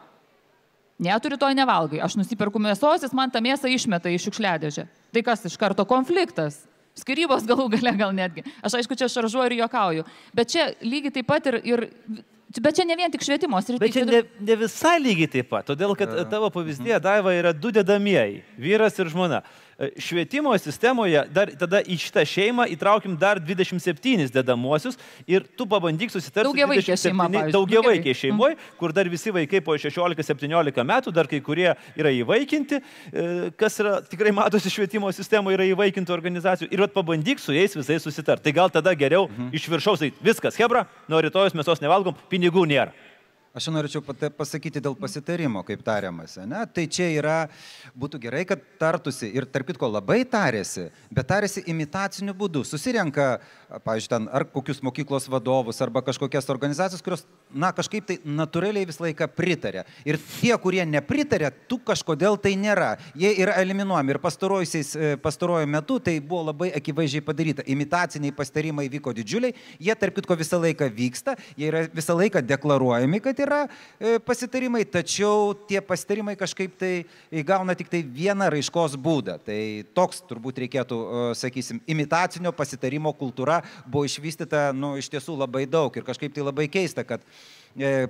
Ne, 0.99 1.13
tu 1.23 1.31
rytoj 1.31 1.55
nevalgai, 1.55 2.01
aš 2.03 2.17
nusiperku 2.19 2.59
mėsos, 2.59 3.05
jis 3.05 3.15
man 3.15 3.31
tą 3.31 3.39
mėsą 3.45 3.71
išmeta 3.71 4.11
į 4.11 4.19
šiukšliadėžę. 4.25 4.87
Tai 5.15 5.23
kas 5.23 5.47
iš 5.47 5.55
karto 5.61 5.87
konfliktas? 5.87 6.65
Skirybos 6.97 7.45
galų 7.47 7.69
gale 7.77 7.93
gal 7.95 8.11
netgi. 8.17 8.43
Aš 8.65 8.81
aišku, 8.81 8.97
čia 8.99 9.07
šaržuoju 9.13 9.51
ir 9.51 9.61
juokauju. 9.61 10.07
Bet 10.35 10.51
čia 10.51 10.71
lygiai 10.81 11.13
taip 11.13 11.29
pat 11.29 11.47
ir, 11.47 11.61
ir 11.63 11.83
Bet 12.47 12.77
čia 12.79 12.85
ne 12.87 12.95
vien 12.95 13.11
tik 13.11 13.23
švietimo 13.25 13.59
srityje. 13.59 13.79
Bet 13.83 13.93
čia 13.93 14.05
ne, 14.07 14.21
ne 14.47 14.55
visai 14.55 14.95
lygiai 15.03 15.27
taip 15.31 15.49
pat, 15.51 15.67
todėl 15.67 15.91
kad 15.99 16.13
tavo 16.31 16.47
pavyzdėje, 16.53 16.99
Daiva, 17.03 17.33
yra 17.35 17.51
du 17.51 17.73
dedamieji- 17.75 18.43
vyras 18.67 18.95
ir 19.03 19.11
žmona. 19.11 19.41
E, 19.79 19.91
švietimo 20.01 20.57
sistemoje 20.57 21.21
dar 21.29 21.51
tada 21.53 21.83
į 21.85 21.99
šitą 22.01 22.23
šeimą 22.25 22.63
įtraukim 22.73 23.13
dar 23.21 23.37
27 23.37 24.31
dedamuosius 24.33 24.95
ir 25.29 25.43
tu 25.53 25.67
pabandyk 25.69 26.09
susitarti 26.09 26.49
daugia 26.49 26.65
vaikė 26.71 26.95
šeima. 26.97 27.27
Daugia 27.53 27.83
vaikė 27.85 28.15
šeimoje, 28.17 28.55
kur 28.79 28.89
dar 28.97 29.05
visi 29.05 29.29
vaikai 29.35 29.61
po 29.61 29.75
16-17 29.77 30.81
metų, 30.81 31.13
dar 31.13 31.29
kai 31.29 31.37
kurie 31.45 31.67
yra 31.93 32.09
įvaikinti, 32.09 32.79
e, 32.81 33.27
kas 33.53 33.77
yra, 33.83 33.99
tikrai 34.01 34.33
matosi 34.33 34.73
švietimo 34.73 35.11
sistemoje 35.13 35.59
yra 35.59 35.69
įvaikintų 35.69 36.15
organizacijų 36.15 36.71
ir 36.73 36.87
pabandyk 36.95 37.37
su 37.37 37.53
jais 37.53 37.77
visais 37.77 38.01
susitarti. 38.01 38.47
Tai 38.49 38.55
gal 38.57 38.73
tada 38.73 38.95
geriau 38.97 39.27
mhm. 39.29 39.53
iš 39.53 39.69
viršaus, 39.69 40.01
tai 40.01 40.09
viskas, 40.25 40.57
Hebra, 40.57 40.87
nuo 41.05 41.21
rytojus 41.21 41.53
mes 41.53 41.69
tos 41.69 41.85
nevalgom, 41.85 42.17
pinigų 42.33 42.65
nėra. 42.65 42.97
Aš 43.55 43.69
norėčiau 43.73 44.03
pasakyti 44.37 44.81
dėl 44.83 44.93
pasitarimo, 44.99 45.63
kaip 45.65 45.81
tariamasi. 45.85 46.43
Ne? 46.45 46.59
Tai 46.69 46.83
čia 46.93 47.07
yra, 47.15 47.37
būtų 47.97 48.19
gerai, 48.27 48.43
kad 48.45 48.61
tartusi 48.77 49.31
ir 49.33 49.47
tarp 49.49 49.71
kitko 49.71 49.87
labai 49.89 50.19
tarėsi, 50.29 50.89
bet 51.09 51.29
tarėsi 51.31 51.63
imitaciniu 51.71 52.35
būdu. 52.37 52.61
Susirenka, 52.67 53.39
pavyzdžiui, 53.87 54.11
ten 54.11 54.27
ar 54.29 54.45
kokius 54.51 54.83
mokyklos 54.85 55.25
vadovus, 55.31 55.79
arba 55.81 56.03
kažkokias 56.05 56.49
organizacijas, 56.53 57.01
kurios, 57.01 57.23
na, 57.49 57.71
kažkaip 57.73 58.05
tai 58.05 58.19
natūraliai 58.21 58.85
visą 58.89 59.07
laiką 59.07 59.29
pritarė. 59.33 59.87
Ir 60.05 60.19
tie, 60.37 60.53
kurie 60.61 60.83
nepritarė, 60.85 61.49
tu 61.71 61.79
kažkodėl 61.81 62.37
tai 62.43 62.53
nėra. 62.59 62.93
Jie 63.17 63.33
yra 63.41 63.57
eliminuojami. 63.63 64.17
Ir 64.17 64.21
pastaruoju 65.23 65.71
metu 65.71 65.97
tai 66.03 66.19
buvo 66.19 66.43
labai 66.51 66.69
akivaizdžiai 66.77 67.25
padaryta. 67.25 67.65
Imitaciniai 67.65 68.35
pasitarimai 68.37 68.85
vyko 68.91 69.15
didžiuliai, 69.17 69.57
jie 69.81 69.97
tarp 69.97 70.21
kitko 70.21 70.37
visą 70.37 70.61
laiką 70.61 70.91
vyksta, 70.93 71.37
jie 71.57 71.71
yra 71.71 71.87
visą 71.89 72.13
laiką 72.21 72.45
deklaruojami, 72.45 73.23
kad 73.25 73.39
yra 73.39 73.46
yra 73.47 73.59
e, 73.67 74.17
pasitarimai, 74.23 74.83
tačiau 74.85 75.53
tie 75.69 75.81
pasitarimai 75.83 76.35
kažkaip 76.39 76.75
tai 76.79 76.91
įgauna 77.31 77.75
tik 77.77 77.91
tai 77.91 78.03
vieną 78.03 78.49
raiškos 78.53 78.97
būdą. 79.01 79.37
Tai 79.47 79.59
toks 79.97 80.23
turbūt 80.29 80.61
reikėtų, 80.65 80.97
e, 80.97 81.27
sakysim, 81.39 81.81
imitacinio 81.89 82.53
pasitarimo 82.55 83.13
kultūra 83.17 83.61
buvo 83.87 84.07
išvystyta, 84.07 84.69
nu, 84.75 84.95
iš 85.01 85.11
tiesų 85.13 85.39
labai 85.39 85.65
daug 85.69 85.95
ir 85.97 86.05
kažkaip 86.07 86.35
tai 86.35 86.45
labai 86.45 86.67
keista, 86.71 87.07
kad 87.07 87.23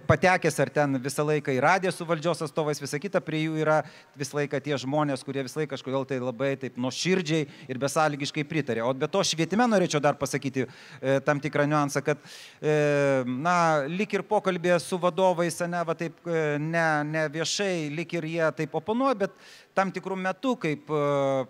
patekęs 0.08 0.60
ar 0.64 0.70
ten 0.72 0.98
visą 1.04 1.26
laiką 1.28 1.52
į 1.52 1.62
radiją 1.64 1.92
su 1.92 2.06
valdžios 2.08 2.44
atstovais, 2.46 2.80
visą 2.82 3.00
kitą, 3.04 3.20
prie 3.24 3.44
jų 3.44 3.60
yra 3.64 3.82
visą 4.18 4.40
laiką 4.40 4.62
tie 4.64 4.78
žmonės, 4.80 5.26
kurie 5.28 5.44
visą 5.44 5.62
laiką 5.62 5.76
kažkodėl 5.76 6.08
tai 6.08 6.20
labai 6.22 6.54
taip 6.60 6.78
nuoširdžiai 6.80 7.48
ir 7.68 7.82
besąlygiškai 7.82 8.46
pritarė. 8.48 8.86
O 8.88 8.94
be 8.96 9.10
to 9.12 9.24
švietime 9.28 9.68
norėčiau 9.68 10.02
dar 10.04 10.18
pasakyti 10.20 10.66
e, 10.66 11.20
tam 11.28 11.42
tikrą 11.44 11.68
niuansą, 11.70 12.04
kad, 12.06 12.22
e, 12.62 13.24
na, 13.28 13.86
lik 13.92 14.18
ir 14.18 14.26
pokalbė 14.28 14.78
su 14.84 15.00
vadovais, 15.02 15.60
ne, 15.68 15.84
va 15.88 15.96
taip, 16.00 16.20
e, 16.28 16.58
ne, 16.62 16.88
ne 17.08 17.28
viešai, 17.34 17.90
lik 17.96 18.18
ir 18.18 18.30
jie 18.32 18.52
taip 18.62 18.76
oponuoja, 18.80 19.20
bet 19.26 19.36
tam 19.78 19.92
tikrų 19.94 20.20
metų, 20.28 20.56
kaip 20.64 20.92
e, 20.92 21.02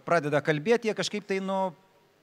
pradeda 0.08 0.42
kalbėti, 0.44 0.90
jie 0.90 0.98
kažkaip 0.98 1.28
tai, 1.28 1.40
nu, 1.44 1.68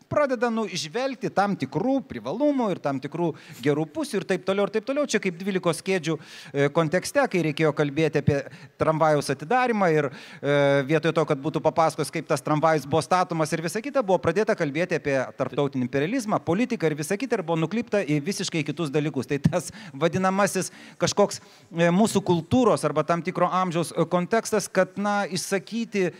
pradeda 0.08 0.50
nu, 0.52 0.64
išvelgti 0.68 1.30
tam 1.34 1.56
tikrų 1.58 1.98
privalumų 2.08 2.70
ir 2.74 2.80
tam 2.82 3.00
tikrų 3.02 3.32
gerų 3.64 3.86
pusių 3.94 4.20
ir 4.20 4.26
taip 4.28 4.44
toliau 4.46 4.66
ir 4.66 4.72
taip 4.74 4.86
toliau. 4.88 5.06
Čia 5.10 5.20
kaip 5.22 5.36
12 5.40 5.84
kėdžių 5.86 6.16
e, 6.16 6.68
kontekste, 6.74 7.24
kai 7.30 7.42
reikėjo 7.48 7.72
kalbėti 7.76 8.20
apie 8.22 8.40
tramvajaus 8.80 9.30
atidarimą 9.34 9.90
ir 9.94 10.08
e, 10.10 10.56
vietoj 10.90 11.14
to, 11.16 11.24
kad 11.30 11.40
būtų 11.44 11.62
papasakos, 11.64 12.12
kaip 12.14 12.28
tas 12.30 12.44
tramvajus 12.44 12.86
buvo 12.88 13.02
statomas 13.04 13.52
ir 13.54 13.64
visa 13.64 13.82
kita, 13.84 14.04
buvo 14.06 14.20
pradėta 14.22 14.56
kalbėti 14.58 14.98
apie 15.00 15.16
tarptautinį 15.38 15.88
imperializmą, 15.88 16.40
politiką 16.44 16.90
ir 16.90 16.98
visa 16.98 17.18
kita 17.20 17.38
ir 17.38 17.44
buvo 17.46 17.58
nuklypta 17.64 18.02
į 18.04 18.20
visiškai 18.24 18.64
kitus 18.66 18.92
dalykus. 18.94 19.30
Tai 19.30 19.40
tas 19.48 19.70
vadinamasis 19.92 20.70
kažkoks 21.02 21.40
e, 21.40 21.90
mūsų 21.94 22.24
kultūros 22.26 22.86
arba 22.86 23.06
tam 23.06 23.24
tikro 23.24 23.48
amžiaus 23.50 23.92
kontekstas, 24.12 24.68
kad, 24.68 24.98
na, 25.00 25.22
išsakyti 25.24 26.10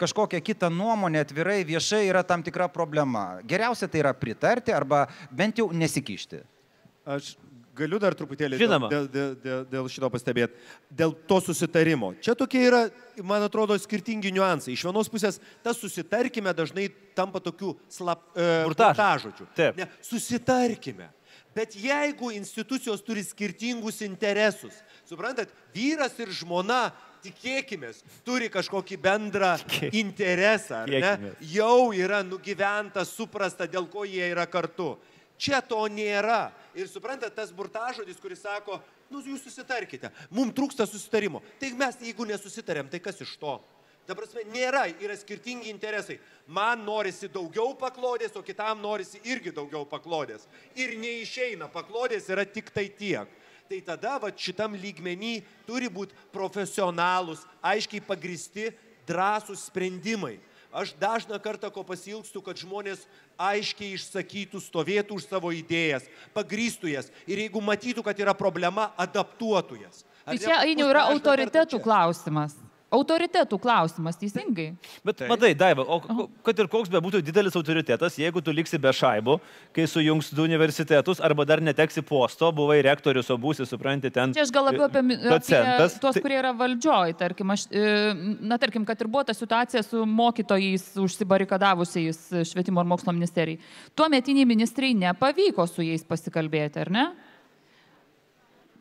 kažkokią 0.00 0.40
kitą 0.44 0.70
nuomonę 0.72 1.22
atvirai 1.24 1.62
viešai 1.66 2.04
yra 2.08 2.22
tam 2.26 2.42
tikra 2.44 2.68
problema 2.72 3.33
geriausia 3.42 3.88
tai 3.90 4.02
yra 4.04 4.14
pritarti 4.16 4.74
arba 4.74 5.06
bent 5.30 5.58
jau 5.58 5.70
nesikišti. 5.72 6.42
Aš 7.04 7.34
galiu 7.74 7.98
dar 8.02 8.14
truputėlį 8.16 8.58
Žinoma. 8.60 8.88
dėl, 8.92 9.08
dėl, 9.10 9.32
dėl, 9.42 9.64
dėl 9.70 9.88
šito 9.90 10.08
pastebėti. 10.12 10.56
Dėl 10.94 11.14
to 11.28 11.40
susitarimo. 11.42 12.12
Čia 12.24 12.36
tokie 12.38 12.62
yra, 12.68 12.84
man 13.26 13.44
atrodo, 13.46 13.76
skirtingi 13.80 14.32
niuansai. 14.34 14.76
Iš 14.76 14.86
vienos 14.86 15.10
pusės 15.12 15.40
tas 15.64 15.80
susitarkime 15.82 16.54
dažnai 16.56 16.88
tampa 17.18 17.42
tokiu 17.42 17.74
slap, 17.92 18.22
e, 18.36 18.48
burtažodžiu. 18.68 19.48
Taip. 19.58 19.80
Ne, 19.80 19.88
susitarkime. 20.04 21.10
Bet 21.54 21.76
jeigu 21.78 22.32
institucijos 22.34 23.02
turi 23.06 23.22
skirtingus 23.22 24.00
interesus, 24.06 24.74
suprantat, 25.06 25.52
vyras 25.74 26.16
ir 26.18 26.32
žmona 26.34 26.88
tikėkime, 27.24 27.90
turi 28.26 28.50
kažkokį 28.52 28.98
bendrą 29.00 29.54
interesą, 29.92 30.84
ne, 30.90 31.34
jau 31.54 31.92
yra 31.96 32.22
nugyventa, 32.26 33.04
suprasta, 33.08 33.68
dėl 33.70 33.88
ko 33.90 34.06
jie 34.08 34.28
yra 34.32 34.46
kartu. 34.50 34.94
Čia 35.40 35.58
to 35.66 35.80
nėra. 35.90 36.52
Ir 36.78 36.86
suprantate, 36.90 37.34
tas 37.34 37.50
burtažodis, 37.54 38.20
kuris 38.22 38.42
sako, 38.44 38.78
nu 39.10 39.22
jūs 39.24 39.42
susitarkite, 39.46 40.10
mums 40.30 40.54
trūksta 40.54 40.86
susitarimo. 40.86 41.42
Tai 41.60 41.70
mes, 41.78 41.98
jeigu 42.02 42.26
nesusitarėm, 42.28 42.90
tai 42.90 43.02
kas 43.02 43.20
iš 43.24 43.34
to? 43.40 43.58
Ta 44.04 44.12
prasme, 44.12 44.42
nėra, 44.52 44.84
yra 45.00 45.14
skirtingi 45.16 45.70
interesai. 45.72 46.18
Man 46.52 46.82
norisi 46.84 47.30
daugiau 47.32 47.72
paklodės, 47.80 48.34
o 48.36 48.42
kitam 48.44 48.82
norisi 48.84 49.22
irgi 49.24 49.54
daugiau 49.54 49.86
paklodės. 49.88 50.44
Ir 50.76 50.92
neišeina, 51.00 51.70
paklodės 51.72 52.28
yra 52.28 52.44
tik 52.44 52.68
tai 52.74 52.90
tiek 52.92 53.30
tai 53.68 53.80
tada 53.84 54.16
va, 54.20 54.30
šitam 54.30 54.74
lygmenį 54.78 55.38
turi 55.68 55.88
būti 55.92 56.16
profesionalūs, 56.34 57.44
aiškiai 57.64 58.02
pagristi, 58.04 58.70
drąsūs 59.08 59.68
sprendimai. 59.70 60.36
Aš 60.74 60.90
dažną 60.98 61.38
kartą 61.38 61.70
ko 61.70 61.84
pasilgstu, 61.86 62.42
kad 62.42 62.58
žmonės 62.58 63.04
aiškiai 63.38 63.94
išsakytų, 63.94 64.58
stovėtų 64.58 65.20
už 65.20 65.28
savo 65.30 65.52
idėjas, 65.54 66.08
pagrįstų 66.34 66.90
jas 66.90 67.12
ir 67.30 67.44
jeigu 67.44 67.62
matytų, 67.62 68.02
kad 68.02 68.18
yra 68.18 68.34
problema, 68.34 68.90
adaptuotų 68.98 69.84
jas. 69.84 70.02
Tai 70.26 70.38
čia 70.40 70.58
ainiau 70.64 70.90
yra 70.90 71.06
autoritetų 71.14 71.78
klausimas 71.84 72.58
autoritetų 72.94 73.58
klausimas, 73.62 74.18
teisingai. 74.20 74.68
Bet 75.06 75.18
Taip. 75.20 75.30
matai, 75.32 75.52
Daiva, 75.58 75.84
o 75.84 76.28
kad 76.46 76.58
ir 76.60 76.68
koks 76.70 76.92
bebūtų 76.92 77.20
didelis 77.24 77.56
autoritetas, 77.58 78.18
jeigu 78.20 78.42
tu 78.44 78.54
liksi 78.54 78.78
be 78.82 78.92
šaibų, 78.94 79.36
kai 79.76 79.86
sujungs 79.90 80.30
du 80.34 80.46
universitetus 80.46 81.22
arba 81.24 81.46
dar 81.48 81.62
neteksi 81.64 82.04
posto, 82.06 82.50
buvai 82.54 82.80
rektorius, 82.86 83.30
o 83.34 83.38
būsi, 83.40 83.66
supranti, 83.68 84.12
ten. 84.14 84.34
Čia 84.36 84.44
aš 84.46 84.54
gal 84.54 84.68
labiau 84.68 84.86
apie, 84.88 85.02
docentas. 85.24 85.96
apie 85.96 86.02
tuos, 86.04 86.20
kurie 86.24 86.38
yra 86.40 86.54
valdžioj, 86.56 87.16
tarkim, 87.20 87.54
aš, 87.54 87.66
e, 87.72 88.14
na, 88.44 88.58
tarkim, 88.62 88.86
kad 88.88 89.00
ir 89.00 89.10
buvo 89.10 89.26
ta 89.26 89.36
situacija 89.36 89.84
su 89.86 90.04
mokytojais 90.08 90.90
užsibarikadavusiais 91.04 92.24
švietimo 92.52 92.84
ir 92.84 92.90
mokslo 92.94 93.14
ministerijai. 93.16 93.60
Tuo 93.94 94.08
metiniai 94.12 94.48
ministrai 94.48 94.94
nepavyko 94.98 95.66
su 95.70 95.86
jais 95.86 96.06
pasikalbėti, 96.06 96.84
ar 96.84 96.92
ne? 96.94 97.06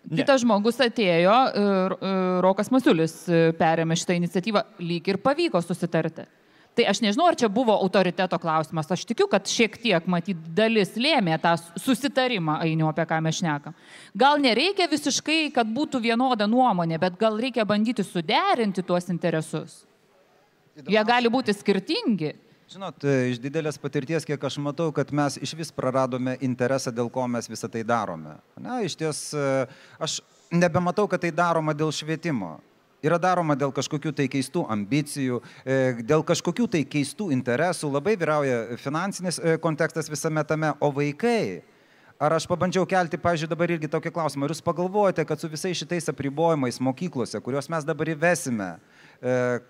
Ne. 0.04 0.20
Kitas 0.20 0.41
žmogus 0.43 0.82
atėjo, 0.84 1.34
e, 1.34 2.08
Rokas 2.43 2.70
Masiulis 2.74 3.14
e, 3.32 3.43
perėmė 3.56 3.95
šitą 3.95 4.18
iniciatyvą, 4.20 4.64
lyg 4.84 5.08
ir 5.14 5.20
pavyko 5.24 5.62
susitarti. 5.64 6.26
Tai 6.74 6.88
aš 6.89 7.04
nežinau, 7.06 7.28
ar 7.30 7.38
čia 7.38 7.47
buvo 7.54 7.76
autoriteto 7.78 8.38
klausimas. 8.41 8.89
Aš 8.91 9.04
tikiu, 9.06 9.28
kad 9.30 9.45
šiek 9.49 9.76
tiek, 9.78 10.08
matyt, 10.10 10.39
dalis 10.58 10.95
lėmė 10.97 11.38
tą 11.41 11.54
susitarimą 11.78 12.58
ainiu, 12.66 12.88
apie 12.89 13.06
ką 13.10 13.20
mes 13.22 13.38
šnekam. 13.38 13.76
Gal 14.18 14.41
nereikia 14.41 14.89
visiškai, 14.89 15.51
kad 15.54 15.70
būtų 15.70 16.01
vienoda 16.01 16.49
nuomonė, 16.49 16.97
bet 17.01 17.20
gal 17.22 17.38
reikia 17.38 17.66
bandyti 17.70 18.06
suderinti 18.06 18.82
tuos 18.84 19.12
interesus. 19.14 19.84
Jie 20.89 21.04
gali 21.06 21.30
būti 21.30 21.54
skirtingi. 21.54 22.34
Žinot, 22.74 23.03
e, 23.05 23.28
iš 23.30 23.38
didelės 23.38 23.76
patirties, 23.78 24.24
kiek 24.26 24.41
aš 24.47 24.55
matau, 24.63 24.88
kad 24.95 25.11
mes 25.13 25.36
iš 25.45 25.51
vis 25.53 25.69
praradome 25.69 26.39
interesą, 26.41 26.89
dėl 26.89 27.11
ko 27.13 27.28
mes 27.30 27.45
visą 27.45 27.67
tai 27.69 27.84
darome. 27.86 28.39
Na, 28.57 28.80
iš 28.82 28.95
ties, 28.97 29.19
e, 29.38 29.65
aš 30.01 30.15
nebematau, 30.49 31.05
kad 31.11 31.21
tai 31.21 31.30
daroma 31.30 31.76
dėl 31.78 31.93
švietimo. 31.93 32.55
Yra 33.05 33.19
daroma 33.21 33.53
dėl 33.59 33.69
kažkokių 33.76 34.15
tai 34.17 34.26
keistų 34.32 34.63
ambicijų, 34.74 35.43
e, 35.61 35.78
dėl 36.01 36.26
kažkokių 36.26 36.65
tai 36.74 36.82
keistų 36.95 37.30
interesų, 37.36 37.91
labai 37.93 38.15
vyrauja 38.17 38.80
finansinis 38.82 39.38
kontekstas 39.61 40.09
visame 40.09 40.41
tame, 40.41 40.74
o 40.82 40.89
vaikai. 40.89 41.61
Ar 42.17 42.34
aš 42.39 42.47
pabandžiau 42.49 42.88
kelti, 42.89 43.21
pažiūrėjau, 43.21 43.53
dabar 43.53 43.76
irgi 43.76 43.91
tokį 43.91 44.15
klausimą. 44.15 44.47
Ar 44.47 44.55
jūs 44.55 44.65
pagalvojate, 44.65 45.26
kad 45.30 45.38
su 45.38 45.49
visais 45.51 45.78
šitais 45.78 46.09
apribojimais 46.09 46.82
mokyklose, 46.82 47.38
kuriuos 47.43 47.69
mes 47.69 47.86
dabar 47.86 48.15
įvesime, 48.15 48.69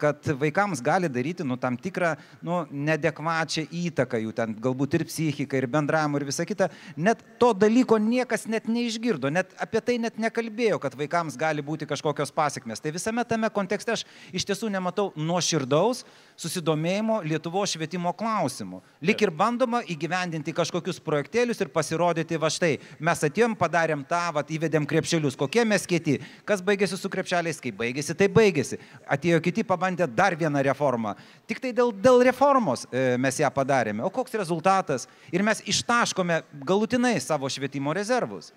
kad 0.01 0.27
vaikams 0.39 0.81
gali 0.81 1.09
daryti 1.09 1.45
nu, 1.45 1.57
tam 1.61 1.77
tikrą 1.77 2.15
nu, 2.41 2.63
nedekvačią 2.71 3.67
įtaką 3.69 4.21
jų 4.23 4.33
ten, 4.33 4.55
galbūt 4.63 4.97
ir 4.97 5.05
psichiką, 5.05 5.59
ir 5.59 5.67
bendravimą, 5.69 6.17
ir 6.17 6.25
visą 6.29 6.45
kitą. 6.49 6.69
Net 6.97 7.21
to 7.41 7.51
dalyko 7.53 7.99
niekas 8.01 8.47
net 8.49 8.65
neišgirdo, 8.71 9.29
net 9.33 9.53
apie 9.61 9.81
tai 9.85 9.99
net 10.01 10.17
nekalbėjo, 10.21 10.79
kad 10.81 10.97
vaikams 10.97 11.37
gali 11.37 11.65
būti 11.65 11.87
kažkokios 11.89 12.33
pasiekmes. 12.33 12.81
Tai 12.81 12.95
visame 12.95 13.25
tame 13.29 13.51
kontekste 13.53 13.93
aš 13.93 14.05
iš 14.33 14.47
tiesų 14.49 14.71
nematau 14.73 15.11
nuoširdaus 15.15 16.03
susidomėjimo 16.39 17.21
Lietuvo 17.27 17.63
švietimo 17.69 18.13
klausimų. 18.17 18.81
Lik 19.05 19.23
ir 19.25 19.31
bandoma 19.33 19.81
įgyvendinti 19.89 20.53
kažkokius 20.55 20.99
projektėlius 21.03 21.61
ir 21.63 21.71
pasirodyti 21.73 22.39
va 22.41 22.49
štai. 22.53 22.73
Mes 23.03 23.23
atėjom, 23.27 23.55
padarėm 23.59 24.03
tą, 24.09 24.23
va, 24.35 24.43
įvedėm 24.47 24.87
krepšelius, 24.89 25.37
kokie 25.39 25.65
mes 25.67 25.87
kieti, 25.89 26.19
kas 26.47 26.63
baigėsi 26.65 26.99
su 26.99 27.11
krepšeliais, 27.13 27.61
kaip 27.63 27.77
baigėsi, 27.79 28.17
tai 28.17 28.29
baigėsi. 28.33 28.79
Atėjo 29.07 29.41
kiti 29.43 29.65
pabandė 29.67 30.07
dar 30.09 30.37
vieną 30.39 30.63
reformą. 30.69 31.15
Tik 31.49 31.63
tai 31.63 31.73
dėl, 31.75 31.93
dėl 31.93 32.23
reformos 32.29 32.87
e, 32.89 33.13
mes 33.21 33.39
ją 33.41 33.51
padarėme. 33.53 34.03
O 34.05 34.11
koks 34.13 34.35
rezultatas? 34.39 35.07
Ir 35.33 35.45
mes 35.45 35.63
ištaškome 35.69 36.43
galutinai 36.65 37.15
savo 37.23 37.49
švietimo 37.51 37.93
rezervus. 37.95 38.53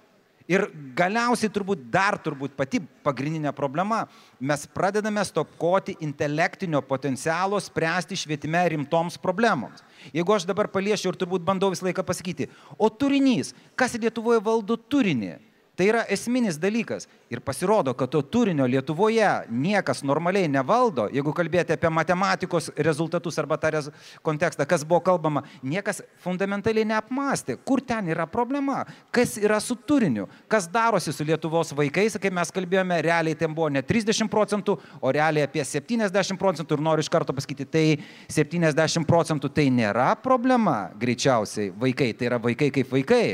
Ir 0.46 0.68
galiausiai 0.94 1.50
turbūt 1.50 1.88
dar 1.90 2.14
turbūt 2.22 2.52
pati 2.54 2.78
pagrindinė 3.02 3.50
problema, 3.54 4.04
mes 4.38 4.62
pradedame 4.70 5.24
stokoti 5.26 5.96
intelektinio 6.06 6.84
potencialo 6.86 7.58
spręsti 7.62 8.18
švietime 8.20 8.62
rimtoms 8.70 9.18
problemoms. 9.18 9.82
Jeigu 10.14 10.36
aš 10.36 10.46
dabar 10.46 10.70
paliešiu 10.70 11.10
ir 11.10 11.18
turbūt 11.18 11.42
bandau 11.46 11.72
visą 11.74 11.88
laiką 11.88 12.06
pasakyti, 12.06 12.46
o 12.78 12.86
turinys, 12.86 13.56
kas 13.74 13.98
Lietuvoje 13.98 14.38
valdo 14.46 14.78
turinį? 14.78 15.34
Tai 15.76 15.84
yra 15.90 16.06
esminis 16.08 16.56
dalykas. 16.56 17.04
Ir 17.28 17.42
pasirodo, 17.44 17.92
kad 17.94 18.08
to 18.08 18.22
turinio 18.22 18.64
Lietuvoje 18.70 19.28
niekas 19.50 20.00
normaliai 20.06 20.48
nevaldo. 20.48 21.04
Jeigu 21.12 21.34
kalbėti 21.36 21.74
apie 21.74 21.90
matematikos 21.92 22.70
rezultatus 22.86 23.36
arba 23.42 23.58
tą 23.60 23.72
rez 23.74 23.90
kontekstą, 24.24 24.64
kas 24.68 24.86
buvo 24.88 25.02
kalbama, 25.04 25.42
niekas 25.60 26.00
fundamentaliai 26.24 26.86
neapmastė, 26.88 27.58
kur 27.66 27.82
ten 27.84 28.08
yra 28.08 28.24
problema, 28.30 28.84
kas 29.12 29.34
yra 29.42 29.58
su 29.60 29.76
turiniu, 29.76 30.30
kas 30.48 30.68
darosi 30.72 31.12
su 31.12 31.26
Lietuvos 31.26 31.74
vaikais, 31.76 32.16
kaip 32.22 32.38
mes 32.38 32.54
kalbėjome, 32.56 33.02
realiai 33.04 33.36
ten 33.36 33.52
buvo 33.52 33.68
ne 33.74 33.82
30 33.84 34.30
procentų, 34.32 34.78
o 35.02 35.12
realiai 35.12 35.44
apie 35.44 35.66
70 35.66 36.40
procentų 36.40 36.78
ir 36.78 36.84
noriu 36.88 37.04
iš 37.04 37.12
karto 37.12 37.36
pasakyti, 37.36 37.68
tai 37.68 37.84
70 38.32 39.04
procentų 39.04 39.52
tai 39.52 39.68
nėra 39.74 40.14
problema, 40.24 40.86
greičiausiai 40.96 41.74
vaikai, 41.76 42.14
tai 42.16 42.30
yra 42.30 42.40
vaikai 42.40 42.70
kaip 42.78 42.96
vaikai 42.96 43.26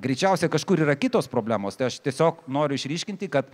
greičiausiai 0.00 0.52
kažkur 0.52 0.82
yra 0.86 0.96
kitos 0.98 1.28
problemos. 1.30 1.76
Tai 1.78 1.90
aš 1.90 2.00
tiesiog 2.04 2.44
noriu 2.48 2.78
išryškinti, 2.78 3.28
kad 3.32 3.50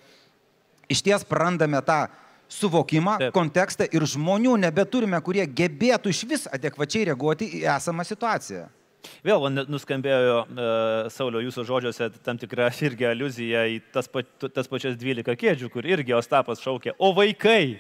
iš 0.88 1.02
ties 1.02 1.26
prarandame 1.26 1.80
tą 1.86 2.06
suvokimą, 2.48 3.18
Taip. 3.18 3.34
kontekstą 3.34 3.88
ir 3.90 4.06
žmonių 4.06 4.54
nebeturime, 4.62 5.18
kurie 5.24 5.46
gebėtų 5.46 6.14
iš 6.14 6.24
vis 6.30 6.48
adekvačiai 6.52 7.08
reaguoti 7.10 7.48
į 7.58 7.64
esamą 7.76 8.06
situaciją. 8.06 8.68
Vėl 9.26 9.44
nuskambėjo 9.70 10.38
uh, 10.42 11.08
Saulio 11.14 11.40
jūsų 11.44 11.64
žodžiuose 11.68 12.08
tam 12.26 12.38
tikra 12.40 12.68
irgi 12.86 13.06
aluzija 13.06 13.66
į 13.70 13.80
tas, 13.94 14.08
pa, 14.10 14.22
tas 14.46 14.70
pačias 14.70 14.96
12 14.98 15.36
kėdžių, 15.38 15.70
kur 15.72 15.86
irgi 15.86 16.16
Ostapas 16.16 16.62
šaukė, 16.62 16.96
o 16.98 17.12
vaikai, 17.16 17.78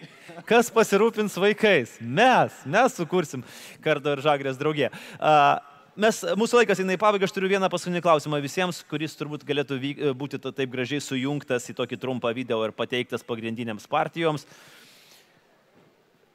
kas 0.48 0.70
pasirūpins 0.74 1.38
vaikais? 1.42 1.96
Mes, 2.00 2.60
mes 2.66 2.98
sukursim 2.98 3.46
kartu 3.84 4.14
ir 4.14 4.22
žagrės 4.26 4.60
draugė. 4.60 4.92
Uh, 5.18 5.58
mes, 6.00 6.22
mūsų 6.38 6.60
laikas 6.60 6.80
eina 6.82 6.96
į 6.96 7.00
pabaigą, 7.00 7.26
aš 7.26 7.34
turiu 7.34 7.50
vieną 7.50 7.68
paskutinį 7.72 8.02
klausimą 8.04 8.40
visiems, 8.44 8.82
kuris 8.90 9.16
turbūt 9.18 9.44
galėtų 9.48 9.78
vyk, 9.82 10.02
būti 10.18 10.40
taip 10.44 10.72
gražiai 10.72 11.02
sujungtas 11.02 11.68
į 11.72 11.76
tokį 11.80 11.98
trumpą 12.02 12.32
video 12.36 12.62
ir 12.66 12.74
pateiktas 12.76 13.24
pagrindinėms 13.26 13.88
partijoms. 13.90 14.46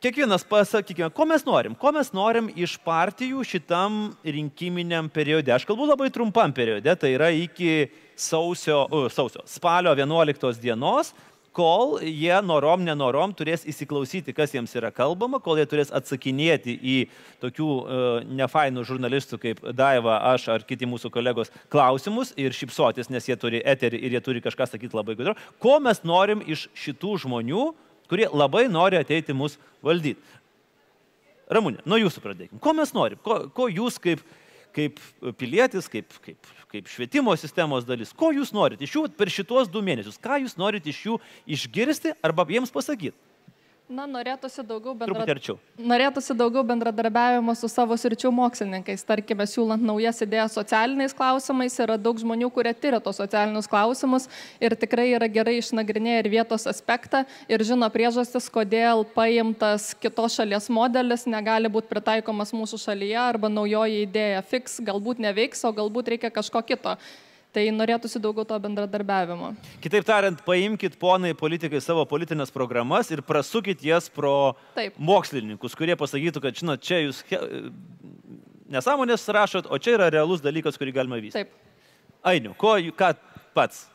Kiekvienas 0.02 0.42
pasakykime, 0.50 1.12
ko 1.14 1.28
mes 1.30 1.44
norim, 1.46 1.76
ko 1.78 1.92
mes 1.94 2.08
norim 2.10 2.48
iš 2.58 2.74
partijų 2.82 3.44
šitam 3.46 4.08
rinkiminiam 4.26 5.06
periode. 5.14 5.54
Aš 5.54 5.68
kalbu 5.70 5.86
labai 5.92 6.10
trumpam 6.10 6.50
periode, 6.58 6.96
tai 6.98 7.12
yra 7.14 7.30
iki 7.30 7.92
sausio, 8.18 8.88
uh, 8.90 9.06
sausio 9.14 9.46
spalio 9.46 9.94
11 9.94 10.58
dienos 10.62 11.14
kol 11.56 11.98
jie 12.04 12.34
norom, 12.46 12.84
nenorom 12.86 13.34
turės 13.36 13.66
įsiklausyti, 13.68 14.34
kas 14.36 14.54
jiems 14.56 14.74
yra 14.80 14.92
kalbama, 14.96 15.42
kol 15.44 15.60
jie 15.60 15.68
turės 15.70 15.92
atsakinėti 15.96 16.76
į 16.80 16.98
tokių 17.44 17.68
uh, 17.68 18.10
nefainų 18.40 18.86
žurnalistų 18.88 19.40
kaip 19.42 19.64
Daiva, 19.76 20.20
aš 20.32 20.48
ar 20.56 20.66
kiti 20.68 20.88
mūsų 20.90 21.12
kolegos 21.14 21.52
klausimus 21.72 22.34
ir 22.40 22.56
šipsotis, 22.56 23.12
nes 23.12 23.28
jie 23.28 23.38
turi 23.40 23.64
eterį 23.64 24.00
ir 24.00 24.18
jie 24.18 24.24
turi 24.24 24.44
kažką 24.44 24.70
sakyti 24.72 24.98
labai 24.98 25.18
gudru. 25.20 25.36
Ko 25.60 25.78
mes 25.84 26.04
norim 26.08 26.44
iš 26.48 26.70
šitų 26.78 27.18
žmonių, 27.26 27.72
kurie 28.12 28.30
labai 28.32 28.68
nori 28.72 29.00
ateiti 29.00 29.36
mus 29.36 29.60
valdyti? 29.84 30.40
Ramūnė, 31.52 31.84
nuo 31.84 32.00
jūsų 32.00 32.24
pradėkime. 32.24 32.62
Ko 32.64 32.72
mes 32.78 32.94
norim? 32.96 33.20
Ko, 33.26 33.42
ko 33.52 33.68
jūs 33.68 33.98
kaip, 34.00 34.24
kaip 34.76 35.00
pilietis, 35.40 35.90
kaip, 35.92 36.12
kaip 36.26 36.52
kaip 36.72 36.88
švietimo 36.88 37.34
sistemos 37.36 37.86
dalis. 37.88 38.14
Ko 38.16 38.32
jūs 38.32 38.54
norite 38.56 38.86
iš 38.88 38.96
jų 38.96 39.04
per 39.18 39.32
šitos 39.32 39.70
du 39.72 39.84
mėnesius? 39.84 40.20
Ką 40.22 40.40
jūs 40.44 40.56
norite 40.60 40.92
iš 40.92 41.02
jų 41.08 41.18
išgirsti 41.58 42.16
arba 42.24 42.48
jiems 42.48 42.72
pasakyti? 42.74 43.18
Na, 43.92 44.06
norėtųsi 44.08 44.64
daugiau, 44.64 44.94
bendra... 44.96 45.26
norėtųsi 45.92 46.36
daugiau 46.40 46.62
bendradarbiavimo 46.64 47.52
su 47.60 47.68
savo 47.68 47.98
sričių 48.00 48.30
mokslininkais. 48.32 49.02
Tarkime, 49.04 49.44
siūlant 49.50 49.84
naujas 49.84 50.22
idėjas 50.24 50.56
socialiniais 50.56 51.16
klausimais, 51.18 51.76
yra 51.84 51.98
daug 52.00 52.22
žmonių, 52.22 52.48
kurie 52.56 52.72
tyria 52.72 53.02
tos 53.04 53.20
socialinius 53.20 53.68
klausimus 53.68 54.30
ir 54.64 54.78
tikrai 54.80 55.10
yra 55.18 55.28
gerai 55.32 55.58
išnagrinėję 55.60 56.22
ir 56.24 56.30
vietos 56.32 56.70
aspektą 56.72 57.26
ir 57.52 57.66
žino 57.68 57.90
priežastis, 57.92 58.48
kodėl 58.54 59.04
paimtas 59.18 59.90
kitos 60.00 60.38
šalies 60.40 60.70
modelis 60.72 61.28
negali 61.28 61.72
būti 61.74 61.92
pritaikomas 61.92 62.56
mūsų 62.56 62.80
šalyje 62.86 63.20
arba 63.26 63.52
naujoji 63.52 64.06
idėja 64.06 64.40
fix 64.54 64.80
galbūt 64.88 65.20
neveiks, 65.28 65.66
o 65.68 65.74
galbūt 65.76 66.14
reikia 66.16 66.32
kažko 66.32 66.64
kito. 66.64 66.96
Tai 67.52 67.64
norėtųsi 67.76 68.20
daugiau 68.24 68.46
to 68.48 68.56
bendradarbiavimo. 68.64 69.52
Kitaip 69.84 70.06
tariant, 70.08 70.40
paimkite, 70.46 70.96
ponai 71.00 71.34
politikai, 71.36 71.82
savo 71.84 72.06
politinės 72.08 72.54
programas 72.56 73.12
ir 73.12 73.20
prasukit 73.28 73.84
jas 73.84 74.08
pro 74.12 74.54
Taip. 74.78 74.96
mokslininkus, 74.96 75.76
kurie 75.76 75.98
pasakytų, 76.00 76.44
kad, 76.46 76.56
žinot, 76.56 76.84
čia 76.86 77.02
jūs 77.04 77.20
nesąmonės 78.72 79.28
rašot, 79.36 79.68
o 79.68 79.80
čia 79.84 79.98
yra 79.98 80.08
realus 80.14 80.44
dalykas, 80.44 80.80
kurį 80.80 80.96
galima 81.02 81.20
vystyti. 81.20 81.44
Taip. 81.44 82.22
Ainiu, 82.32 82.54
ko, 82.56 82.78
ką 82.96 83.12
pats? 83.58 83.88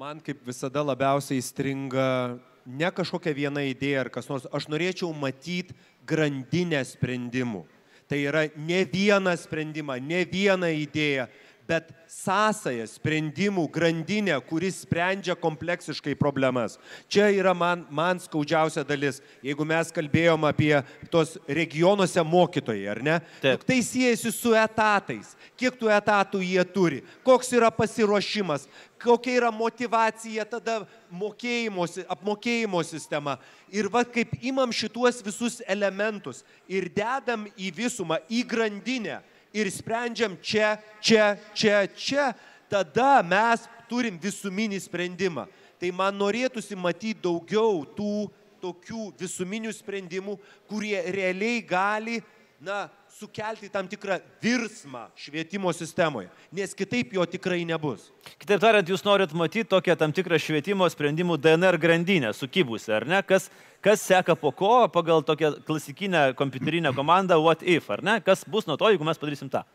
Man 0.00 0.22
kaip 0.24 0.40
visada 0.46 0.80
labiausiai 0.86 1.42
stringa 1.44 2.38
ne 2.64 2.90
kažkokia 2.94 3.34
viena 3.36 3.64
idėja 3.68 4.06
ar 4.06 4.10
kas 4.12 4.28
nors, 4.30 4.46
aš 4.48 4.70
norėčiau 4.72 5.12
matyti 5.16 5.76
grandinę 6.08 6.80
sprendimų. 6.86 7.66
Tai 8.10 8.18
yra 8.18 8.46
ne 8.56 8.80
vieną 8.90 9.36
sprendimą, 9.38 10.00
ne 10.02 10.24
vieną 10.26 10.72
idėją, 10.82 11.28
bet 11.70 11.92
sąsaja, 12.10 12.84
sprendimų 12.90 13.66
grandinė, 13.70 14.34
kuris 14.48 14.80
sprendžia 14.84 15.36
kompleksiškai 15.38 16.16
problemas. 16.18 16.76
Čia 17.10 17.28
yra 17.36 17.54
man, 17.54 17.84
man 17.94 18.18
skaudžiausia 18.22 18.82
dalis. 18.86 19.20
Jeigu 19.44 19.66
mes 19.68 19.92
kalbėjom 19.94 20.48
apie 20.48 20.72
tos 21.12 21.36
regionuose 21.46 22.24
mokytojai, 22.26 22.88
ar 22.90 23.02
ne? 23.06 23.16
Taip. 23.44 23.64
Tai 23.68 23.78
siejasi 23.86 24.34
su 24.34 24.54
etatais. 24.58 25.36
Kiek 25.60 25.78
tų 25.78 25.92
etatų 25.94 26.42
jie 26.42 26.64
turi, 26.74 27.02
koks 27.26 27.52
yra 27.54 27.70
pasiruošimas, 27.74 28.66
kokia 29.00 29.38
yra 29.38 29.50
motivacija 29.54 30.44
tada 30.48 30.80
mokėjimo, 31.14 31.86
apmokėjimo 32.10 32.82
sistema. 32.86 33.38
Ir 33.70 33.88
va 33.92 34.02
kaip 34.04 34.34
imam 34.42 34.72
šituos 34.74 35.22
visus 35.24 35.60
elementus 35.68 36.42
ir 36.68 36.90
dedam 36.90 37.46
į 37.54 37.70
visumą, 37.76 38.18
į 38.28 38.42
grandinę 38.48 39.20
ir 39.52 39.70
sprendžiam 39.72 40.36
čia, 40.42 40.76
čia, 41.02 41.36
čia, 41.54 41.86
čia, 41.94 42.30
tada 42.70 43.22
mes 43.26 43.66
turim 43.90 44.18
visuminį 44.20 44.78
sprendimą. 44.82 45.46
Tai 45.80 45.90
man 45.96 46.16
norėtųsi 46.20 46.76
matyti 46.76 47.18
daugiau 47.24 47.82
tų 47.96 48.28
tokių 48.60 49.06
visuminių 49.16 49.72
sprendimų, 49.72 50.36
kurie 50.68 50.98
realiai 51.08 51.62
gali, 51.64 52.18
na, 52.60 52.90
sukelti 53.20 53.68
tam 53.68 53.88
tikrą 53.88 54.16
virsmą 54.40 55.02
švietimo 55.18 55.72
sistemoje, 55.76 56.30
nes 56.52 56.72
kitaip 56.74 57.12
jo 57.12 57.24
tikrai 57.28 57.66
nebus. 57.68 58.06
Kitaip 58.40 58.62
tariant, 58.62 58.88
jūs 58.88 59.04
norit 59.04 59.34
matyti 59.36 59.68
tokią 59.68 59.96
tam 60.00 60.14
tikrą 60.16 60.38
švietimo 60.40 60.88
sprendimų 60.88 61.36
DNR 61.36 61.76
grandinę 61.80 62.32
sukibusią, 62.36 62.94
ar 63.00 63.06
ne? 63.10 63.20
Kas, 63.26 63.50
kas 63.84 64.04
seka 64.06 64.36
po 64.40 64.54
ko 64.56 64.86
pagal 64.92 65.24
tokią 65.26 65.52
klasikinę 65.68 66.30
kompiuterinę 66.38 66.94
komandą 66.96 67.36
What 67.44 67.62
if, 67.62 67.90
ar 67.92 68.02
ne? 68.02 68.20
Kas 68.24 68.46
bus 68.48 68.68
nuo 68.68 68.78
to, 68.80 68.88
jeigu 68.88 69.04
mes 69.04 69.20
padarysim 69.20 69.52
tą? 69.52 69.66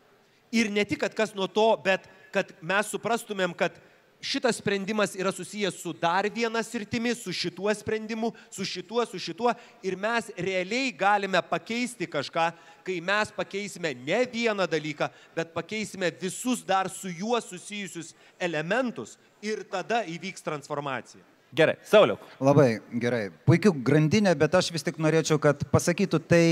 Ir 0.50 0.70
ne 0.70 0.82
tik, 0.86 1.04
kad 1.04 1.14
kas 1.14 1.34
nuo 1.34 1.46
to, 1.46 1.68
bet 1.84 2.10
kad 2.34 2.50
mes 2.62 2.90
suprastumėm, 2.90 3.54
kad 3.54 3.78
šitas 4.20 4.56
sprendimas 4.56 5.14
yra 5.16 5.32
susijęs 5.32 5.76
su 5.82 5.92
dar 5.92 6.28
viena 6.34 6.62
sritimi, 6.62 7.14
su 7.14 7.32
šituo 7.32 7.74
sprendimu, 7.74 8.32
su 8.50 8.64
šituo, 8.64 9.06
su 9.06 9.18
šituo. 9.18 9.54
Ir 9.82 9.96
mes 9.96 10.30
realiai 10.36 10.92
galime 10.92 11.42
pakeisti 11.42 12.06
kažką, 12.06 12.50
kai 12.86 13.00
mes 13.00 13.32
pakeisime 13.36 13.94
ne 13.94 14.24
vieną 14.32 14.66
dalyką, 14.70 15.08
bet 15.36 15.54
pakeisime 15.54 16.10
visus 16.20 16.64
dar 16.64 16.90
su 16.90 17.08
juo 17.08 17.40
susijusius 17.40 18.14
elementus 18.40 19.16
ir 19.42 19.64
tada 19.70 20.02
įvyks 20.04 20.44
transformacija. 20.44 21.22
Gerai, 21.56 21.76
Sauliau. 21.86 22.18
Labai 22.42 22.80
gerai. 23.00 23.30
Puikių 23.46 23.70
grandinė, 23.86 24.34
bet 24.36 24.54
aš 24.58 24.72
vis 24.74 24.84
tik 24.84 24.98
norėčiau, 25.00 25.38
kad 25.40 25.62
pasakytų 25.70 26.20
tai, 26.28 26.44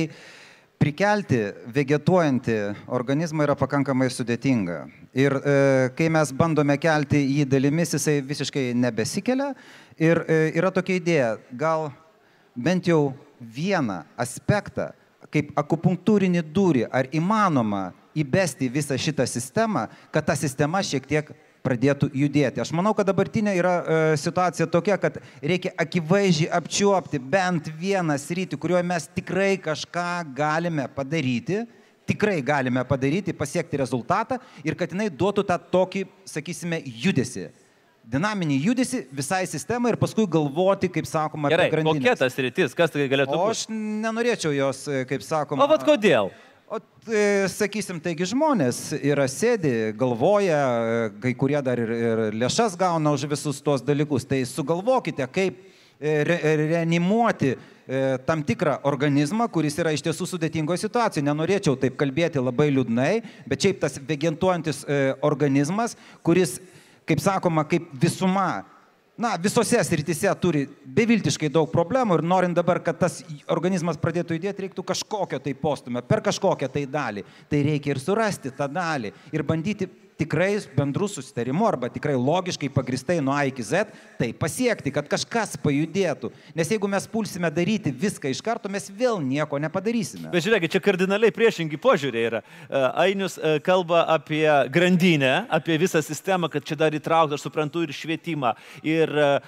prikelti 0.80 1.40
vegetuojantį 1.74 2.58
organizmą 2.92 3.46
yra 3.46 3.56
pakankamai 3.58 4.10
sudėtinga. 4.12 4.84
Ir 5.14 5.36
e, 5.38 5.54
kai 5.96 6.08
mes 6.12 6.32
bandome 6.34 6.76
kelti 6.82 7.20
jį 7.22 7.46
dalimis, 7.48 7.94
jisai 7.94 8.18
visiškai 8.24 8.72
nebesikelia. 8.78 9.52
Ir 10.00 10.24
e, 10.26 10.38
yra 10.58 10.72
tokia 10.74 10.98
idėja, 10.98 11.30
gal 11.54 11.90
bent 12.54 12.90
jau 12.90 13.14
vieną 13.38 14.02
aspektą, 14.20 14.90
kaip 15.34 15.52
akupunktūrinį 15.58 16.42
durį, 16.54 16.84
ar 16.90 17.08
įmanoma 17.14 17.92
įbesti 18.14 18.68
visą 18.70 18.98
šitą 18.98 19.26
sistemą, 19.26 19.88
kad 20.14 20.26
ta 20.26 20.36
sistema 20.38 20.82
šiek 20.86 21.06
tiek 21.10 21.32
pradėtų 21.64 22.10
judėti. 22.14 22.62
Aš 22.62 22.72
manau, 22.76 22.92
kad 22.96 23.08
dabartinė 23.08 23.54
yra 23.58 23.74
e, 23.80 23.96
situacija 24.20 24.68
tokia, 24.70 24.98
kad 25.00 25.18
reikia 25.40 25.72
akivaizdžiai 25.80 26.52
apčiuopti 26.58 27.20
bent 27.20 27.70
vieną 27.80 28.18
sritį, 28.20 28.60
kurioje 28.60 28.84
mes 28.86 29.08
tikrai 29.16 29.54
kažką 29.64 30.08
galime 30.36 30.86
padaryti, 30.94 31.64
tikrai 32.08 32.38
galime 32.44 32.84
padaryti, 32.84 33.36
pasiekti 33.36 33.80
rezultatą 33.80 34.38
ir 34.64 34.76
kad 34.78 34.92
jinai 34.92 35.08
duotų 35.08 35.46
tą 35.48 35.58
tokį, 35.72 36.06
sakysime, 36.36 36.82
judesi 36.84 37.48
dinaminį 38.10 38.58
judesi 38.66 39.02
visai 39.14 39.44
sistemai 39.48 39.94
ir 39.94 39.98
paskui 40.00 40.26
galvoti, 40.30 40.90
kaip 40.92 41.06
sakoma, 41.08 41.50
Gerai, 41.52 41.68
apie 41.68 41.76
grandinę. 41.76 42.02
Kokia 42.02 42.16
tas 42.20 42.36
rytis, 42.36 42.76
kas 42.76 42.92
tai 42.92 43.06
galėtų 43.10 43.32
būti? 43.32 43.40
O 43.40 43.52
aš 43.54 43.62
nenorėčiau 43.72 44.52
jos, 44.54 44.84
e, 44.88 45.04
kaip 45.08 45.24
sakoma. 45.24 45.64
O 45.64 45.70
vad 45.70 45.86
kodėl? 45.86 46.28
O, 46.74 46.80
e, 47.06 47.46
sakysim, 47.52 48.00
taigi 48.02 48.26
žmonės 48.32 48.78
yra 48.96 49.28
sėdi, 49.30 49.92
galvoja, 49.94 50.56
e, 50.58 51.04
kai 51.22 51.30
kurie 51.38 51.60
dar 51.62 51.78
ir, 51.78 51.92
ir 51.94 52.22
lėšas 52.34 52.74
gauna 52.80 53.12
už 53.14 53.28
visus 53.30 53.60
tuos 53.62 53.84
dalykus. 53.84 54.26
Tai 54.26 54.40
sugalvokite, 54.50 55.22
kaip 55.30 55.60
e, 56.00 56.16
re, 56.26 56.40
reanimuoti 56.64 57.54
tam 58.24 58.40
tikrą 58.40 58.78
organizmą, 58.88 59.44
kuris 59.52 59.74
yra 59.76 59.90
iš 59.92 60.00
tiesų 60.06 60.24
sudėtingoje 60.24 60.80
situacijoje. 60.86 61.26
Nenorėčiau 61.28 61.76
taip 61.78 61.98
kalbėti 62.00 62.40
labai 62.40 62.70
liūdnai, 62.72 63.10
bet 63.44 63.60
šiaip 63.60 63.82
tas 63.82 64.00
vegetuojantis 64.08 64.86
organizmas, 65.28 65.92
kuris, 66.24 66.56
kaip 67.04 67.20
sakoma, 67.20 67.66
kaip 67.68 67.90
visuma 68.00 68.64
na, 69.16 69.34
visose 69.38 69.78
srityse 69.86 70.30
turi 70.42 70.64
beviltiškai 70.96 71.50
daug 71.52 71.70
problemų 71.70 72.18
ir 72.18 72.24
norint 72.26 72.56
dabar, 72.56 72.80
kad 72.82 72.98
tas 72.98 73.20
organizmas 73.52 73.98
pradėtų 74.00 74.38
judėti, 74.38 74.66
reiktų 74.66 74.84
kažkokio 74.90 75.38
tai 75.42 75.54
postumio, 75.58 76.02
per 76.02 76.22
kažkokią 76.24 76.70
tai 76.74 76.86
dalį. 76.90 77.24
Tai 77.50 77.60
reikia 77.66 77.94
ir 77.94 78.02
surasti 78.02 78.54
tą 78.54 78.66
dalį 78.70 79.12
ir 79.34 79.46
bandyti 79.46 79.88
tikrai 80.20 80.52
bendrų 80.76 81.08
susitarimų 81.10 81.66
arba 81.68 81.90
tikrai 81.92 82.14
logiškai 82.18 82.70
pagristai 82.72 83.18
nuo 83.24 83.34
A 83.34 83.44
iki 83.50 83.64
Z 83.66 83.88
tai 84.18 84.30
pasiekti, 84.36 84.92
kad 84.94 85.08
kažkas 85.10 85.56
pajudėtų. 85.62 86.30
Nes 86.56 86.70
jeigu 86.70 86.88
mes 86.90 87.06
pulsime 87.10 87.50
daryti 87.54 87.90
viską 87.90 88.30
iš 88.30 88.42
karto, 88.44 88.70
mes 88.72 88.86
vėl 88.94 89.18
nieko 89.22 89.58
nepadarysime. 89.62 90.30
Bet 90.34 90.46
žiūrėkit, 90.46 90.76
čia 90.76 90.82
kardinaliai 90.84 91.34
priešingi 91.34 91.80
požiūriai 91.82 92.28
yra. 92.30 92.42
E, 92.68 92.82
Ainius 93.04 93.36
e, 93.38 93.56
kalba 93.64 94.04
apie 94.14 94.46
grandinę, 94.72 95.32
apie 95.52 95.78
visą 95.82 96.02
sistemą, 96.04 96.50
kad 96.52 96.66
čia 96.66 96.78
dar 96.78 96.94
įtraukta, 96.94 97.38
aš 97.38 97.46
suprantu, 97.48 97.82
ir 97.84 97.94
švietimą, 97.94 98.54
ir 98.86 99.10
uh, 99.14 99.42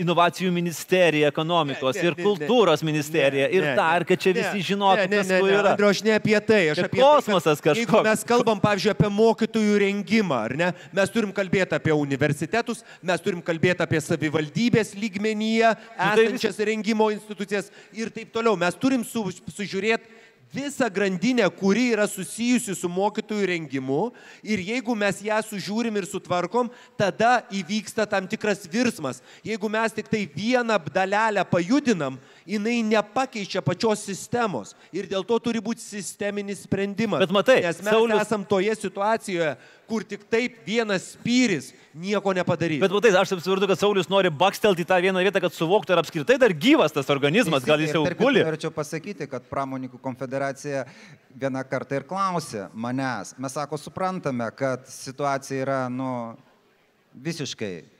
inovacijų 0.00 0.50
ministerija, 0.54 1.30
ekonomikos, 1.32 1.96
ne, 1.96 2.02
ne, 2.02 2.10
ir 2.10 2.18
kultūros 2.18 2.82
ne, 2.82 2.90
ministerija, 2.90 3.48
ne, 3.48 3.56
ir 3.56 3.66
ne, 3.70 3.74
dar, 3.78 4.04
kad 4.08 4.20
čia 4.20 4.34
visi 4.36 4.64
žinotų, 4.72 5.06
kas 5.10 5.30
ne, 5.30 5.40
ne, 5.40 5.52
yra. 5.54 5.74
Andriu, 5.74 5.90
aš 5.90 6.02
ne 6.06 6.14
apie 6.18 6.36
tai, 6.44 6.60
aš 6.72 6.82
čia 6.82 6.88
apie 6.90 7.02
kosmosas 7.02 7.60
tai, 7.60 7.70
kažkoks. 7.70 7.82
Jeigu 7.84 8.02
mes 8.06 8.24
kalbam, 8.28 8.62
pavyzdžiui, 8.62 8.94
apie 8.94 9.10
mokytojų 9.14 9.78
rengimą, 9.84 10.40
ar 10.48 10.56
ne? 10.58 10.72
Mes 10.94 11.12
turim 11.14 11.32
kalbėti 11.34 11.76
apie 11.76 11.94
universitetus, 11.94 12.82
mes 13.02 13.22
turim 13.24 13.42
kalbėti 13.44 13.84
apie 13.84 14.02
savivaldybės 14.02 14.94
lygmenyje 14.98 15.74
Nu, 15.74 16.10
tai 16.18 16.26
esančias 16.26 16.58
rengimo 16.66 17.08
institucijas 17.14 17.70
ir 17.94 18.10
taip 18.14 18.34
toliau. 18.34 18.58
Mes 18.58 18.76
turim 18.80 19.04
su, 19.06 19.24
sužiūrėti 19.54 20.22
visą 20.54 20.88
grandinę, 20.90 21.46
kuri 21.50 21.88
yra 21.94 22.06
susijusi 22.06 22.76
su 22.78 22.88
mokytojų 22.90 23.48
rengimu 23.50 24.12
ir 24.42 24.62
jeigu 24.62 24.94
mes 24.98 25.18
ją 25.26 25.40
sužiūrim 25.42 25.96
ir 25.98 26.06
sutvarkom, 26.06 26.70
tada 26.98 27.40
įvyksta 27.54 28.06
tam 28.06 28.28
tikras 28.30 28.62
virsmas. 28.70 29.20
Jeigu 29.44 29.70
mes 29.70 29.96
tik 29.96 30.10
tai 30.10 30.22
vieną 30.30 30.78
dalelę 30.94 31.42
pajudinam, 31.50 32.18
jinai 32.46 32.82
nepakeičia 32.84 33.62
pačios 33.64 34.04
sistemos 34.04 34.74
ir 34.92 35.08
dėl 35.08 35.24
to 35.26 35.38
turi 35.40 35.62
būti 35.64 35.80
sisteminis 35.80 36.64
sprendimas. 36.66 37.22
Bet 37.24 37.32
matai, 37.32 37.60
nes 37.64 37.80
mes 37.80 37.88
Saulius- 37.88 38.12
Saulius... 38.14 38.26
esam 38.26 38.44
toje 38.44 38.74
situacijoje, 38.76 39.54
kur 39.88 40.04
tik 40.04 40.24
taip 40.32 40.60
vienas 40.66 41.10
spyris 41.14 41.72
nieko 41.94 42.32
nepadarys. 42.36 42.80
Bet 42.82 42.92
matai, 42.92 43.14
aš 43.16 43.32
suprantu, 43.36 43.68
kad 43.70 43.80
Saulis 43.80 44.10
nori 44.12 44.32
bakstelti 44.32 44.84
tą 44.88 45.00
vieną 45.04 45.24
vietą, 45.24 45.40
kad 45.44 45.56
suvoktų, 45.56 45.96
ar 45.96 46.04
apskritai 46.04 46.38
dar 46.40 46.52
gyvas 46.52 46.92
tas 46.92 47.10
organizmas, 47.12 47.64
gal 47.64 47.80
jis 47.80 47.94
jau 47.96 48.04
guli. 48.18 48.44
Norėčiau 48.44 48.72
pasakyti, 48.74 49.28
kad 49.30 49.48
pramoninkų 49.50 50.00
konfederacija 50.04 50.84
vieną 51.34 51.64
kartą 51.68 52.00
ir 52.00 52.08
klausė 52.08 52.68
manęs. 52.72 53.34
Mes 53.40 53.56
sako, 53.56 53.80
suprantame, 53.80 54.48
kad 54.56 54.84
situacija 54.90 55.64
yra, 55.64 55.80
nu, 55.92 56.36
visiškai 57.14 57.93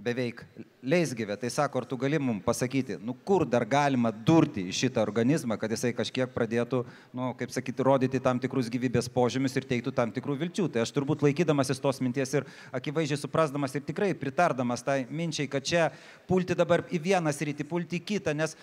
beveik 0.00 0.40
leisgyvė. 0.80 1.36
Tai 1.40 1.50
sako, 1.52 1.82
ar 1.82 1.86
tu 1.88 1.98
gali 2.00 2.18
mums 2.20 2.42
pasakyti, 2.44 2.96
nu, 3.04 3.14
kur 3.26 3.44
dar 3.48 3.66
galima 3.68 4.10
durti 4.10 4.64
šitą 4.74 5.02
organizmą, 5.04 5.58
kad 5.60 5.70
jisai 5.70 5.92
kažkiek 5.96 6.32
pradėtų, 6.34 6.82
nu, 7.16 7.30
kaip 7.38 7.52
sakyti, 7.54 7.84
rodyti 7.86 8.22
tam 8.24 8.40
tikrus 8.42 8.70
gyvybės 8.72 9.10
požymius 9.12 9.58
ir 9.60 9.68
teiktų 9.70 9.92
tam 9.96 10.14
tikrų 10.14 10.38
vilčių. 10.40 10.68
Tai 10.72 10.84
aš 10.84 10.94
turbūt 10.96 11.24
laikydamasis 11.26 11.82
tos 11.82 12.00
minties 12.02 12.32
ir 12.38 12.48
akivaizdžiai 12.76 13.20
suprasdamas 13.20 13.76
ir 13.76 13.84
tikrai 13.86 14.12
pritardamas 14.18 14.84
tai 14.86 15.02
minčiai, 15.10 15.50
kad 15.52 15.66
čia 15.66 15.90
pulti 16.30 16.56
dabar 16.58 16.86
į 16.90 17.02
vieną 17.10 17.34
sritį, 17.36 17.68
pulti 17.68 18.00
į 18.00 18.06
kitą, 18.14 18.34
nes 18.36 18.56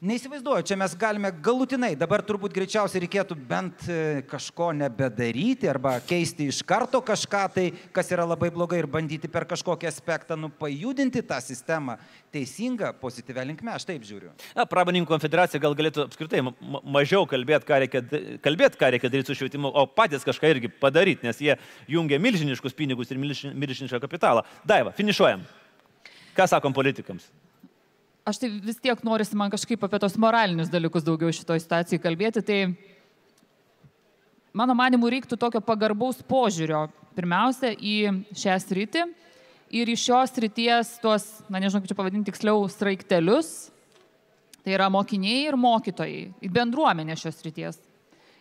Neįsivaizduoju, 0.00 0.64
čia 0.64 0.78
mes 0.80 0.94
galime 0.96 1.28
galutinai, 1.44 1.90
dabar 1.92 2.22
turbūt 2.24 2.54
greičiausiai 2.56 3.02
reikėtų 3.04 3.34
bent 3.50 3.82
e, 3.84 3.96
kažko 4.30 4.70
nebedaryti 4.72 5.68
arba 5.68 5.98
keisti 6.00 6.46
iš 6.48 6.62
karto 6.64 7.02
kažką, 7.04 7.40
tai 7.52 7.64
kas 7.92 8.08
yra 8.08 8.24
labai 8.24 8.48
blogai 8.54 8.78
ir 8.80 8.88
bandyti 8.88 9.28
per 9.28 9.44
kažkokį 9.50 9.90
aspektą 9.90 10.38
nu, 10.40 10.48
pajudinti 10.48 11.20
tą 11.28 11.36
sistemą 11.44 11.98
teisinga, 12.32 12.94
pozityvę 13.02 13.44
linkme, 13.50 13.74
aš 13.76 13.84
taip 13.90 14.06
žiūriu. 14.08 14.32
Na, 14.56 14.64
pramonininkų 14.64 15.12
konfederacija 15.12 15.60
gal 15.60 15.76
galėtų 15.76 16.06
apskritai 16.06 16.40
ma- 16.48 16.54
ma- 16.64 16.82
mažiau 16.96 17.28
kalbėti, 17.28 17.68
ką 17.68 17.82
reikia, 17.84 18.02
kalbėt, 18.48 18.80
ką 18.80 18.92
reikia 18.96 19.12
daryti 19.12 19.34
su 19.34 19.36
švietimu, 19.42 19.68
o 19.68 19.84
patys 19.84 20.24
kažką 20.24 20.54
irgi 20.54 20.72
padaryti, 20.80 21.28
nes 21.28 21.44
jie 21.44 21.58
jungia 21.92 22.16
milžiniškus 22.16 22.72
pinigus 22.72 23.12
ir 23.12 23.20
milžin- 23.20 23.52
milžinišką 23.52 24.00
kapitalą. 24.08 24.48
Daiva, 24.64 24.96
finišuojam. 24.96 25.44
Ką 26.32 26.48
sakom 26.56 26.72
politikams? 26.72 27.28
Aš 28.30 28.38
tai 28.38 28.48
vis 28.62 28.78
tiek 28.78 29.00
norisi 29.02 29.34
man 29.34 29.50
kažkaip 29.50 29.82
apie 29.82 29.98
tos 29.98 30.14
moralinius 30.20 30.68
dalykus 30.70 31.02
daugiau 31.02 31.32
šitoj 31.34 31.58
situacijai 31.64 31.98
kalbėti. 31.98 32.42
Tai 32.46 32.58
mano 34.54 34.76
manimu 34.78 35.08
reiktų 35.10 35.38
tokio 35.40 35.58
pagarbaus 35.66 36.20
požiūrio. 36.28 36.84
Pirmiausia, 37.16 37.72
į 37.74 38.22
šią 38.38 38.58
sritį 38.62 39.02
ir 39.74 39.90
į 39.90 39.96
šios 39.98 40.30
srities 40.36 40.92
tuos, 41.02 41.24
na 41.50 41.58
nežinau, 41.58 41.80
kaip 41.82 41.90
čia 41.90 41.96
pavadinti 41.98 42.30
tiksliau, 42.30 42.62
sraiktelius. 42.70 43.48
Tai 44.62 44.76
yra 44.76 44.86
mokiniai 44.92 45.48
ir 45.48 45.58
mokytojai, 45.58 46.20
į 46.38 46.50
bendruomenę 46.54 47.16
šios 47.18 47.40
srities. 47.40 47.80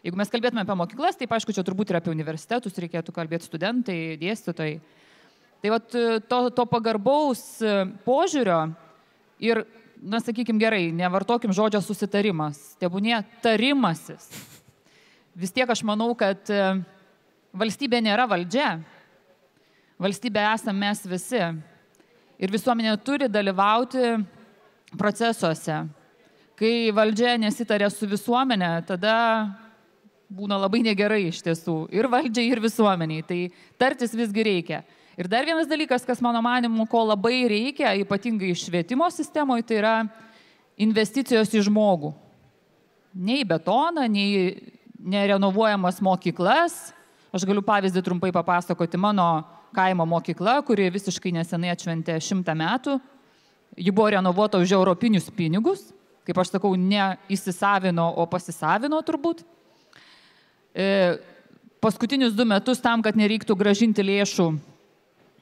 Jeigu 0.05 0.19
mes 0.19 0.29
kalbėtume 0.29 0.61
apie 0.67 0.75
mokyklas, 0.77 1.17
tai 1.17 1.25
aišku, 1.33 1.55
čia 1.55 1.63
turbūt 1.65 1.89
ir 1.89 1.97
apie 1.97 2.13
universitetus 2.13 2.77
reikėtų 2.77 3.15
kalbėti 3.15 3.49
studentai, 3.49 3.97
dėstytojai. 4.21 4.77
Tai 5.63 5.73
vat, 5.73 5.97
to, 6.29 6.39
to 6.55 6.67
pagarbaus 6.69 7.41
požiūrio 8.05 8.59
ir, 9.39 9.63
na, 9.99 10.19
sakykime 10.23 10.61
gerai, 10.61 10.89
nevartokim 10.95 11.53
žodžio 11.55 11.81
susitarimas, 11.83 12.59
tebūnie 12.81 13.17
tarimasis. 13.43 14.29
Vis 15.39 15.53
tiek 15.55 15.69
aš 15.69 15.83
manau, 15.87 16.11
kad 16.19 16.49
e, 16.51 16.63
valstybė 17.55 18.01
nėra 18.03 18.27
valdžia. 18.27 18.79
Valstybė 19.99 20.43
esame 20.53 20.87
mes 20.87 21.05
visi. 21.07 21.41
Ir 22.39 22.51
visuomenė 22.51 22.95
turi 23.03 23.27
dalyvauti 23.31 24.17
procesuose. 24.99 25.81
Kai 26.59 26.91
valdžia 26.95 27.37
nesitarė 27.39 27.87
su 27.91 28.07
visuomenė, 28.07 28.71
tada 28.87 29.15
būna 30.29 30.59
labai 30.59 30.81
negerai 30.83 31.25
iš 31.29 31.41
tiesų. 31.45 31.77
Ir 31.95 32.09
valdžiai, 32.11 32.49
ir 32.51 32.61
visuomeniai. 32.63 33.23
Tai 33.27 33.39
tartis 33.79 34.15
visgi 34.15 34.45
reikia. 34.45 34.83
Ir 35.19 35.27
dar 35.27 35.43
vienas 35.43 35.67
dalykas, 35.67 36.05
kas 36.07 36.21
mano 36.23 36.39
manimu, 36.39 36.85
ko 36.87 37.01
labai 37.09 37.41
reikia, 37.51 37.91
ypatingai 37.99 38.53
švietimo 38.55 39.03
sistemoje, 39.11 39.65
tai 39.67 39.79
yra 39.81 39.95
investicijos 40.79 41.51
į 41.51 41.65
žmogų. 41.65 42.13
Nei 43.19 43.43
betoną, 43.43 44.05
nei 44.07 44.53
nerenovuojamas 44.95 45.99
mokyklas. 46.07 46.77
Aš 47.35 47.43
galiu 47.49 47.59
pavyzdį 47.67 48.05
trumpai 48.05 48.31
papasakoti. 48.31 48.95
Mano 48.95 49.43
kaimo 49.75 50.07
mokykla, 50.07 50.61
kuri 50.63 50.87
visiškai 50.95 51.35
nesenai 51.35 51.73
atšventė 51.75 52.15
šimtą 52.23 52.55
metų, 52.55 52.95
ji 53.75 53.91
buvo 53.91 54.15
renovuota 54.15 54.63
už 54.63 54.71
europinius 54.79 55.27
pinigus. 55.35 55.89
Kaip 56.23 56.39
aš 56.39 56.55
sakau, 56.55 56.77
ne 56.79 57.11
įsisavino, 57.27 58.07
o 58.15 58.23
pasisavino 58.31 59.03
turbūt. 59.03 59.43
E, 60.71 60.89
paskutinius 61.83 62.39
du 62.39 62.47
metus 62.47 62.79
tam, 62.79 63.03
kad 63.03 63.19
nereiktų 63.19 63.59
gražinti 63.59 64.11
lėšų 64.15 64.53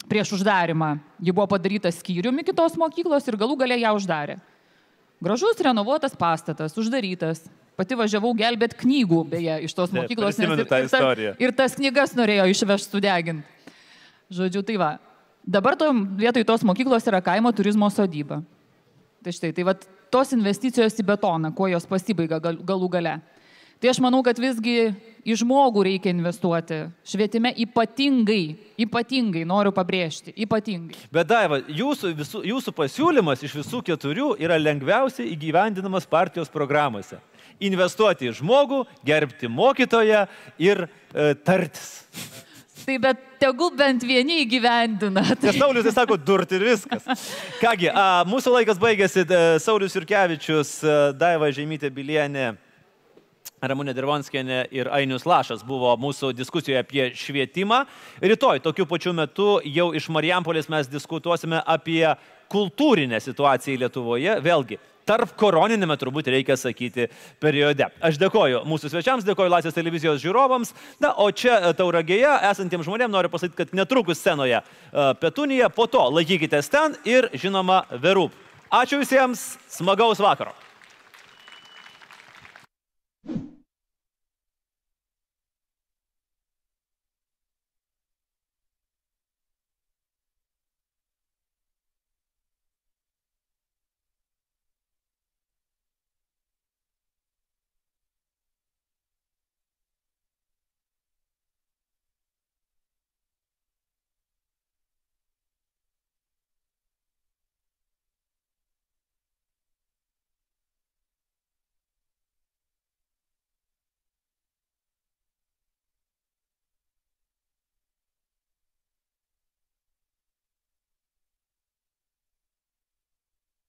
prieš 0.10 0.34
uždarimą, 0.40 0.98
ji 1.20 1.32
buvo 1.36 1.48
padaryta 1.52 1.92
skyriumi 1.92 2.46
kitos 2.48 2.78
mokyklos 2.80 3.28
ir 3.28 3.38
galų 3.40 3.58
galę 3.60 3.78
ją 3.82 3.94
uždarė. 3.98 4.38
Gražus 5.24 5.60
renovuotas 5.66 6.14
pastatas, 6.16 6.76
uždarytas. 6.78 7.46
Pati 7.78 7.94
važiavau 7.94 8.32
gelbėt 8.34 8.74
knygų, 8.78 9.20
beje, 9.30 9.56
iš 9.68 9.74
tos 9.78 9.92
mokyklos. 9.94 10.34
prisimenu 10.34 10.64
ir, 10.64 10.66
tą 10.66 10.80
ir, 10.82 10.90
ta- 10.90 10.98
istoriją. 10.98 11.34
ir 11.38 11.52
tas 11.54 11.76
knygas 11.78 12.16
norėjo 12.18 12.48
išvežti 12.50 12.90
sudeginti. 12.90 13.46
Žodžiu, 14.34 14.64
tai 14.66 14.78
va. 14.82 14.92
Dabar 15.46 15.78
to, 15.78 15.92
vietoj 16.18 16.44
tos 16.44 16.64
mokyklos 16.66 17.06
yra 17.08 17.22
kaimo 17.22 17.52
turizmo 17.54 17.88
sodyba. 17.94 18.42
Tai 19.24 19.32
štai, 19.32 19.54
tai 19.54 19.64
va 19.64 19.76
tos 20.10 20.34
investicijos 20.34 20.98
į 20.98 21.06
betoną, 21.06 21.54
kuo 21.56 21.70
jos 21.70 21.86
pasibaiga 21.86 22.40
gal, 22.42 22.58
galų 22.58 22.90
gale. 22.90 23.14
Tai 23.78 23.92
aš 23.92 24.00
manau, 24.02 24.24
kad 24.26 24.40
visgi 24.42 24.90
į 25.28 25.36
žmogų 25.38 25.84
reikia 25.86 26.10
investuoti. 26.10 26.80
Švietime 27.06 27.52
ypatingai, 27.62 28.56
ypatingai 28.82 29.44
noriu 29.46 29.74
pabrėžti, 29.76 30.34
ypatingai. 30.46 30.98
Bet 31.14 31.30
Daiva, 31.30 31.60
jūsų, 31.62 32.14
visų, 32.18 32.42
jūsų 32.54 32.74
pasiūlymas 32.78 33.46
iš 33.46 33.54
visų 33.60 33.84
keturių 33.92 34.32
yra 34.42 34.58
lengviausiai 34.58 35.30
įgyvendinamas 35.36 36.10
partijos 36.10 36.50
programuose. 36.50 37.22
Investuoti 37.62 38.32
į 38.32 38.36
žmogų, 38.40 38.84
gerbti 39.06 39.50
mokytoją 39.50 40.26
ir 40.62 40.86
e, 40.88 41.32
tartis. 41.46 41.96
Tai 42.88 42.96
bet 43.04 43.24
tegul 43.42 43.74
bent 43.78 44.06
vieni 44.08 44.40
įgyvendina. 44.46 45.26
Tai, 45.36 45.52
Nes 45.52 45.58
Saulis 45.60 45.86
tai 45.86 45.92
sako, 45.94 46.16
durti 46.18 46.56
ir 46.58 46.70
viskas. 46.70 47.04
Kągi, 47.60 47.90
a, 47.92 48.24
mūsų 48.30 48.54
laikas 48.58 48.80
baigėsi. 48.82 49.26
e, 49.28 49.58
Saulis 49.62 49.98
Jurkevičius, 49.98 50.80
e, 50.82 51.02
Daiva 51.20 51.52
Žemytė 51.54 51.92
Bilienė. 51.94 52.56
Ramūnė 53.58 53.96
Dirvonskienė 53.98 54.58
ir 54.76 54.90
Ainius 54.94 55.26
Lašas 55.26 55.64
buvo 55.66 55.96
mūsų 55.98 56.30
diskusijoje 56.38 56.84
apie 56.84 57.08
švietimą. 57.18 57.86
Rytoj 58.22 58.62
tokiu 58.62 58.86
pačiu 58.86 59.16
metu 59.18 59.56
jau 59.66 59.88
iš 59.98 60.12
Marijampolės 60.14 60.70
mes 60.70 60.90
diskutuosime 60.92 61.64
apie 61.66 62.04
kultūrinę 62.54 63.18
situaciją 63.24 63.80
Lietuvoje. 63.82 64.36
Vėlgi, 64.46 64.78
tarp 65.10 65.34
koroninėme 65.40 65.98
turbūt 65.98 66.30
reikia 66.30 66.54
sakyti 66.60 67.08
periode. 67.42 67.90
Aš 67.98 68.20
dėkoju 68.22 68.62
mūsų 68.70 68.94
svečiams, 68.94 69.26
dėkoju 69.26 69.50
Laisvės 69.56 69.80
televizijos 69.80 70.22
žiūrovams. 70.22 70.76
Na, 71.02 71.16
o 71.18 71.32
čia 71.32 71.58
e, 71.58 71.74
Tauragėje 71.80 72.38
esantiems 72.52 72.86
žmonėms 72.86 73.16
noriu 73.16 73.34
pasakyti, 73.34 73.58
kad 73.64 73.74
netrukus 73.74 74.22
scenoje 74.22 74.62
uh, 74.62 75.16
Petunija, 75.18 75.72
po 75.74 75.90
to 75.90 76.06
laikykitės 76.20 76.70
ten 76.70 77.02
ir, 77.10 77.32
žinoma, 77.34 77.88
Verūp. 77.90 78.38
Ačiū 78.70 79.02
visiems, 79.02 79.56
smagaus 79.72 80.22
vakaro. 80.22 80.54
you. 83.30 83.57